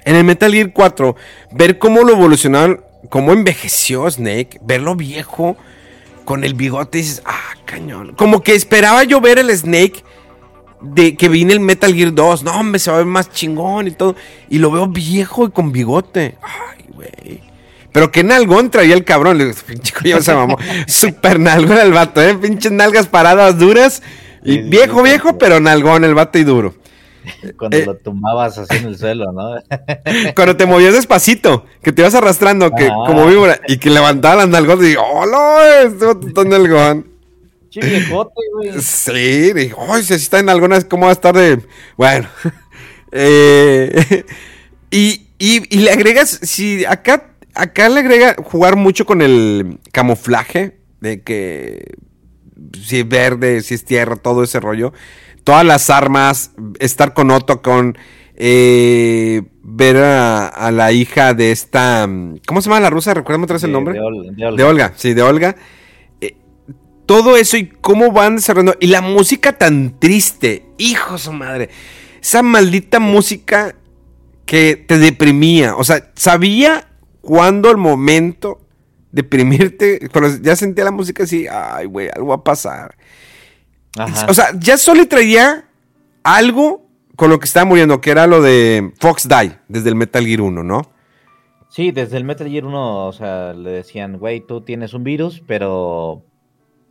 [0.05, 1.17] en el Metal Gear 4,
[1.53, 5.57] ver cómo lo evolucionaron, cómo envejeció Snake, verlo viejo
[6.25, 8.15] con el bigote, y dices, ah, cañón.
[8.17, 10.05] Como que esperaba yo ver el Snake
[10.83, 12.43] de que vine el Metal Gear 2.
[12.43, 14.17] No, hombre, se va a ver más chingón y todo.
[14.49, 16.37] Y lo veo viejo y con bigote.
[16.43, 17.41] Ay, güey.
[17.93, 19.39] Pero qué nalgón traía el cabrón.
[19.39, 20.59] Le digo, pinche coño se mamó.
[20.87, 22.35] Super nalgón el vato, ¿eh?
[22.35, 24.03] Pinches nalgas paradas duras.
[24.45, 26.75] Y viejo, viejo, pero nalgón el vato y duro.
[27.59, 27.87] Cuando Eh.
[27.87, 29.55] lo tumbabas así en el suelo, ¿no?
[30.35, 34.49] Cuando te movías despacito, que te ibas arrastrando, que como víbora, y que levantaba las
[34.49, 35.91] nalgotas y digo, ¡hola!
[36.01, 37.07] Vato está nalgón.
[37.71, 38.81] Che viejote, güey.
[38.81, 40.03] Sí, dije, ¡ay!
[40.03, 41.61] Si así está en algunas, ¿cómo va a estar de.?
[41.97, 42.29] Bueno.
[43.15, 44.25] Eh,
[44.91, 50.79] y, y- y le agregas, si acá, acá le agrega jugar mucho con el camuflaje,
[51.01, 51.95] de que
[52.83, 54.95] si es verde, si es tierra, todo ese rollo.
[55.45, 57.97] Todas las armas, estar con Otto, con
[58.37, 62.09] eh, ver a, a la hija de esta.
[62.47, 63.15] ¿Cómo se llama la rusa?
[63.15, 63.95] Recuérdame otra vez el nombre.
[63.95, 64.57] de de Olga.
[64.57, 65.57] De Olga, sí, de Olga.
[66.21, 66.37] Eh,
[67.07, 68.77] todo eso y cómo van desarrollando.
[68.81, 70.67] Y la música tan triste.
[70.79, 71.71] Hijo de su madre.
[72.21, 73.75] Esa maldita música
[74.47, 75.77] que te deprimía.
[75.77, 76.89] O sea, sabía
[77.21, 78.61] cuándo el momento
[79.13, 80.09] deprimirte.
[80.13, 82.97] Cuando ya sentía la música así, ay, güey, algo va a pasar.
[83.99, 84.27] Ajá.
[84.29, 85.65] O sea, ya solo traía
[86.23, 86.87] algo
[87.17, 90.41] con lo que estaba muriendo, que era lo de Fox Die, desde el Metal Gear
[90.41, 90.83] 1, ¿no?
[91.69, 95.43] Sí, desde el Metal Gear 1, o sea, le decían, güey, tú tienes un virus,
[95.47, 96.23] pero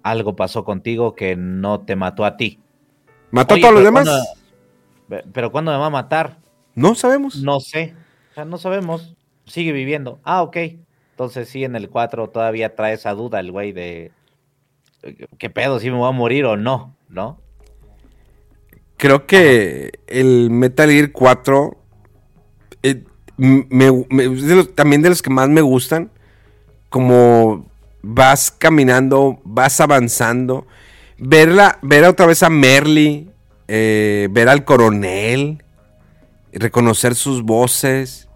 [0.03, 2.59] algo pasó contigo que no te mató a ti.
[3.31, 4.03] ¿Mató Oye, a todos los demás?
[4.05, 4.25] ¿cuándo-
[5.09, 6.37] pe- pero ¿cuándo me va a matar?
[6.75, 7.37] No sabemos.
[7.43, 7.93] No sé.
[8.31, 9.15] O sea, no sabemos.
[9.45, 10.19] Sigue viviendo.
[10.23, 10.57] Ah, ok.
[11.11, 14.11] Entonces sí, en el 4 todavía trae esa duda el güey de...
[15.37, 15.79] ¿Qué pedo?
[15.79, 16.95] ¿Si me voy a morir o no?
[17.09, 17.39] ¿No?
[18.97, 21.77] Creo que el Metal Gear 4
[22.83, 23.03] eh,
[23.37, 26.11] m- me- me- es de los- también de los que más me gustan.
[26.89, 27.65] Como
[28.03, 30.67] vas caminando, vas avanzando.
[31.17, 33.29] Verla, ver otra vez a Merly,
[33.67, 35.63] eh, ver al coronel,
[36.53, 38.27] reconocer sus voces,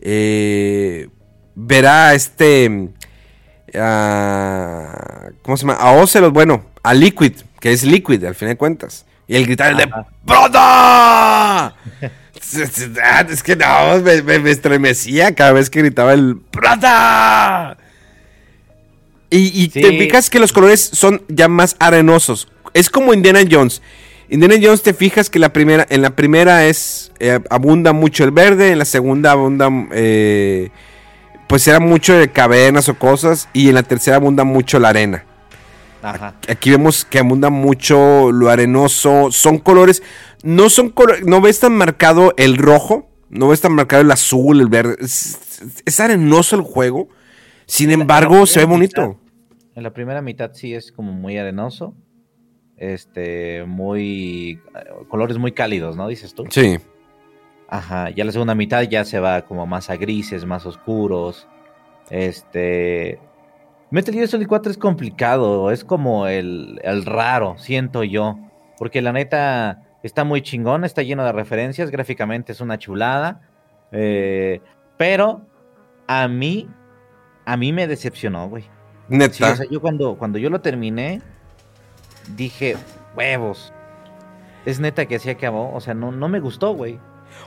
[0.00, 1.08] eh,
[1.54, 2.88] ver a este,
[3.74, 5.78] a- ¿cómo se llama?
[5.78, 9.04] A Ocelot, bueno, a Liquid, que es Liquid al fin de cuentas.
[9.28, 9.90] Y el gritar el de.
[10.24, 11.72] ¡Brother!
[13.30, 17.76] es que no, me, me- me estremecía cada vez que gritaba el ¡Brother!
[19.30, 22.48] Y, y te fijas que los colores son ya más arenosos.
[22.74, 23.80] Es como Indiana Jones.
[24.28, 28.30] Indiana Jones te fijas que la primera, en la primera es eh, abunda mucho el
[28.30, 30.70] verde, en la segunda abunda eh,
[31.52, 35.26] pues era mucho de cavernas o cosas y en la tercera abunda mucho la arena.
[36.00, 36.34] Ajá.
[36.48, 40.02] Aquí vemos que abunda mucho lo arenoso, son colores,
[40.42, 44.62] no son colores, no ves tan marcado el rojo, no ves tan marcado el azul,
[44.62, 47.08] el verde, es, es arenoso el juego.
[47.66, 49.02] Sin En embargo, se ve bonito.
[49.02, 49.16] mitad-
[49.74, 51.94] En la primera mitad sí es como muy arenoso.
[52.78, 54.58] Este, muy.
[54.74, 56.08] eh, colores muy cálidos, ¿no?
[56.08, 56.44] Dices tú.
[56.48, 56.78] Sí.
[57.72, 58.10] Ajá.
[58.10, 61.48] Ya la segunda mitad ya se va como más a grises, más oscuros.
[62.10, 63.18] Este.
[63.90, 65.70] Metal Gear Solid 4 es complicado.
[65.70, 68.38] Es como el, el raro, siento yo.
[68.76, 71.90] Porque la neta está muy chingón, está lleno de referencias.
[71.90, 73.40] Gráficamente es una chulada.
[73.90, 74.60] eh,
[74.98, 75.40] pero
[76.06, 76.68] a mí.
[77.46, 78.64] A mí me decepcionó, güey.
[78.64, 78.68] Sí,
[79.16, 79.50] Neta.
[79.52, 81.22] o sea, yo cuando, cuando yo lo terminé,
[82.36, 82.76] dije,
[83.16, 83.72] huevos.
[84.66, 85.72] Es neta que así acabó.
[85.74, 87.00] O sea, no, no me gustó, güey.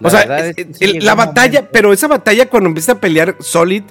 [0.03, 3.83] O sea, es- es- el- la batalla, pero esa batalla cuando empieza a pelear Solid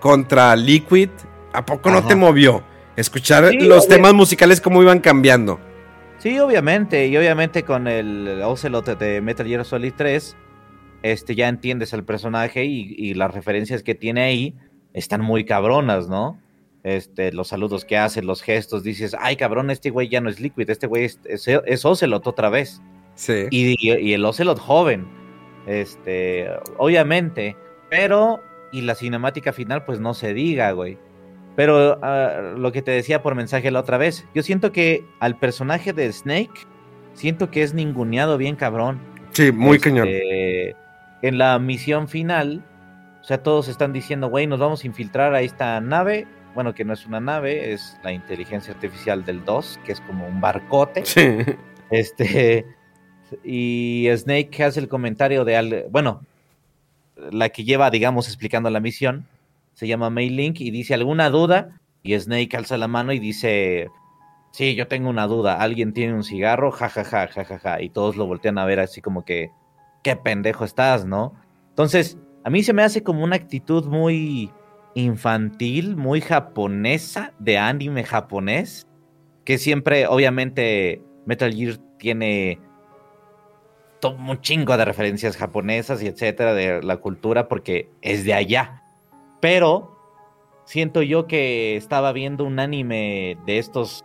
[0.00, 1.08] contra Liquid,
[1.52, 2.62] ¿a poco no te movió?
[2.96, 3.96] Escuchar Sí, los obvio.
[3.96, 5.60] temas musicales cómo iban cambiando.
[6.18, 7.06] Sí, obviamente.
[7.06, 10.36] Y obviamente con el Ocelot de Metal Gear Solid 3,
[11.02, 14.54] este, ya entiendes al personaje y, y las referencias que tiene ahí
[14.94, 16.40] están muy cabronas, ¿no?
[16.82, 20.40] Este, los saludos que hace, los gestos, dices, ay cabrón, este güey ya no es
[20.40, 22.80] Liquid, este güey es, es, es Ocelot otra vez.
[23.14, 23.46] Sí.
[23.50, 25.06] Y, y el Ocelot joven.
[25.68, 27.56] Este, obviamente.
[27.90, 28.42] Pero,
[28.72, 30.98] y la cinemática final, pues no se diga, güey.
[31.56, 35.38] Pero ah, lo que te decía por mensaje la otra vez, yo siento que al
[35.38, 36.66] personaje de Snake,
[37.14, 39.00] siento que es ninguneado bien cabrón.
[39.32, 40.08] Sí, muy Este, cañón.
[41.20, 42.64] En la misión final,
[43.20, 46.26] o sea, todos están diciendo, güey, nos vamos a infiltrar a esta nave.
[46.54, 50.26] Bueno, que no es una nave, es la inteligencia artificial del 2, que es como
[50.26, 51.04] un barcote.
[51.04, 51.38] Sí.
[51.90, 52.66] Este.
[53.44, 55.56] Y Snake hace el comentario de.
[55.56, 56.22] al- bueno,
[57.30, 59.26] la que lleva, digamos, explicando la misión.
[59.74, 61.80] Se llama Mei Link y dice: ¿Alguna duda?
[62.02, 63.88] Y Snake alza la mano y dice:
[64.52, 65.60] Sí, yo tengo una duda.
[65.60, 66.70] ¿Alguien tiene un cigarro?
[66.72, 67.82] Ja, ja, ja, ja, ja, ja.
[67.82, 69.50] Y todos lo voltean a ver así como que.
[70.02, 71.34] ¿Qué pendejo estás, no?
[71.70, 74.50] Entonces, a mí se me hace como una actitud muy
[74.94, 78.86] infantil, muy japonesa, de anime japonés,
[79.44, 82.60] que siempre, obviamente, Metal Gear tiene
[84.00, 88.82] todo un chingo de referencias japonesas y etcétera de la cultura porque es de allá.
[89.40, 89.96] Pero
[90.64, 94.04] siento yo que estaba viendo un anime de estos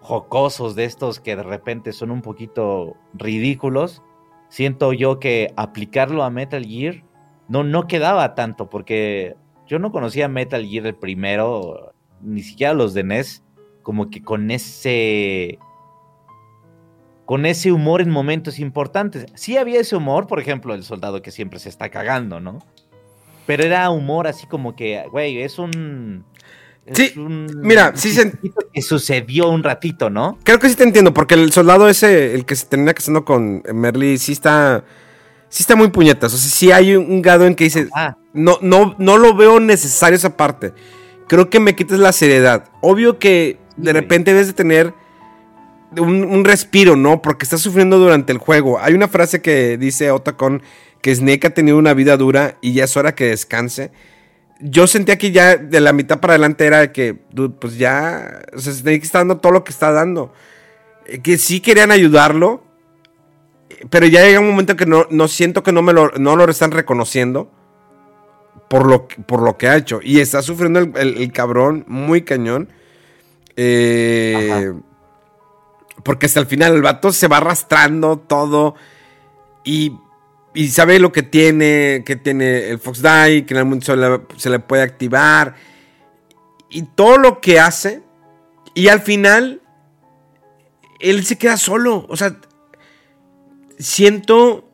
[0.00, 4.02] jocosos, de estos que de repente son un poquito ridículos.
[4.48, 7.02] Siento yo que aplicarlo a Metal Gear
[7.48, 9.36] no, no quedaba tanto porque
[9.66, 11.92] yo no conocía Metal Gear el primero,
[12.22, 13.44] ni siquiera los de NES,
[13.82, 15.58] como que con ese
[17.24, 19.26] con ese humor en momentos importantes.
[19.34, 22.58] Sí había ese humor, por ejemplo, el soldado que siempre se está cagando, ¿no?
[23.46, 26.24] Pero era humor así como que, güey, es un...
[26.92, 28.32] sí, mira, sí se...
[28.72, 30.38] Que sucedió un ratito, ¿no?
[30.44, 33.62] Creo que sí te entiendo, porque el soldado ese, el que se termina casando con
[33.72, 34.84] Merly, sí está...
[35.48, 36.34] Sí está muy puñetas.
[36.34, 37.88] O sea, sí hay un, grado en que dices...
[38.32, 40.72] No, no, no lo veo necesario esa parte.
[41.28, 42.70] Creo que me quites la seriedad.
[42.80, 44.94] Obvio que de repente debes de tener
[46.00, 47.22] un, respiro, ¿no?
[47.22, 48.78] Porque está sufriendo durante el juego.
[48.80, 50.62] Hay una frase que dice Otacon
[51.00, 53.90] que Snake ha tenido una vida dura y ya es hora que descanse.
[54.60, 58.72] Yo sentía que ya de la mitad para adelante era que, pues ya, o sea,
[58.72, 60.32] Snake está dando todo lo que está dando.
[61.06, 62.64] Eh, que sí querían ayudarlo,
[63.90, 66.44] pero ya llega un momento que no, no siento que no, me lo, no lo
[66.50, 67.50] están reconociendo
[68.68, 70.00] por lo, por lo que ha hecho.
[70.02, 72.68] Y está sufriendo el, cabrón muy cañón.
[73.56, 74.72] Eh,
[76.02, 78.74] porque hasta el final el vato se va arrastrando todo
[79.64, 79.96] y,
[80.54, 84.50] y sabe lo que tiene, que tiene el Fox Die, que en algún momento se
[84.50, 85.54] le, puede activar.
[86.68, 88.02] Y todo lo que hace.
[88.74, 89.62] Y al final,
[91.00, 92.06] él se queda solo.
[92.08, 92.36] O sea,
[93.78, 94.70] siento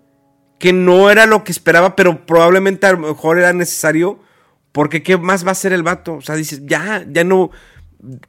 [0.58, 4.18] que no era lo que esperaba, pero probablemente a lo mejor era necesario.
[4.72, 6.14] Porque ¿qué más va a hacer el vato?
[6.14, 7.50] O sea, dice, ya, ya no,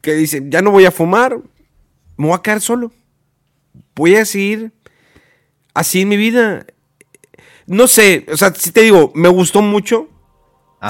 [0.00, 1.38] que dice, ya no voy a fumar,
[2.16, 2.92] me voy a quedar solo.
[3.94, 4.72] Voy a seguir
[5.74, 6.66] así en mi vida.
[7.66, 10.08] No sé, o sea, si te digo, me gustó mucho.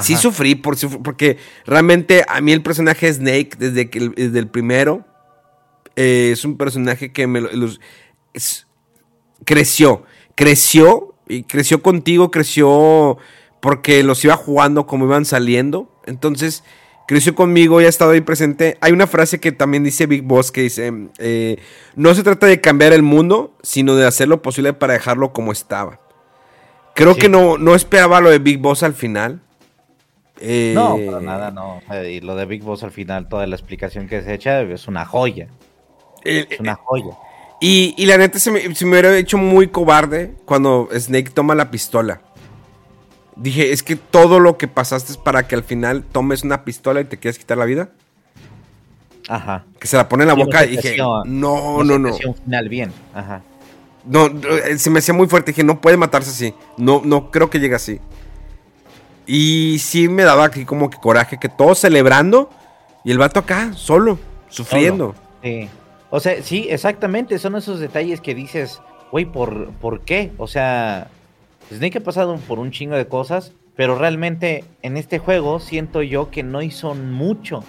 [0.01, 1.37] Sí sufrí por, porque
[1.67, 5.05] realmente a mí el personaje Snake, desde, que, desde el primero,
[5.95, 7.41] eh, es un personaje que me
[9.45, 10.03] creció.
[10.33, 13.19] Creció y creció contigo, creció
[13.59, 15.89] porque los iba jugando como iban saliendo.
[16.07, 16.63] Entonces,
[17.07, 18.77] creció conmigo y ha estado ahí presente.
[18.81, 21.57] Hay una frase que también dice Big Boss que dice, eh,
[21.95, 25.51] no se trata de cambiar el mundo, sino de hacer lo posible para dejarlo como
[25.51, 25.99] estaba.
[26.95, 29.41] Creo que no, no esperaba lo de Big Boss al final.
[30.39, 31.81] Eh, no, para nada, no.
[32.07, 35.05] Y lo de Big Boss al final, toda la explicación que se echa es una
[35.05, 35.47] joya.
[36.23, 37.17] es una joya.
[37.59, 41.55] Y, y la neta se me, se me hubiera hecho muy cobarde cuando Snake toma
[41.55, 42.21] la pistola.
[43.35, 47.01] Dije, es que todo lo que pasaste es para que al final tomes una pistola
[47.01, 47.89] y te quieras quitar la vida.
[49.27, 49.65] Ajá.
[49.79, 51.97] Que se la pone en la boca y dije, no, no, no.
[51.97, 52.13] no.
[52.13, 52.91] final bien.
[53.13, 53.41] Ajá.
[54.05, 55.51] No, eh, se me hacía muy fuerte.
[55.51, 56.53] Dije, no puede matarse así.
[56.77, 57.99] No, no creo que llegue así.
[59.25, 62.49] Y sí me daba aquí como que coraje, que todos celebrando
[63.05, 64.19] y el vato acá, solo,
[64.49, 65.15] sufriendo.
[65.41, 65.69] Sí.
[66.09, 67.39] O sea, sí, exactamente.
[67.39, 68.81] Son esos detalles que dices,
[69.11, 70.31] güey, ¿por, ¿por qué?
[70.37, 71.07] O sea,
[71.71, 76.29] Snake ha pasado por un chingo de cosas, pero realmente en este juego siento yo
[76.29, 77.63] que no hizo mucho.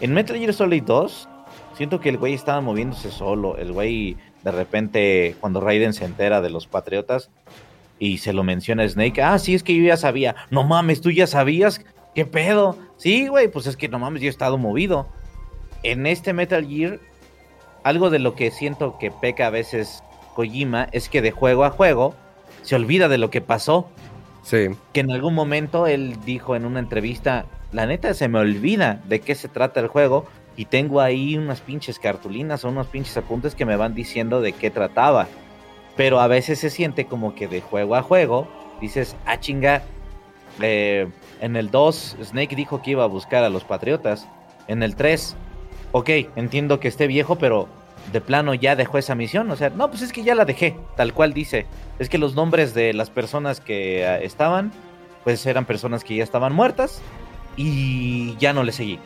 [0.00, 1.28] En Metal Gear Solid 2,
[1.76, 3.56] siento que el güey estaba moviéndose solo.
[3.56, 7.30] El güey, de repente, cuando Raiden se entera de los patriotas
[7.98, 10.36] y se lo menciona a Snake, ah, sí, es que yo ya sabía.
[10.50, 11.84] No mames, tú ya sabías.
[12.14, 12.76] ¿Qué pedo?
[12.96, 15.08] Sí, güey, pues es que no mames, yo he estado movido.
[15.82, 17.00] En este Metal Gear,
[17.82, 20.02] algo de lo que siento que peca a veces
[20.34, 22.14] Kojima es que de juego a juego
[22.64, 23.88] se olvida de lo que pasó.
[24.42, 24.68] Sí.
[24.92, 29.20] Que en algún momento él dijo en una entrevista, la neta se me olvida de
[29.20, 30.26] qué se trata el juego
[30.56, 34.52] y tengo ahí unas pinches cartulinas o unos pinches apuntes que me van diciendo de
[34.52, 35.28] qué trataba.
[35.96, 38.48] Pero a veces se siente como que de juego a juego
[38.80, 39.82] dices, ah chinga,
[40.60, 41.08] eh,
[41.40, 44.28] en el 2 Snake dijo que iba a buscar a los patriotas.
[44.68, 45.36] En el 3,
[45.92, 47.68] ok, entiendo que esté viejo, pero
[48.12, 49.50] de plano ya dejó esa misión.
[49.50, 51.66] O sea, no, pues es que ya la dejé, tal cual dice.
[51.98, 54.72] Es que los nombres de las personas que ah, estaban,
[55.24, 57.02] pues eran personas que ya estaban muertas
[57.56, 58.98] y ya no le seguí.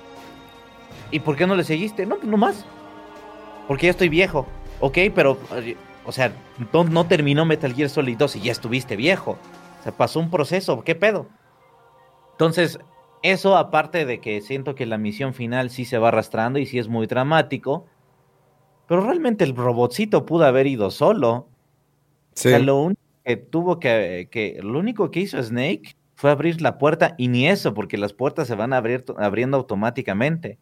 [1.11, 2.07] ¿Y por qué no le seguiste?
[2.07, 2.65] No, pues no más.
[3.67, 4.47] Porque ya estoy viejo.
[4.81, 5.39] Ok, pero,
[6.05, 6.33] o sea,
[6.73, 9.39] no, no terminó Metal Gear Solid 2 y ya estuviste viejo.
[9.81, 11.27] O sea, pasó un proceso, ¿qué pedo?
[12.33, 12.79] Entonces,
[13.23, 16.79] eso aparte de que siento que la misión final sí se va arrastrando y sí
[16.79, 17.87] es muy dramático
[18.89, 21.49] pero realmente el robotcito pudo haber ido solo.
[22.35, 22.49] Sí.
[22.49, 26.61] O sea, lo único que tuvo que, que, lo único que hizo Snake fue abrir
[26.61, 30.59] la puerta y ni eso, porque las puertas se van abrir, abriendo automáticamente.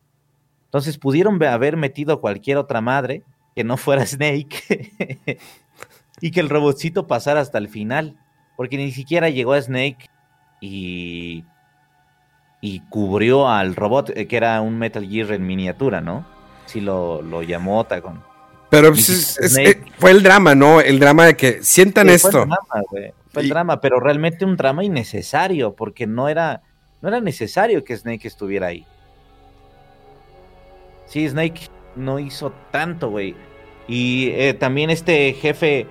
[0.65, 3.23] Entonces pudieron haber metido cualquier otra madre
[3.55, 4.99] que no fuera Snake
[6.21, 8.19] y que el robotcito pasara hasta el final,
[8.57, 10.11] porque ni siquiera llegó a Snake
[10.61, 11.45] y
[12.61, 16.27] y cubrió al robot eh, que era un Metal Gear en miniatura, ¿no?
[16.67, 18.23] Sí lo, lo llamó Otagon.
[18.69, 20.81] Pero pues, eh, fue el drama, ¿no?
[20.81, 22.31] El drama de que sientan esto.
[22.31, 23.13] Fue el drama, güey.
[23.33, 26.63] Fue el drama, pero realmente un drama innecesario, porque no era,
[27.01, 28.85] no era necesario que Snake estuviera ahí.
[31.07, 33.37] Sí, Snake no hizo tanto, güey.
[33.87, 35.87] Y eh, también este jefe,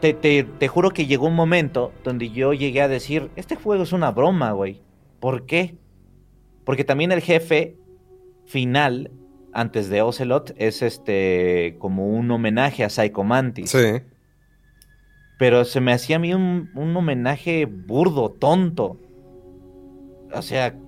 [0.00, 3.82] te, te, te, juro que llegó un momento donde yo llegué a decir, este juego
[3.82, 4.82] es una broma, güey.
[5.18, 5.76] ¿Por qué?
[6.64, 7.76] Porque también el jefe
[8.46, 9.10] final
[9.52, 13.70] antes de Ocelot es este como un homenaje a Psycho Mantis.
[13.70, 14.02] Sí.
[15.38, 18.98] Pero se me hacía a mí un, homenaje burdo, tonto.
[20.32, 20.78] O sea,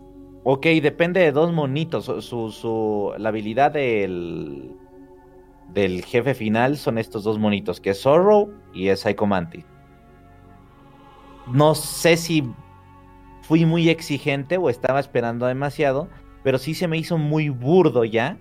[0.45, 2.05] ok, depende de dos monitos.
[2.05, 4.73] Su, su, la habilidad del,
[5.73, 9.65] del jefe final son estos dos monitos, que es Zorro y es Psycho Mantis.
[11.51, 12.45] No sé si
[13.41, 16.09] fui muy exigente o estaba esperando demasiado,
[16.45, 18.39] pero sí se me hizo muy burdo ya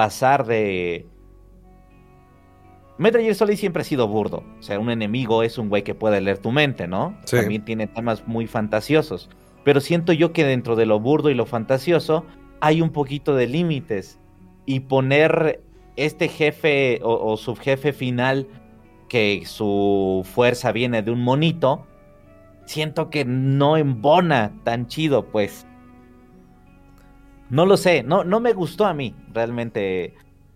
[0.00, 1.06] pasar de...
[2.96, 5.94] Metal Gear Solid siempre ha sido burdo, o sea, un enemigo es un güey que
[5.94, 7.18] puede leer tu mente, ¿no?
[7.30, 9.28] También tiene temas muy fantasiosos,
[9.62, 12.24] pero siento yo que dentro de lo burdo y lo fantasioso
[12.62, 14.18] hay un poquito de límites
[14.64, 15.62] y poner
[15.96, 18.48] este jefe o, o subjefe final
[19.10, 21.86] que su fuerza viene de un monito,
[22.64, 25.66] siento que no embona tan chido, pues.
[27.50, 30.14] No lo sé, no, no me gustó a mí, realmente.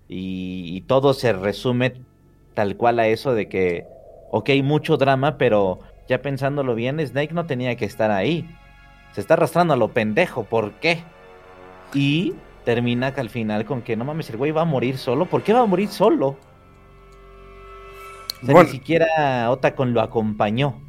[0.08, 1.94] Y, todo se resume
[2.54, 3.86] tal cual a eso de que,
[4.30, 8.48] ok, mucho drama, pero ya pensándolo bien, Snake no tenía que estar ahí.
[9.12, 11.02] Se está arrastrando a lo pendejo, ¿por qué?
[11.94, 12.34] Y
[12.64, 15.26] termina que al final con que no mames, el güey va a morir solo.
[15.26, 16.36] ¿Por qué va a morir solo?
[18.42, 20.80] Ni siquiera Otacon lo acompañó.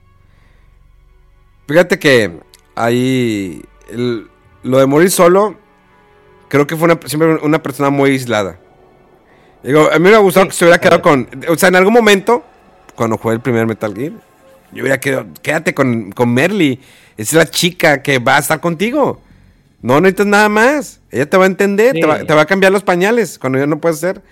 [1.67, 2.39] Fíjate que
[2.75, 3.63] ahí
[4.63, 5.55] lo de morir solo,
[6.47, 8.57] creo que fue una, siempre una persona muy aislada.
[9.63, 11.27] Digo, a mí me ha gustado que se hubiera quedado con.
[11.49, 12.43] O sea, en algún momento,
[12.95, 14.11] cuando jugué el primer Metal Gear,
[14.71, 15.27] yo hubiera quedado.
[15.41, 16.79] Quédate con, con Merly.
[17.17, 19.21] Es la chica que va a estar contigo.
[19.81, 21.01] No necesitas nada más.
[21.11, 23.97] Ella te va a entender, te, va, a cambiar los pañales cuando ya no puedes
[23.97, 24.21] hacer.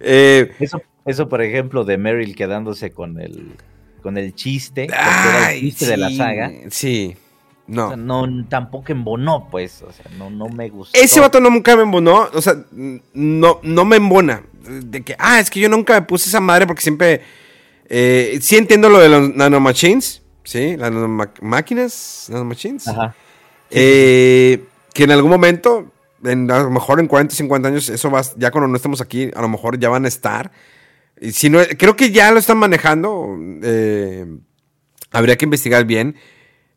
[0.00, 3.56] Eh, eso, eso, por ejemplo, de Meryl quedándose con el
[4.02, 6.52] con el chiste, el chiste de la saga.
[6.70, 7.16] Sí.
[7.66, 7.96] No.
[7.96, 9.82] no, tampoco embonó, pues.
[9.82, 10.98] O sea, no, no me gustó.
[10.98, 12.28] Ese vato nunca me embonó.
[12.32, 14.42] O sea, no, no me embona.
[14.62, 17.22] De que, ah, es que yo nunca me puse esa madre porque siempre.
[17.88, 20.22] Eh, sí entiendo lo de los nanomachines.
[20.44, 20.92] Sí, las
[21.40, 22.86] máquinas, nanomachines.
[22.86, 23.14] Ajá.
[23.70, 24.64] Eh,
[24.94, 25.92] que en algún momento,
[26.24, 29.42] a lo mejor en 40, 50 años, eso va, ya cuando no estemos aquí, a
[29.42, 30.52] lo mejor ya van a estar.
[31.32, 33.36] Si no, creo que ya lo están manejando.
[33.62, 34.26] Eh,
[35.10, 36.16] habría que investigar bien.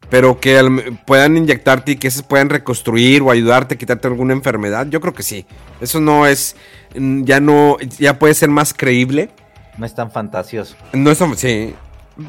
[0.10, 4.88] Pero que puedan inyectarte y que se puedan reconstruir o ayudarte a quitarte alguna enfermedad.
[4.90, 5.46] Yo creo que sí.
[5.82, 6.56] Eso no es.
[6.96, 7.78] Mm, ya no.
[8.00, 9.30] Ya puede ser más creíble.
[9.78, 10.76] No es tan fantasioso.
[10.94, 11.38] No es tan.
[11.38, 11.74] Sí.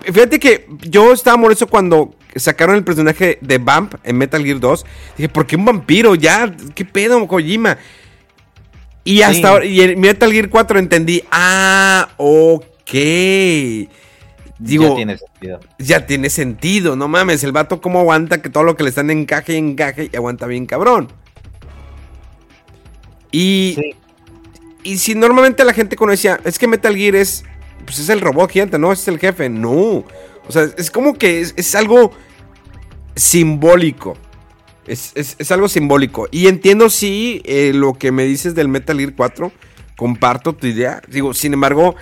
[0.05, 4.87] Fíjate que yo estaba molesto cuando sacaron el personaje de Vamp en Metal Gear 2.
[5.17, 6.15] Dije, ¿por qué un vampiro?
[6.15, 7.77] Ya, ¿qué pedo, Kojima?
[9.03, 12.95] Y hasta ahora, y en Metal Gear 4 entendí, ah, ok.
[14.61, 15.61] Digo, ya tiene sentido.
[15.79, 19.11] Ya tiene sentido, no mames, el vato cómo aguanta que todo lo que le están
[19.11, 21.09] encaje y encaje y aguanta bien cabrón.
[23.33, 23.95] Y,
[24.83, 27.45] y si normalmente la gente conocía, es que Metal Gear es,
[27.85, 30.05] pues es el robot gigante, no es el jefe, no.
[30.47, 32.13] O sea, es como que es algo
[33.17, 34.17] simbólico.
[34.87, 36.29] Es, algo simbólico.
[36.33, 39.53] Y entiendo, sí, eh, lo que me dices del Metal Gear 4.
[39.97, 41.01] Comparto tu idea.
[41.09, 41.95] Digo, sin embargo,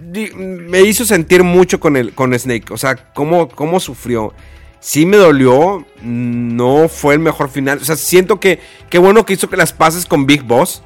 [0.00, 2.72] me hizo sentir mucho con, el, con Snake.
[2.72, 4.32] O sea, cómo, cómo sufrió.
[4.80, 5.84] Sí me dolió.
[6.02, 7.78] No fue el mejor final.
[7.78, 8.60] O sea, siento que.
[8.88, 10.82] Qué bueno que hizo que las pases con Big Boss.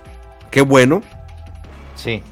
[0.50, 1.02] Qué bueno.
[1.94, 2.22] Sí.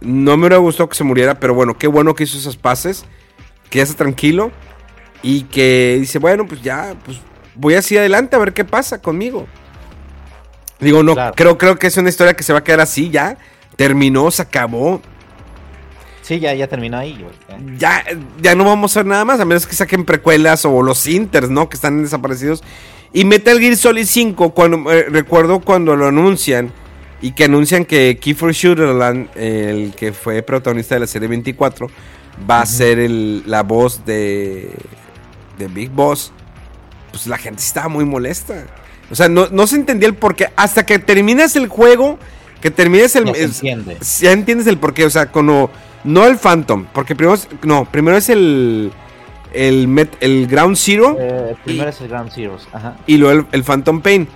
[0.00, 3.04] No me hubiera gustado que se muriera, pero bueno, qué bueno que hizo esas pases.
[3.70, 4.52] Que ya está tranquilo.
[5.22, 7.20] Y que dice, bueno, pues ya, pues
[7.54, 9.46] voy así adelante a ver qué pasa conmigo.
[10.80, 13.38] Digo, no, creo, creo que es una historia que se va a quedar así ya.
[13.76, 15.00] Terminó, se acabó.
[16.22, 17.24] Sí, ya, ya terminó ahí.
[17.78, 18.04] Ya,
[18.40, 21.50] ya no vamos a hacer nada más, a menos que saquen precuelas o los Inters,
[21.50, 21.68] ¿no?
[21.68, 22.62] Que están desaparecidos.
[23.12, 26.72] Y Metal Gear Solid 5, cuando, eh, recuerdo cuando lo anuncian,
[27.20, 31.88] y que anuncian que Kiefer Sutherland, el que fue protagonista de la serie 24,
[32.50, 34.70] va a ser el- la voz de,
[35.58, 36.32] de Big Boss,
[37.10, 38.64] pues la gente estaba muy molesta.
[39.10, 40.48] O sea, no, no se entendía el porqué.
[40.56, 42.18] Hasta que terminas el juego,
[42.60, 43.26] que termines el...
[43.26, 43.96] Ya se es- entiende.
[44.20, 45.04] ya entiendes el porqué.
[45.04, 45.68] O sea, como...
[46.04, 47.48] No el Phantom, porque primero es...
[47.62, 48.92] No, primero es el...
[49.52, 52.32] El, Met- el Ground Zero Eh, primero es el Ground.
[52.72, 52.96] Ajá.
[53.06, 54.26] y luego el, el Phantom Pain.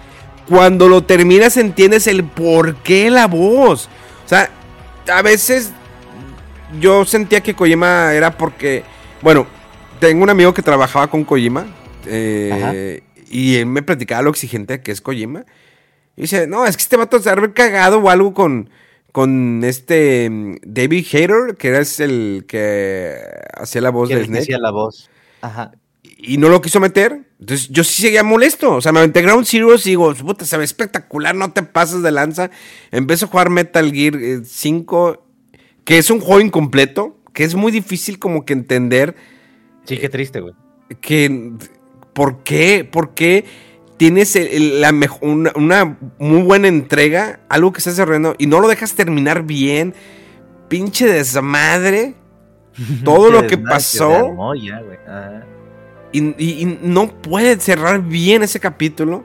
[0.48, 3.88] Cuando lo terminas entiendes el por qué la voz.
[4.24, 4.50] O sea,
[5.12, 5.72] a veces
[6.80, 8.84] yo sentía que Kojima era porque...
[9.22, 9.46] Bueno,
[9.98, 11.66] tengo un amigo que trabajaba con Kojima
[12.06, 15.44] eh, y él me platicaba lo exigente que es Kojima.
[16.16, 18.68] Y dice, no, es que este vato se ha de haber cagado o algo con,
[19.16, 23.16] con este mm, David Hayter, que era el que
[23.54, 25.08] hacía la voz ¿Quién de Snake hacía la voz?
[25.40, 25.72] Ajá.
[26.02, 27.22] y no lo quiso meter.
[27.40, 28.74] Entonces yo sí seguía molesto.
[28.74, 32.02] O sea, me aventé Ground Zeroes y digo, puta, se ve espectacular, no te pases
[32.02, 32.50] de lanza.
[32.90, 35.24] Empiezo a jugar Metal Gear eh, 5,
[35.86, 39.16] que es un juego incompleto, que es muy difícil como que entender
[39.84, 40.52] Sí, qué triste, güey.
[41.00, 41.52] que
[42.12, 43.46] por qué, por qué
[43.96, 48.94] tienes la una, una muy buena entrega, algo que estás desarrollando y no lo dejas
[48.94, 49.94] terminar bien.
[50.68, 52.14] Pinche desmadre.
[53.04, 54.14] Todo lo que pasó.
[54.26, 54.82] armó ya.
[56.12, 59.24] Y, y- y no puede cerrar bien ese capítulo.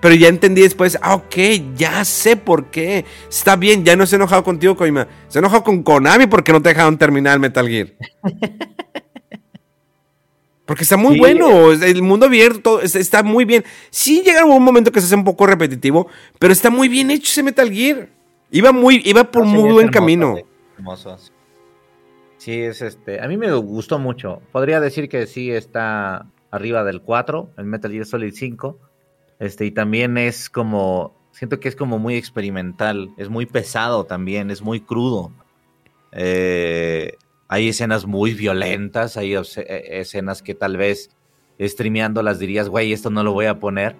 [0.00, 1.34] Pero ya entendí después, ah, ok,
[1.76, 3.04] ya sé por qué.
[3.28, 5.08] Está bien, ya no se ha enojado contigo, Kojima.
[5.26, 7.88] Se ha enojado con Konami porque no te dejaron terminar el Metal Gear.
[10.68, 11.18] Porque está muy Sí.
[11.18, 13.64] bueno, el mundo abierto, está muy bien.
[13.90, 16.06] Sí llega un momento que se hace un poco repetitivo,
[16.38, 18.10] pero está muy bien hecho ese Metal Gear.
[18.50, 20.30] Iba, muy, iba por No, sí, muy buen hermoso, camino.
[20.32, 20.44] güey.
[20.76, 21.18] Hermoso.
[21.18, 21.32] sí.
[22.36, 23.20] Sí, es este.
[23.20, 24.40] A mí me gustó mucho.
[24.52, 28.78] Podría decir que sí está arriba del 4, el Metal Gear Solid 5.
[29.40, 31.16] Este, y también es como.
[31.32, 33.10] Siento que es como muy experimental.
[33.16, 34.50] Es muy pesado también.
[34.50, 35.32] Es muy crudo.
[36.12, 37.16] Eh,
[37.48, 39.16] hay escenas muy violentas.
[39.16, 39.42] Hay eh,
[40.00, 41.10] escenas que tal vez
[41.60, 43.96] streameando las dirías, güey, esto no lo voy a poner.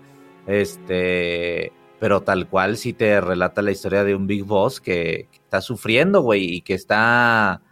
[0.47, 1.73] Este.
[2.01, 6.21] Pero tal cual sí te relata la historia de un Big Boss que, está sufriendo,
[6.23, 7.63] güey, y que está.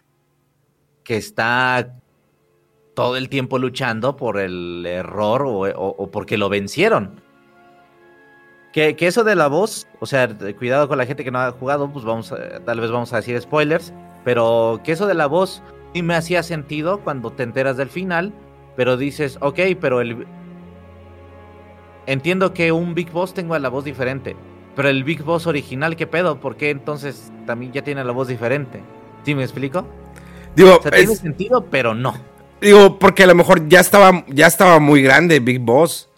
[1.05, 1.95] que está
[2.95, 7.21] todo el tiempo luchando por el error o, o porque lo vencieron.
[8.73, 10.29] Que, que eso de la voz, o sea,
[10.59, 13.17] cuidado con la gente que no ha jugado, pues vamos a- tal vez vamos a
[13.17, 13.93] decir spoilers,
[14.27, 15.63] pero que eso de la voz
[15.95, 18.33] sí me hacía sentido cuando te enteras del final,
[18.75, 20.27] pero dices, ok, pero el...
[22.07, 24.35] Entiendo que un Big Boss tenga la voz diferente,
[24.75, 26.41] pero el Big Boss original, ¿qué pedo?
[26.41, 28.83] ¿Por qué entonces también ya tiene la voz diferente?
[29.25, 29.87] ¿Sí me explico?
[30.57, 32.15] Digo, O sea, tiene es- sentido, pero no.
[32.61, 36.09] digo, porque a lo mejor ya estaba, ya estaba muy grande Big Boss.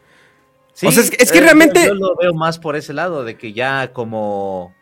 [0.82, 3.22] O sea, es que- es que eh, realmente- yo lo veo más por ese lado,
[3.24, 4.72] de que ya como,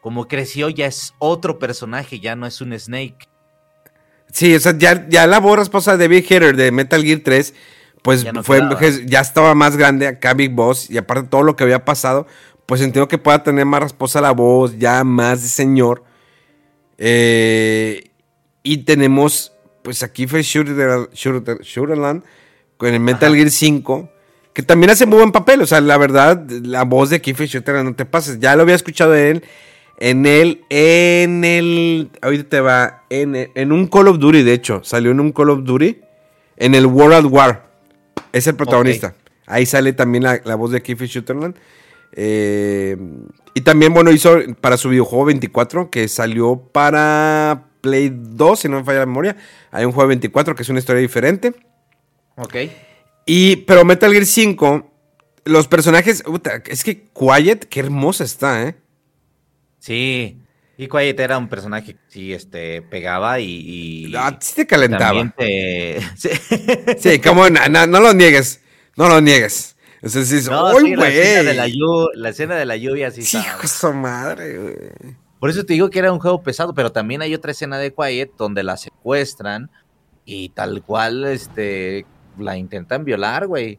[0.00, 3.28] como creció, ya es otro personaje, ya no es un Snake.
[4.32, 7.54] Sí, o sea, ya, ya la voz esposa de Big Hitter de Metal Gear 3,
[8.02, 8.60] pues Ya no fue,
[9.06, 12.26] ya estaba más grande acá Big Boss, y aparte todo lo que había pasado,
[12.66, 16.04] pues entiendo que pueda tener más resposa la voz, ya más de señor.
[16.98, 18.10] Eh,
[18.62, 19.52] y tenemos,
[19.82, 22.22] pues aquí fue Shooter, Shooter- Shooterland
[22.76, 23.36] con el Metal Ajá.
[23.36, 24.10] Gear 5,
[24.52, 25.62] que también hace muy buen papel.
[25.62, 28.38] O sea, la verdad, la voz de Kiefer Shooter no te pases.
[28.38, 29.44] Ya lo había escuchado de él
[30.00, 34.80] en el, en el, ahorita te va, en, en un Call of Duty, de hecho,
[34.82, 36.00] salió en un Call of Duty,
[36.56, 37.70] en el World at War.
[38.32, 39.14] Es el protagonista.
[39.46, 41.54] Ahí sale también la, la voz de Kiefer Shooterland.
[42.12, 42.96] Eh,
[43.54, 48.78] y también, bueno, hizo para su videojuego 24, que salió para Play 2, si no
[48.78, 49.36] me falla la memoria.
[49.70, 51.54] Hay un juego 24 que es una historia diferente.
[52.36, 52.56] Ok.
[53.26, 54.90] Y, pero Metal Gear 5,
[55.44, 56.24] los personajes,
[56.66, 58.76] es que Quiet, qué hermosa está, ¿eh?
[59.80, 60.38] Sí.
[60.76, 64.06] Y Quiet era un personaje que sí, este, pegaba y...
[64.06, 65.30] y Ah, sí te calentaba.
[65.36, 66.30] te- Sí.
[66.98, 68.62] Sí, como no, no, no lo niegues,
[68.96, 69.76] no lo niegues.
[69.96, 71.72] Entonces dices, No, ¡uy, sí, la, escena de la, güey!
[71.74, 74.76] llu- la escena de la lluvia sí Sí, hijo de su madre, güey.
[75.38, 77.92] Por eso te digo que era un juego pesado, pero también hay otra escena de
[77.92, 79.70] Quiet donde la secuestran
[80.24, 82.06] y tal cual este
[82.38, 83.78] la intentan violar, güey.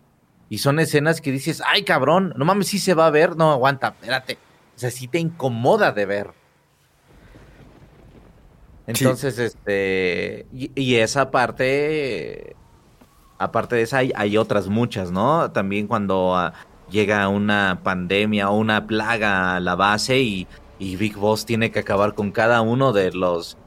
[0.49, 3.36] Y son escenas que dices, ay cabrón, no mames, sí se va a ver.
[3.38, 4.38] No, aguanta, espérate.
[4.82, 6.32] Sea, sí te incomoda de ver.
[8.88, 10.48] Entonces, este.
[10.52, 12.56] Y, y esa parte.
[13.38, 15.52] Aparte de esa, hay, hay otras muchas, ¿no?
[15.52, 16.53] También cuando ah,
[16.90, 20.48] llega una pandemia o una plaga a la base y,
[20.80, 23.58] y Big Boss tiene que acabar con cada uno de los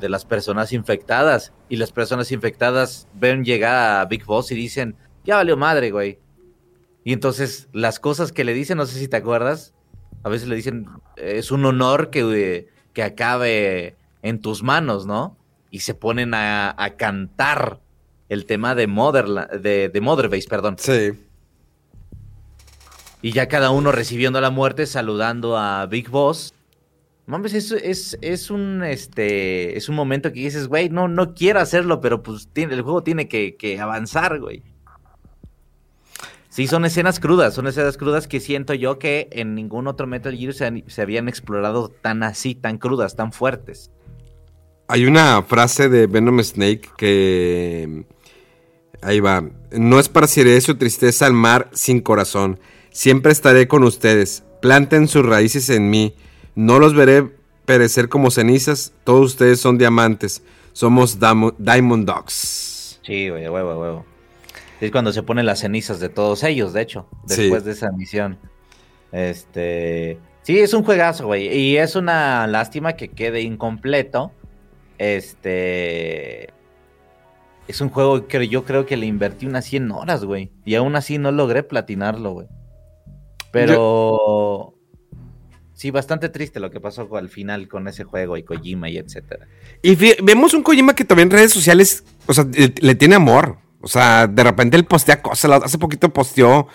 [0.00, 4.96] de las personas infectadas y las personas infectadas ven llegar a Big Boss y dicen
[5.24, 6.18] ya valió madre güey
[7.04, 9.72] y entonces las cosas que le dicen no sé si te acuerdas
[10.22, 15.36] A veces le dicen, es un honor que, eh, que acabe en tus manos, ¿no?
[15.70, 17.80] Y se ponen a, a cantar
[18.28, 19.26] el tema de, Mother,
[19.60, 20.76] de, de Motherbase, perdón.
[20.78, 21.12] Sí.
[23.20, 26.54] Y ya cada uno recibiendo la muerte, saludando a Big Boss.
[27.26, 31.60] Mames, es, es, es un este es un momento que dices, güey, no, no quiero
[31.60, 34.62] hacerlo, pero pues tiene, el juego tiene que, que avanzar, güey.
[36.52, 40.36] Sí, son escenas crudas, son escenas crudas que siento yo que en ningún otro Metal
[40.36, 43.90] Gear se, han- se habían explorado tan así, tan crudas, tan fuertes.
[44.86, 48.04] Hay una frase de Venom Snake que.
[49.00, 49.42] Ahí va.
[49.70, 52.60] No esparciré su tristeza al mar sin corazón.
[52.90, 54.44] Siempre estaré con ustedes.
[54.60, 56.14] Planten sus raíces en mí.
[56.54, 57.30] No los veré
[57.64, 58.92] perecer como cenizas.
[59.04, 60.42] Todos ustedes son diamantes.
[60.74, 63.00] Somos Diamond Dogs.
[63.02, 64.11] Sí, güey, huevo, huevo.
[64.82, 67.42] Es cuando se ponen las cenizas de todos ellos, de hecho, Sí.
[67.42, 68.36] después de esa misión.
[69.12, 70.18] Este.
[70.42, 71.56] Sí, es un juegazo, güey.
[71.56, 74.32] Y es una lástima que quede incompleto.
[74.98, 76.48] Este.
[77.68, 80.50] Es un juego que yo creo que le invertí unas 100 horas, güey.
[80.64, 82.48] Y aún así no logré platinarlo, güey.
[83.52, 84.74] Pero.
[85.74, 89.46] Sí, bastante triste lo que pasó al final con ese juego y Kojima y etcétera.
[89.80, 93.61] Y vemos un Kojima que también en redes sociales, o sea, le, le tiene amor.
[93.82, 95.62] O sea, de repente él postea cosas.
[95.62, 96.68] Hace poquito posteó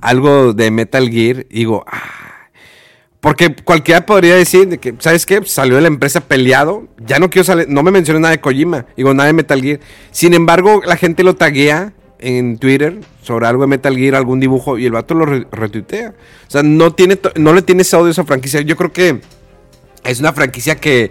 [0.00, 1.46] algo de Metal Gear.
[1.48, 2.02] Y digo, ah.
[3.20, 5.42] Porque cualquiera podría decir de que, ¿sabes qué?
[5.44, 6.86] Salió de la empresa peleado.
[7.04, 7.68] Ya no quiero salir.
[7.68, 8.86] No me mencioné nada de Kojima.
[8.96, 9.80] Digo, nada de Metal Gear.
[10.12, 14.78] Sin embargo, la gente lo taguea en Twitter sobre algo de Metal Gear, algún dibujo.
[14.78, 16.10] Y el vato lo re- retuitea.
[16.46, 18.60] O sea, no, tiene, no le tiene ese odio a esa franquicia.
[18.60, 19.20] Yo creo que
[20.04, 21.10] es una franquicia que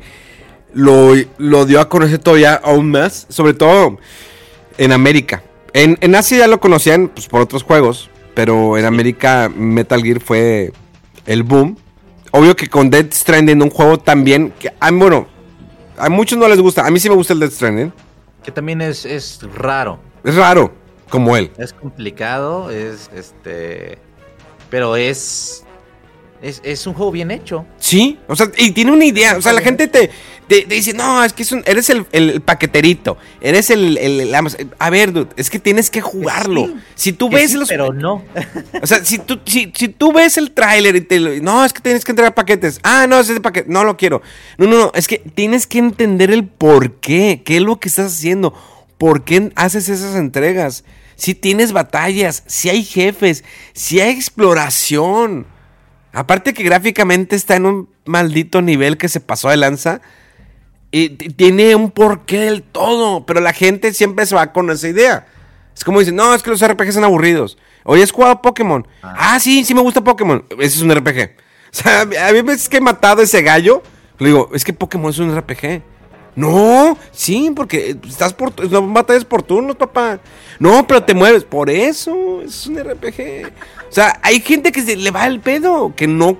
[0.73, 3.99] lo, lo dio a conocer todavía aún más, sobre todo
[4.77, 5.43] en América.
[5.73, 10.19] En, en Asia ya lo conocían pues, por otros juegos, pero en América Metal Gear
[10.19, 10.71] fue
[11.25, 11.77] el boom.
[12.31, 15.27] Obvio que con Dead Stranding, un juego también, que, ah, bueno,
[15.97, 17.93] a muchos no les gusta, a mí sí me gusta el Dead Stranding,
[18.43, 19.99] Que también es, es raro.
[20.23, 20.73] es raro,
[21.09, 21.51] como él.
[21.57, 23.97] Es complicado, es este.
[24.69, 25.63] Pero es.
[26.41, 27.65] Es, es un juego bien hecho.
[27.77, 29.37] Sí, o sea, y tiene una idea.
[29.37, 30.11] O sea, la gente te,
[30.47, 33.17] te- te dice, no, es que es un- eres el, el paqueterito.
[33.41, 34.35] Eres el, el- el-
[34.79, 36.67] A ver, dude, es que tienes que jugarlo.
[36.67, 37.69] Sí, si tú ves sí, los.
[37.69, 38.23] Pero no.
[38.81, 41.81] O sea, si tú, si, si tú ves el tráiler y te No, es que
[41.81, 42.79] tienes que entregar paquetes.
[42.83, 43.69] Ah, no, ese es de paquete.
[43.69, 44.21] No lo quiero.
[44.57, 44.91] No, no, no.
[44.95, 47.41] Es que tienes que entender el por qué.
[47.45, 48.53] ¿Qué es lo que estás haciendo?
[48.97, 50.83] ¿Por qué haces esas entregas?
[51.15, 53.43] Si tienes batallas, si hay jefes,
[53.73, 55.47] si hay exploración.
[56.13, 60.01] Aparte que gráficamente está en un maldito nivel que se pasó de lanza.
[60.91, 63.25] Y tiene un porqué del todo.
[63.25, 65.27] Pero la gente siempre se va con esa idea.
[65.75, 67.57] Es como dicen, no, es que los RPG son aburridos.
[67.83, 68.87] Oye, ¿has jugado Pokémon?
[69.01, 70.43] Ah, sí, sí me gusta Pokémon.
[70.59, 71.31] Ese es un RPG.
[71.69, 73.83] O sea, a mí veces que he matado ese gallo.
[74.19, 75.83] Le digo, es que Pokémon es un RPG.
[76.37, 80.19] No, sí, porque estás por, no batallas por turnos, papá.
[80.59, 81.43] No, pero te mueves.
[81.43, 83.51] Por eso, es un RPG.
[83.89, 86.37] O sea, hay gente que se le va el pedo, que no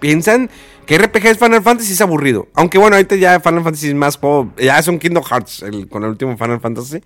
[0.00, 0.48] piensan
[0.86, 2.48] que RPG es Final Fantasy es aburrido.
[2.54, 5.88] Aunque bueno, ahorita ya Final Fantasy es más juego, ya es un Kingdom Hearts el-
[5.88, 7.00] con el último Final Fantasy.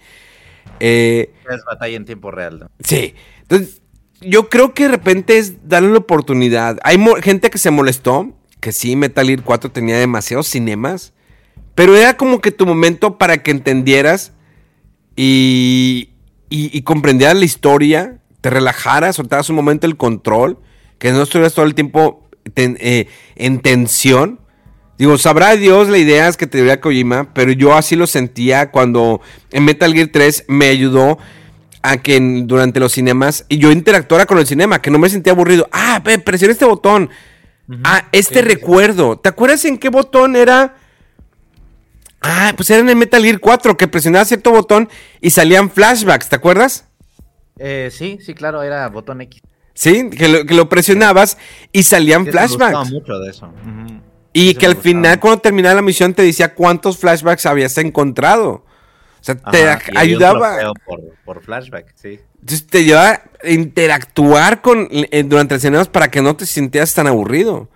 [0.81, 2.59] Eh, Es batalla en tiempo real.
[2.61, 2.71] ¿no?
[2.81, 3.15] Sí.
[3.43, 3.81] Entonces,
[4.21, 6.79] yo creo que de repente es darle una oportunidad.
[6.83, 11.13] Hay gente que se molestó, que sí, Metal Gear 4 tenía demasiados cinemas,
[11.75, 14.33] pero era como que tu momento para que entendieras
[15.17, 16.11] y,
[16.51, 20.59] y, y comprendieras la historia, te relajaras, soltaras un momento el control,
[20.99, 24.41] que no estuvieras todo el tiempo ten- eh, en tensión.
[24.99, 28.71] Digo, sabrá Dios la idea es que te diría Kojima, pero yo así lo sentía
[28.71, 29.21] cuando
[29.53, 31.19] en Metal Gear 3 me ayudó
[31.83, 35.09] a que en- durante los cinemas y yo interactuara con el cinema, que no me
[35.09, 35.69] sentía aburrido.
[35.71, 37.11] Ah, ve, presiona este botón.
[37.85, 39.19] Ah, este recuerdo.
[39.19, 40.77] ¿Te acuerdas en qué botón era?
[42.21, 44.89] Ah, pues era en el Metal Gear 4 que presionaba cierto botón
[45.21, 46.87] y salían flashbacks, ¿te acuerdas?
[47.59, 49.41] Eh, sí, sí, claro, era botón X.
[49.81, 51.39] Sí, que lo, que lo presionabas
[51.71, 52.91] y salían Sí, me gustaba flashbacks.
[52.91, 53.53] mucho de eso.
[54.33, 58.65] Y que al final, cuando terminaba la misión, te decía cuántos flashbacks habías encontrado.
[59.21, 60.73] O sea, te Ajá, ayudaba.
[60.85, 62.19] Por, por flashback, sí.
[62.41, 66.93] Entonces te llevaba a interactuar con, eh, durante las escenas para que no te sintieras
[66.95, 67.69] tan aburrido.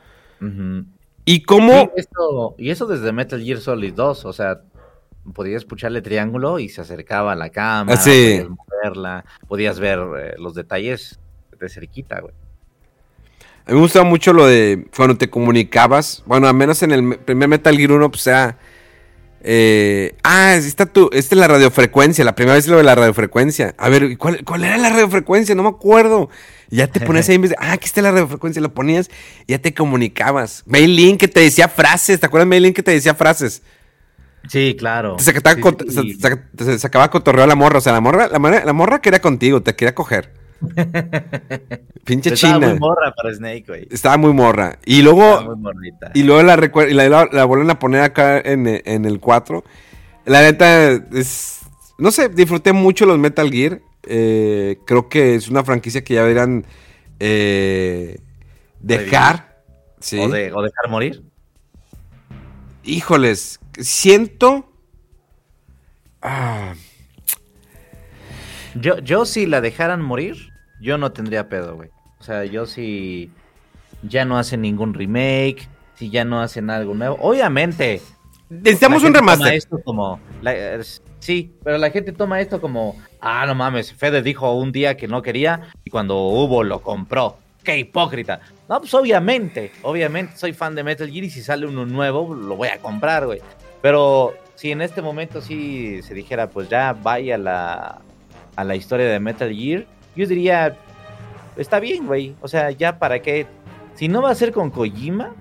[1.24, 1.92] Y cómo.
[2.58, 4.60] Y eso desde Metal Gear Solid 2, o sea,
[5.34, 8.40] podías pucharle triángulo y se acercaba a la cámara, Ah, sí.
[8.42, 11.20] podías moverla, podías ver eh, los detalles
[11.68, 12.34] cerquita, güey.
[13.64, 16.22] A mí me gustaba mucho lo de cuando te comunicabas.
[16.26, 18.58] Bueno, al menos en el me- primer Metal Gear 1, pues sea.
[19.44, 22.24] eh, ah, esta, tu, esta es la radiofrecuencia.
[22.24, 23.74] La primera vez lo de la radiofrecuencia.
[23.78, 25.54] A ver, ¿cuál, cuál era la radiofrecuencia?
[25.54, 26.28] No me acuerdo.
[26.70, 29.10] Y ya te ponías ahí en vez de, ah, aquí está la radiofrecuencia, lo ponías
[29.46, 30.62] y ya te comunicabas.
[30.66, 33.62] Mailin que te decía frases, ¿te acuerdas Mailin que te decía frases?
[34.48, 35.16] Sí, claro.
[35.16, 36.14] Te sacaba, Sí, cot- sí.
[36.14, 38.72] se- se- te sacaba cotorreo a la morra, o sea, la morra, la morra, la
[38.72, 40.32] morra quería contigo, te quería coger.
[42.04, 42.68] Pinche Estaba china.
[42.70, 43.88] muy morra para Snake, güey.
[43.90, 44.78] Estaba muy morra.
[44.84, 46.10] Y Estaba luego, muy morrita.
[46.14, 49.62] y luego la, y la, la, la vuelven a poner acá en, en el 4.
[50.26, 51.60] La neta, es,
[51.98, 53.80] no sé, disfruté mucho los Metal Gear.
[54.04, 56.64] Eh, creo que es una franquicia que ya deberían
[57.20, 58.18] eh,
[58.80, 59.62] dejar.
[60.00, 60.18] Sí.
[60.18, 61.22] O, de- o dejar morir.
[62.84, 64.68] Híjoles, siento...
[66.20, 66.74] Ah,
[68.74, 70.51] Yo, yo si la dejaran morir,
[70.82, 71.88] yo no tendría pedo, güey.
[72.20, 73.30] O sea, yo si
[74.02, 77.16] ya no hacen ningún remake, si ya no hacen algo nuevo.
[77.20, 78.00] Obviamente.
[78.50, 79.54] necesitamos un remaster.
[79.54, 84.20] esto como, la- es- sí, pero la gente toma esto como, ah, no mames, Fede
[84.22, 87.38] dijo un día que no quería y cuando hubo lo compró.
[87.64, 88.40] ¡Qué hipócrita!
[88.68, 92.56] No, pues obviamente, obviamente soy fan de Metal Gear y si sale uno nuevo lo
[92.56, 93.40] voy a comprar, güey.
[93.80, 98.00] Pero si en este momento sí se dijera, pues ya vaya la,
[98.56, 99.86] a la historia de Metal Gear,
[100.16, 100.76] yo diría,
[101.56, 102.34] está bien, güey.
[102.40, 103.46] O sea, ya para qué.
[103.94, 105.34] Si no va a ser con Kojima,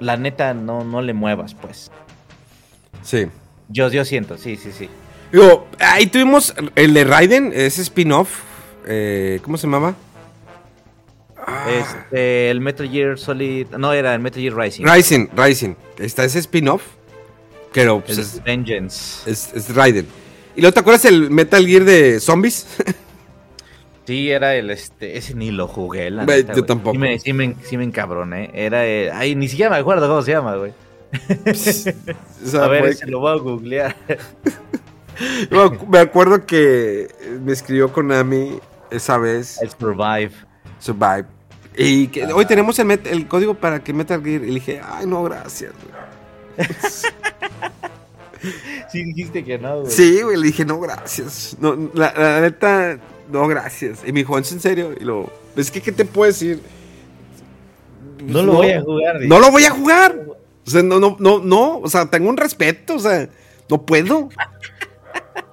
[0.00, 1.90] la neta no, no le muevas, pues.
[3.02, 3.26] Sí.
[3.68, 4.88] Yo, yo siento, sí, sí, sí.
[5.32, 8.40] Digo, ahí tuvimos el de Raiden, ese spin-off.
[8.86, 9.94] eh, ¿Cómo se llamaba?
[11.46, 13.68] Ah, Este, el Metal Gear Solid.
[13.76, 14.84] No, era el Metal Gear Rising.
[14.86, 15.74] Rising, Rising.
[15.98, 16.82] Está ese spin-off.
[17.72, 19.30] Pero pues, El es, Vengeance.
[19.30, 20.06] es, es Raiden.
[20.56, 22.66] ¿Y luego te acuerdas el Metal Gear de zombies?
[24.08, 25.18] Sí, era el este.
[25.18, 26.66] Ese ni lo jugué, la Güey, neta, yo güey.
[26.66, 26.92] tampoco.
[26.92, 28.50] Sí me, sí me, sí me encabroné.
[28.54, 28.86] Era.
[28.86, 30.72] el- ay, ni siquiera me acuerdo cómo se llama, güey.
[31.46, 31.92] O sea,
[32.64, 33.94] A ver, ese lo voy a googlear.
[35.50, 37.08] No, me acuerdo que
[37.44, 38.60] me escribió Konami
[38.90, 39.60] esa vez.
[39.60, 40.30] El Survive.
[40.78, 41.26] Survive.
[41.76, 44.42] Y que hoy tenemos el, el código para que Metal Gear.
[44.44, 45.72] Y dije, ay, no, gracias.
[46.56, 46.68] güey".
[48.90, 49.90] Sí, dijiste que no, güey.
[49.90, 51.56] Sí, güey, le dije, no, gracias.
[51.60, 52.98] No, la, la neta,
[53.30, 54.00] no, gracias.
[54.06, 54.94] Y me dijo, ¿es en serio?
[54.98, 56.60] Y lo, es que, ¿qué te puedo decir?
[58.22, 59.20] No lo voy a jugar.
[59.22, 60.20] No lo voy a jugar.
[60.66, 61.78] O sea, no, no, no, no.
[61.78, 62.96] O sea, tengo un respeto.
[62.96, 63.28] O sea,
[63.68, 64.28] no puedo.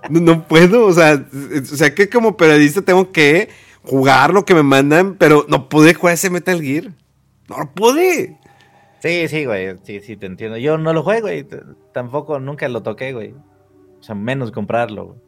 [0.10, 0.86] No, no puedo.
[0.86, 1.26] O sea,
[1.62, 3.50] o sea, que como periodista tengo que
[3.84, 6.92] jugar lo que me mandan, pero no pude jugar ese Metal Gear.
[7.50, 8.40] No lo pude.
[9.00, 9.78] Sí, sí, güey.
[9.84, 10.58] Sí, sí, te entiendo.
[10.58, 11.46] Yo no lo juego, güey.
[11.94, 13.34] Tampoco nunca lo toqué, güey.
[14.00, 15.20] O sea, menos comprarlo, güey.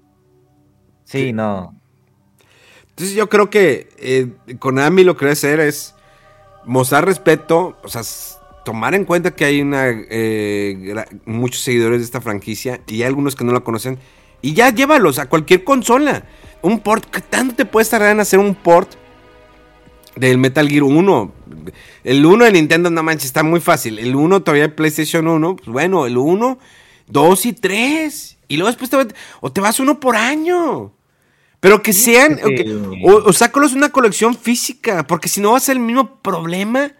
[1.03, 1.76] Sí, no.
[2.97, 5.93] Entonces yo creo que eh, Konami lo que debe hacer es
[6.65, 8.01] mostrar respeto, o sea,
[8.65, 13.43] tomar en cuenta que hay una eh, muchos seguidores de esta franquicia y algunos que
[13.43, 13.99] no la conocen
[14.41, 16.23] y ya llévalos a cualquier consola.
[16.63, 18.89] Un port, ¿qué tanto te puedes tardar en hacer un port
[20.15, 21.31] del Metal Gear 1?
[22.03, 23.99] El 1 de Nintendo, no manches, está muy fácil.
[23.99, 26.57] El 1 todavía de PlayStation 1, pues bueno, el 1,
[27.09, 28.37] 2 y 3.
[28.47, 29.05] Y luego después te, va-
[29.41, 30.93] o te vas uno por año.
[31.59, 32.47] Pero que sean, o,
[33.03, 36.91] o, o sácalos una colección física, porque si no va a ser el mismo problema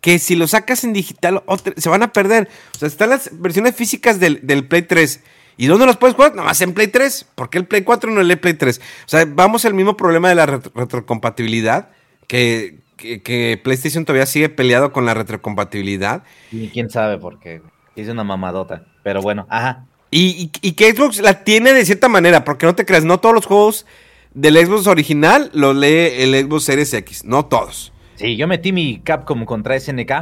[0.00, 2.48] que si lo sacas en digital, otra- se van a perder.
[2.74, 5.22] O sea, están las versiones físicas del, del Play 3.
[5.56, 6.34] ¿Y dónde los puedes jugar?
[6.34, 7.26] Nomás en Play 3.
[7.34, 8.78] ¿Por qué el Play 4 no el Play 3?
[8.78, 11.90] O sea, vamos al mismo problema de la retro- retrocompatibilidad,
[12.28, 16.24] que, que- que PlayStation todavía sigue peleado con la retrocompatibilidad.
[16.52, 17.62] Y quién sabe por qué.
[17.96, 18.84] Es una mamadota.
[19.02, 19.86] Pero bueno, ajá.
[20.10, 23.18] Y, y- y que Xbox la tiene de cierta manera, porque no te creas, no
[23.18, 23.86] todos los juegos
[24.34, 27.92] del Xbox original los lee el Xbox Series X, no todos.
[28.16, 30.12] Sí, yo metí mi Capcom contra SNK.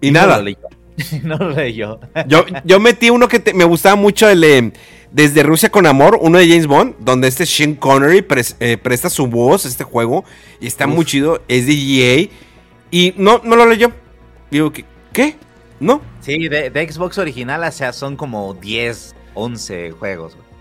[0.00, 0.38] Y no nada.
[0.38, 0.56] lo leí
[1.22, 1.98] no lo leí yo.
[2.26, 4.72] Yo, yo metí uno que te- me gustaba mucho, el de
[5.10, 8.24] Desde Rusia con Amor, uno de James Bond, donde este Sean Connery
[8.60, 10.24] eh, presta su voz a este juego
[10.60, 12.28] y está muy chido, es de EA
[12.90, 13.90] y no, no lo leyó.
[14.50, 14.84] Digo, ¿qué?
[15.12, 15.36] ¿Qué?
[15.80, 16.00] ¿No?
[16.20, 20.34] Sí, de, de Xbox original, o sea, son como 10, 11 juegos.
[20.34, 20.52] güey.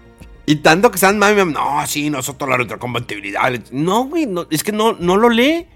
[0.46, 3.52] Y tanto que están mami, no, sí, nosotros la retrocompatibilidad.
[3.72, 5.68] No, güey, no, es que no, no lo lee.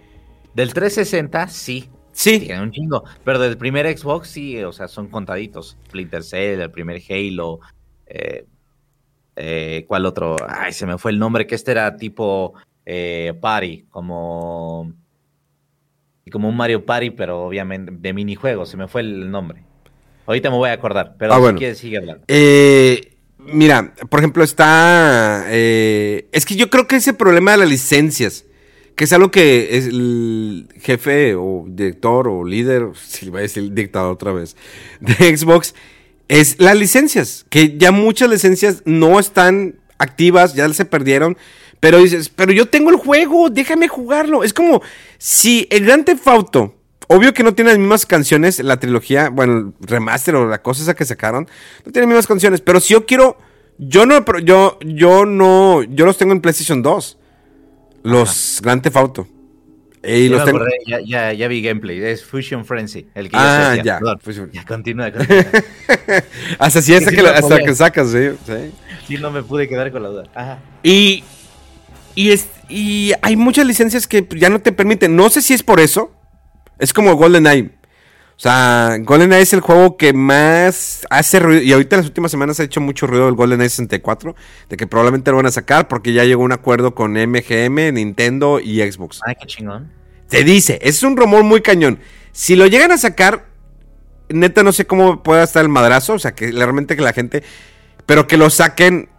[0.53, 1.89] Del 360, sí.
[2.11, 2.39] Sí.
[2.39, 3.03] Tiene un chingo.
[3.23, 5.77] Pero del primer Xbox, sí, o sea, son contaditos.
[5.85, 7.59] Splinter Cell, el primer Halo.
[8.05, 8.45] Eh,
[9.35, 10.37] eh, ¿Cuál otro?
[10.47, 12.53] Ay, se me fue el nombre, que este era tipo
[12.85, 14.93] eh, Party, como.
[16.31, 18.69] Como un Mario Party, pero obviamente de minijuegos.
[18.69, 19.64] Se me fue el nombre.
[20.25, 21.57] Ahorita me voy a acordar, pero Ah, si bueno.
[21.59, 22.23] quieres, sigue hablando.
[22.27, 25.45] Eh, mira, por ejemplo, está.
[25.49, 28.45] eh, es que yo creo que ese problema de las licencias,
[28.95, 33.71] que es algo que es el jefe o director o líder, si voy a decir
[33.73, 34.55] dictador otra vez,
[34.99, 35.75] de Xbox,
[36.27, 37.45] es las licencias.
[37.49, 41.37] Que ya muchas licencias no están activas, ya se perdieron.
[41.79, 44.43] Pero dices, pero yo tengo el juego, déjame jugarlo.
[44.43, 44.81] Es como
[45.19, 46.73] si el Grand Theft Auto,
[47.07, 50.81] obvio que no tiene las mismas canciones, la trilogía, bueno, el remaster o la cosa
[50.83, 51.47] esa que sacaron,
[51.85, 53.37] no tiene las mismas canciones, pero si yo quiero,
[53.77, 57.17] yo no, yo, yo no, yo los tengo en PlayStation 2,
[58.03, 59.27] los Grand Theft Auto.
[60.07, 61.99] Y los tengo, acordé, ya, ya, ya vi gameplay.
[61.99, 63.07] Es Fusion Frenzy.
[63.15, 64.19] El que Ah, ya, Perdón.
[64.23, 65.11] Fusion- Ya, continúa.
[65.11, 65.43] continúa.
[66.59, 68.71] hasta así, hasta sí que, hasta que sacas, sí, sí.
[69.07, 70.23] Sí, no me pude quedar con la duda.
[70.35, 70.59] Ajá.
[70.83, 71.23] Y,
[72.13, 75.15] y, es- y hay muchas licencias que ya no te permiten.
[75.15, 76.11] No sé si es por eso.
[76.79, 77.71] Es como GoldenEye.
[78.37, 81.61] O sea, GoldenEye es el juego que más hace ruido.
[81.61, 84.35] Y ahorita en las últimas semanas ha hecho mucho ruido el GoldenEye 64.
[84.69, 88.59] De que probablemente lo van a sacar porque ya llegó un acuerdo con MGM, Nintendo
[88.59, 89.21] y Xbox.
[89.25, 89.91] Ay, qué chingón.
[90.27, 91.99] Se dice, es un rumor muy cañón.
[92.33, 93.45] Si lo llegan a sacar,
[94.27, 96.13] neta no sé cómo pueda estar el madrazo.
[96.13, 97.43] O sea, que realmente que la gente.
[98.05, 99.09] Pero que lo saquen.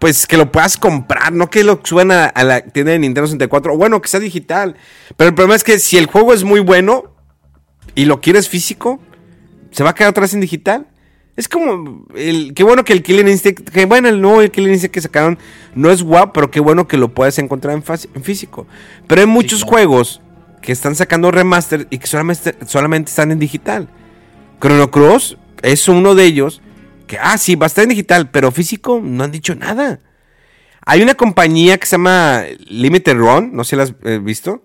[0.00, 3.26] Pues que lo puedas comprar, no que lo suban a, a la tienda de Nintendo
[3.26, 3.74] 64.
[3.74, 4.76] O bueno, que sea digital.
[5.16, 7.14] Pero el problema es que si el juego es muy bueno
[7.94, 9.00] y lo quieres físico,
[9.70, 10.86] se va a quedar vez en digital.
[11.36, 12.06] Es como.
[12.14, 13.68] El, qué bueno que el Killing Instinct.
[13.70, 15.38] Que bueno, el nuevo Killing Instinct que sacaron
[15.74, 18.66] no es guau, pero qué bueno que lo puedes encontrar en, físico.
[19.08, 19.70] Pero hay muchos claro.
[19.70, 20.20] juegos
[20.62, 23.88] que están sacando remaster y que solamente, solamente están en digital.
[24.60, 26.62] Chrono Cross es uno de ellos
[27.06, 30.00] que, ah, sí, va a estar en digital, pero físico no han dicho nada.
[30.86, 34.64] Hay una compañía que se llama Limited Run, no sé si la has eh, visto,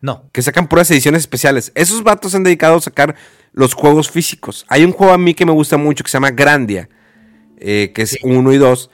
[0.00, 0.24] No.
[0.32, 1.72] que sacan puras ediciones especiales.
[1.74, 3.14] Esos vatos se han dedicado a sacar
[3.52, 4.64] los juegos físicos.
[4.68, 6.88] Hay un juego a mí que me gusta mucho que se llama Grandia,
[7.58, 8.90] eh, que es uno y dos,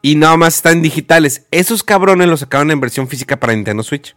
[0.00, 1.46] y nada más están digitales.
[1.50, 4.16] Esos cabrones los sacaron en versión física para Nintendo Switch.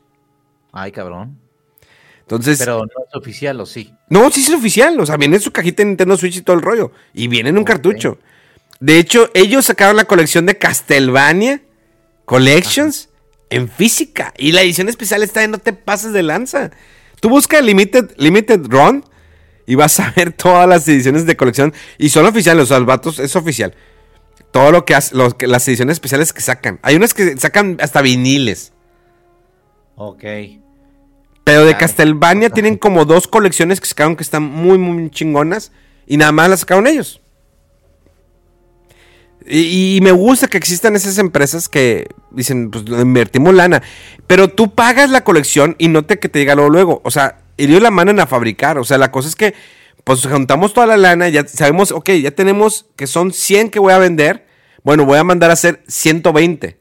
[0.72, 1.40] Ay, cabrón.
[2.30, 3.92] Entonces, Pero no es oficial, ¿o sí?
[4.08, 5.00] No, sí es oficial.
[5.00, 6.92] O sea, viene en su cajita de Nintendo Switch y todo el rollo.
[7.12, 8.20] Y viene en un cartucho.
[8.80, 11.62] De hecho, ellos sacaron la colección de Castlevania
[12.26, 13.10] Collections
[13.50, 14.32] en física.
[14.38, 16.70] Y la edición especial está en No te pases de lanza.
[17.20, 19.04] Tú busca Limited, Limited Run
[19.66, 21.74] y vas a ver todas las ediciones de colección.
[21.98, 23.74] Y son oficiales, o sea, los vatos es oficial.
[24.52, 26.78] Todo lo que hace, que- las ediciones especiales que sacan.
[26.84, 28.72] Hay unas que sacan hasta viniles.
[29.96, 30.24] Ok.
[31.50, 31.76] Pero de.
[31.76, 35.72] Castlevania tienen como dos colecciones que sacaron que están muy, muy chingonas.
[36.06, 37.22] Y nada más las sacaron ellos.
[39.48, 43.82] Y, y me gusta que existan esas empresas que dicen, pues invertimos lana.
[44.28, 47.02] Pero tú pagas la colección y no te que te diga luego, luego.
[47.04, 48.78] O sea, ellos la mandan a fabricar.
[48.78, 49.56] O sea, la cosa es que,
[50.04, 53.94] pues juntamos toda la lana, ya sabemos, ok, ya tenemos que son 100 que voy
[53.94, 54.46] a vender.
[54.84, 56.78] Bueno, voy a mandar a hacer 120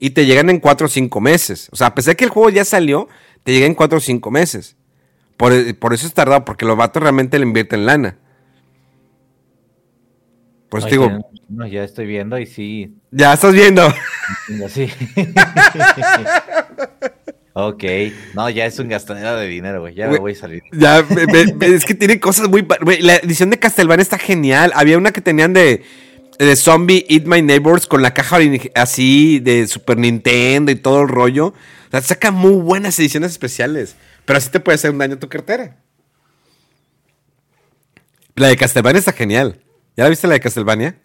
[0.00, 1.68] y te llegan en 4 o 5 meses.
[1.70, 3.08] O sea, a pesar de que el juego ya salió,
[3.44, 4.76] te llega en 4 o 5 meses.
[5.36, 8.18] Por, por eso es tardado, porque los vatos realmente le invierten lana.
[10.70, 12.94] Ay, te digo, que- No, ya estoy viendo y sí.
[13.10, 13.82] ya estás viendo.
[14.68, 14.88] Sí.
[17.52, 17.84] ok.
[18.34, 19.94] No, ya es un gastadero de dinero, güey.
[19.94, 20.62] Ya me voy a salir.
[20.72, 21.00] Ya,
[21.60, 22.66] es que tiene cosas muy...
[23.00, 24.72] La edición de Castlevania está genial.
[24.74, 25.82] Había una que tenían de,
[26.38, 28.38] de Zombie Eat My Neighbors con la caja
[28.74, 31.48] así de Super Nintendo y todo el rollo.
[31.48, 31.54] O
[31.90, 33.96] sea, saca muy buenas ediciones especiales.
[34.24, 35.76] Pero así te puede hacer un daño a tu cartera.
[38.34, 39.60] La de Castlevania está genial.
[39.96, 40.96] ¿Ya la viste la de Castlevania?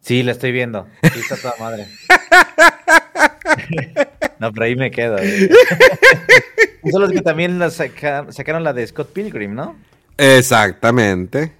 [0.00, 0.86] Sí, la estoy viendo.
[1.02, 1.86] Sí, está toda madre.
[4.38, 5.16] no, pero ahí me quedo.
[6.90, 9.76] Son los que también la saca- sacaron la de Scott Pilgrim, ¿no?
[10.18, 11.52] Exactamente.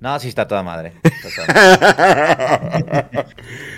[0.00, 0.94] No, sí está toda madre.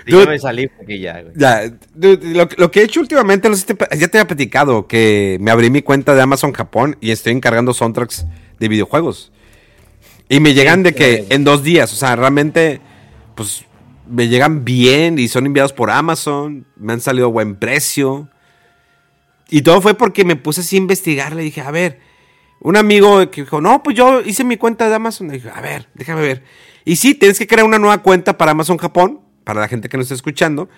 [0.06, 1.32] Yo me salí porque ya, güey.
[1.36, 1.62] Ya,
[1.94, 4.86] dude, lo, lo que he hecho últimamente, no sé si te- ya te había platicado,
[4.86, 8.26] que me abrí mi cuenta de Amazon Japón y estoy encargando soundtracks
[8.58, 9.32] de videojuegos.
[10.28, 11.34] Y me llegan de que claro.
[11.34, 12.80] en dos días, o sea, realmente,
[13.34, 13.64] pues,
[14.08, 18.28] me llegan bien y son enviados por Amazon, me han salido a buen precio.
[19.50, 22.00] Y todo fue porque me puse así a investigar, le dije, a ver,
[22.64, 25.28] un amigo que dijo, no, pues yo hice mi cuenta de Amazon.
[25.28, 26.42] Dije, a ver, déjame ver.
[26.86, 29.98] Y sí, tienes que crear una nueva cuenta para Amazon Japón, para la gente que
[29.98, 30.70] nos está escuchando.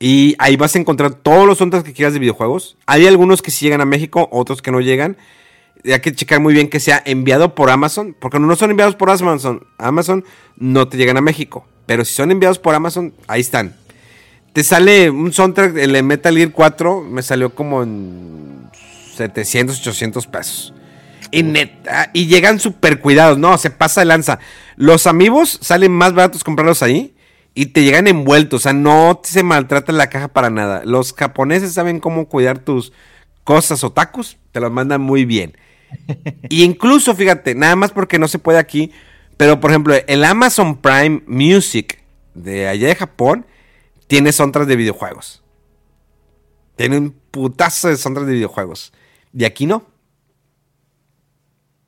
[0.00, 2.78] Y ahí vas a encontrar todos los soundtracks que quieras de videojuegos.
[2.86, 5.18] Hay algunos que sí llegan a México, otros que no llegan.
[5.84, 8.96] Y hay que checar muy bien que sea enviado por Amazon, porque no son enviados
[8.96, 10.24] por Amazon, Amazon
[10.56, 11.66] no te llegan a México.
[11.84, 13.76] Pero si son enviados por Amazon, ahí están.
[14.54, 18.70] Te sale un soundtrack, el Metal Gear 4, me salió como en
[19.16, 20.72] 700, 800 pesos.
[21.36, 24.38] Y neta, y llegan súper cuidados, no, se pasa de lanza.
[24.76, 27.14] Los amigos salen más baratos comprarlos ahí
[27.52, 30.80] y te llegan envueltos, o sea, no se maltrata la caja para nada.
[30.86, 32.94] Los japoneses saben cómo cuidar tus
[33.44, 35.58] cosas otakus, te los mandan muy bien.
[36.48, 38.92] Y incluso, fíjate, nada más porque no se puede aquí,
[39.36, 42.02] pero por ejemplo, el Amazon Prime Music
[42.32, 43.44] de allá de Japón
[44.06, 45.42] tiene soundtracks de videojuegos.
[46.76, 48.94] Tiene un putazo de soundtracks de videojuegos.
[49.34, 49.84] Y aquí no.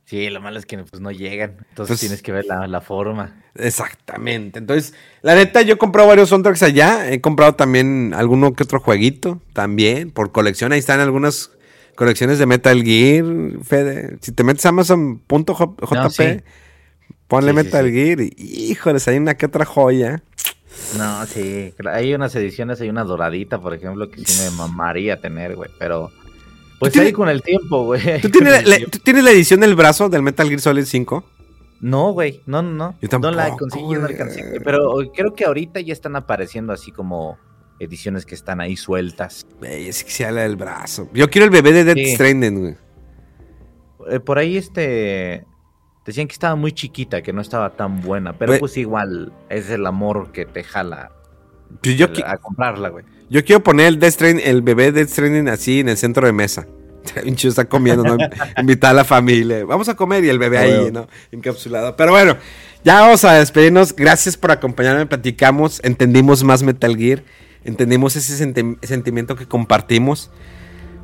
[0.09, 1.51] Sí, lo malo es que pues, no llegan.
[1.51, 3.43] Entonces Entonces- tienes que ver la, la forma.
[3.55, 4.59] Exactamente.
[4.59, 7.11] Entonces, la neta, yo he comprado varios soundtracks allá.
[7.13, 9.43] He comprado también alguno que otro jueguito.
[9.53, 10.73] También, por colección.
[10.73, 11.51] Ahí están algunas
[11.95, 13.25] colecciones de Metal Gear,
[13.65, 14.17] Fede.
[14.23, 16.41] Si te metes a Amazon.jp, No, sí.
[17.27, 17.93] ponle sí, Metal sí.
[17.93, 18.21] Gear.
[18.23, 18.35] Y,
[18.71, 20.23] híjoles, hay una que otra joya.
[20.97, 21.75] No, sí.
[21.93, 25.69] Hay unas ediciones, hay una doradita, por ejemplo, que sí me mamaría tener, güey.
[25.79, 26.11] Pero.
[26.79, 28.21] Pues tienes- ahí con el tiempo, güey.
[28.21, 31.25] ¿Tú tienes, la, la- tú tienes la edición del brazo del Metal Gear Solid 5?
[31.81, 32.95] No, güey, no, no, no.
[33.01, 34.61] Yo no la tampoco, conseguí, no alcancé.
[34.65, 37.39] Pero creo que ahorita ya están apareciendo así como
[37.79, 39.47] ediciones que están ahí sueltas.
[39.63, 41.09] Es que sea la del brazo.
[41.13, 42.15] Yo quiero el bebé de Death Sí.
[42.15, 42.77] Stranding, güey.
[44.11, 45.45] Eh, por ahí este
[46.05, 48.61] decían que estaba muy chiquita, que no estaba tan buena, pero Güey.
[48.61, 51.13] pues igual es el amor que te jala
[51.83, 53.05] Pues yo, el- a comprarla, güey.
[53.31, 56.33] Yo quiero poner el, Death Stranding- el bebé Death Stranding así en el centro de
[56.33, 56.67] mesa.
[57.35, 58.17] Chido está comiendo, ¿no?
[58.59, 59.65] Invitar a la familia.
[59.65, 60.91] Vamos a comer y el bebé Ah, ahí.
[60.93, 61.09] ¿no?
[61.33, 61.97] Encapsulado.
[61.97, 62.37] Pero bueno,
[62.85, 63.95] ya vamos a despedirnos.
[63.97, 65.07] Gracias por acompañarme.
[65.07, 67.23] Platicamos, entendimos más Metal Gear.
[67.65, 70.31] Entendimos ese senti- sentimiento que compartimos.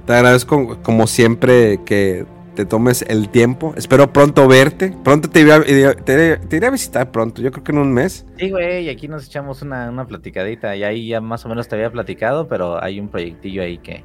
[0.07, 3.75] Te agradezco, como siempre, que te tomes el tiempo.
[3.77, 4.95] Espero pronto verte.
[5.05, 7.43] Pronto te iré a, te- te iré a visitar pronto.
[7.43, 8.27] Yo creo que en un mes.
[8.39, 10.75] Sí, güey, y aquí nos echamos una, una platicadita.
[10.77, 14.05] Y ahí ya más o menos te había platicado, pero hay un proyectillo ahí que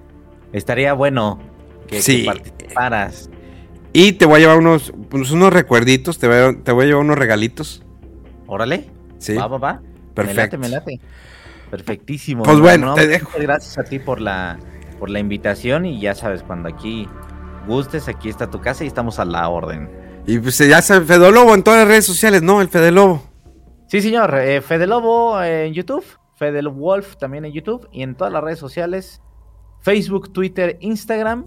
[0.53, 1.39] estaría bueno
[1.87, 2.23] que, que Sí.
[2.25, 3.29] participaras.
[3.93, 6.19] Y te voy a llevar unos, pues, unos recuerditos.
[6.19, 7.83] Te voy, a, te voy a llevar unos regalitos.
[8.47, 9.35] Órale, Sí.
[9.35, 9.81] va, va, va.
[10.13, 10.57] Perfecto.
[10.57, 11.05] Me late, me late.
[11.69, 12.43] Perfectísimo.
[12.43, 13.29] Pues No, bueno, no, te dejo.
[13.39, 14.57] Gracias a ti por la,
[14.99, 17.07] por la invitación y ya sabes, cuando aquí
[17.69, 19.89] gustes, aquí está tu casa y estamos a la orden.
[20.27, 22.61] Y pues ya sabes, Fede Lobo en todas las redes sociales, ¿no?
[22.61, 23.23] El Fede Lobo.
[23.87, 24.35] Sí, señor.
[24.37, 26.03] Eh, Fede Lobo en YouTube,
[26.35, 29.21] Fede Wolf también en YouTube y en todas las redes sociales.
[29.81, 31.45] Facebook, Twitter, Instagram.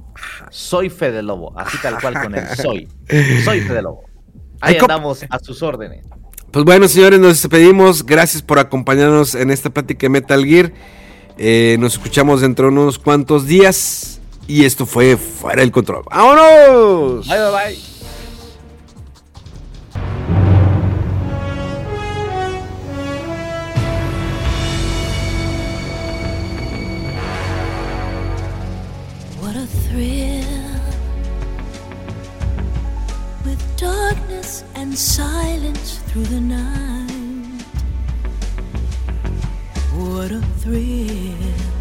[0.51, 2.89] Soy Fede Lobo, así tal cual con el soy.
[3.45, 4.05] Soy Fede Lobo.
[4.61, 6.07] Ahí andamos a sus órdenes.
[6.51, 8.05] Pues bueno, señores, nos despedimos.
[8.05, 10.73] Gracias por acompañarnos en esta plática de Metal Gear.
[11.39, 14.22] Eh, nos escuchamos dentro de unos cuantos días.
[14.53, 16.05] Y esto fue Fuera del Control.
[16.11, 17.27] ¡Vámonos!
[17.27, 17.79] Bye, bye, bye.
[29.41, 30.45] What a thrill
[33.47, 37.65] with darkness and silence through the night.
[39.95, 41.72] What a thrill.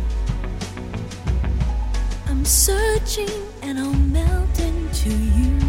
[2.43, 3.29] Searching
[3.61, 5.59] and I'll melt into you.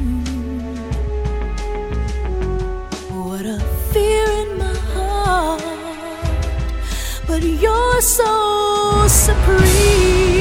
[3.11, 3.61] What a
[3.93, 5.63] fear in my heart,
[7.27, 10.32] but you're so supreme.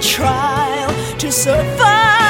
[0.00, 2.29] Trial to survive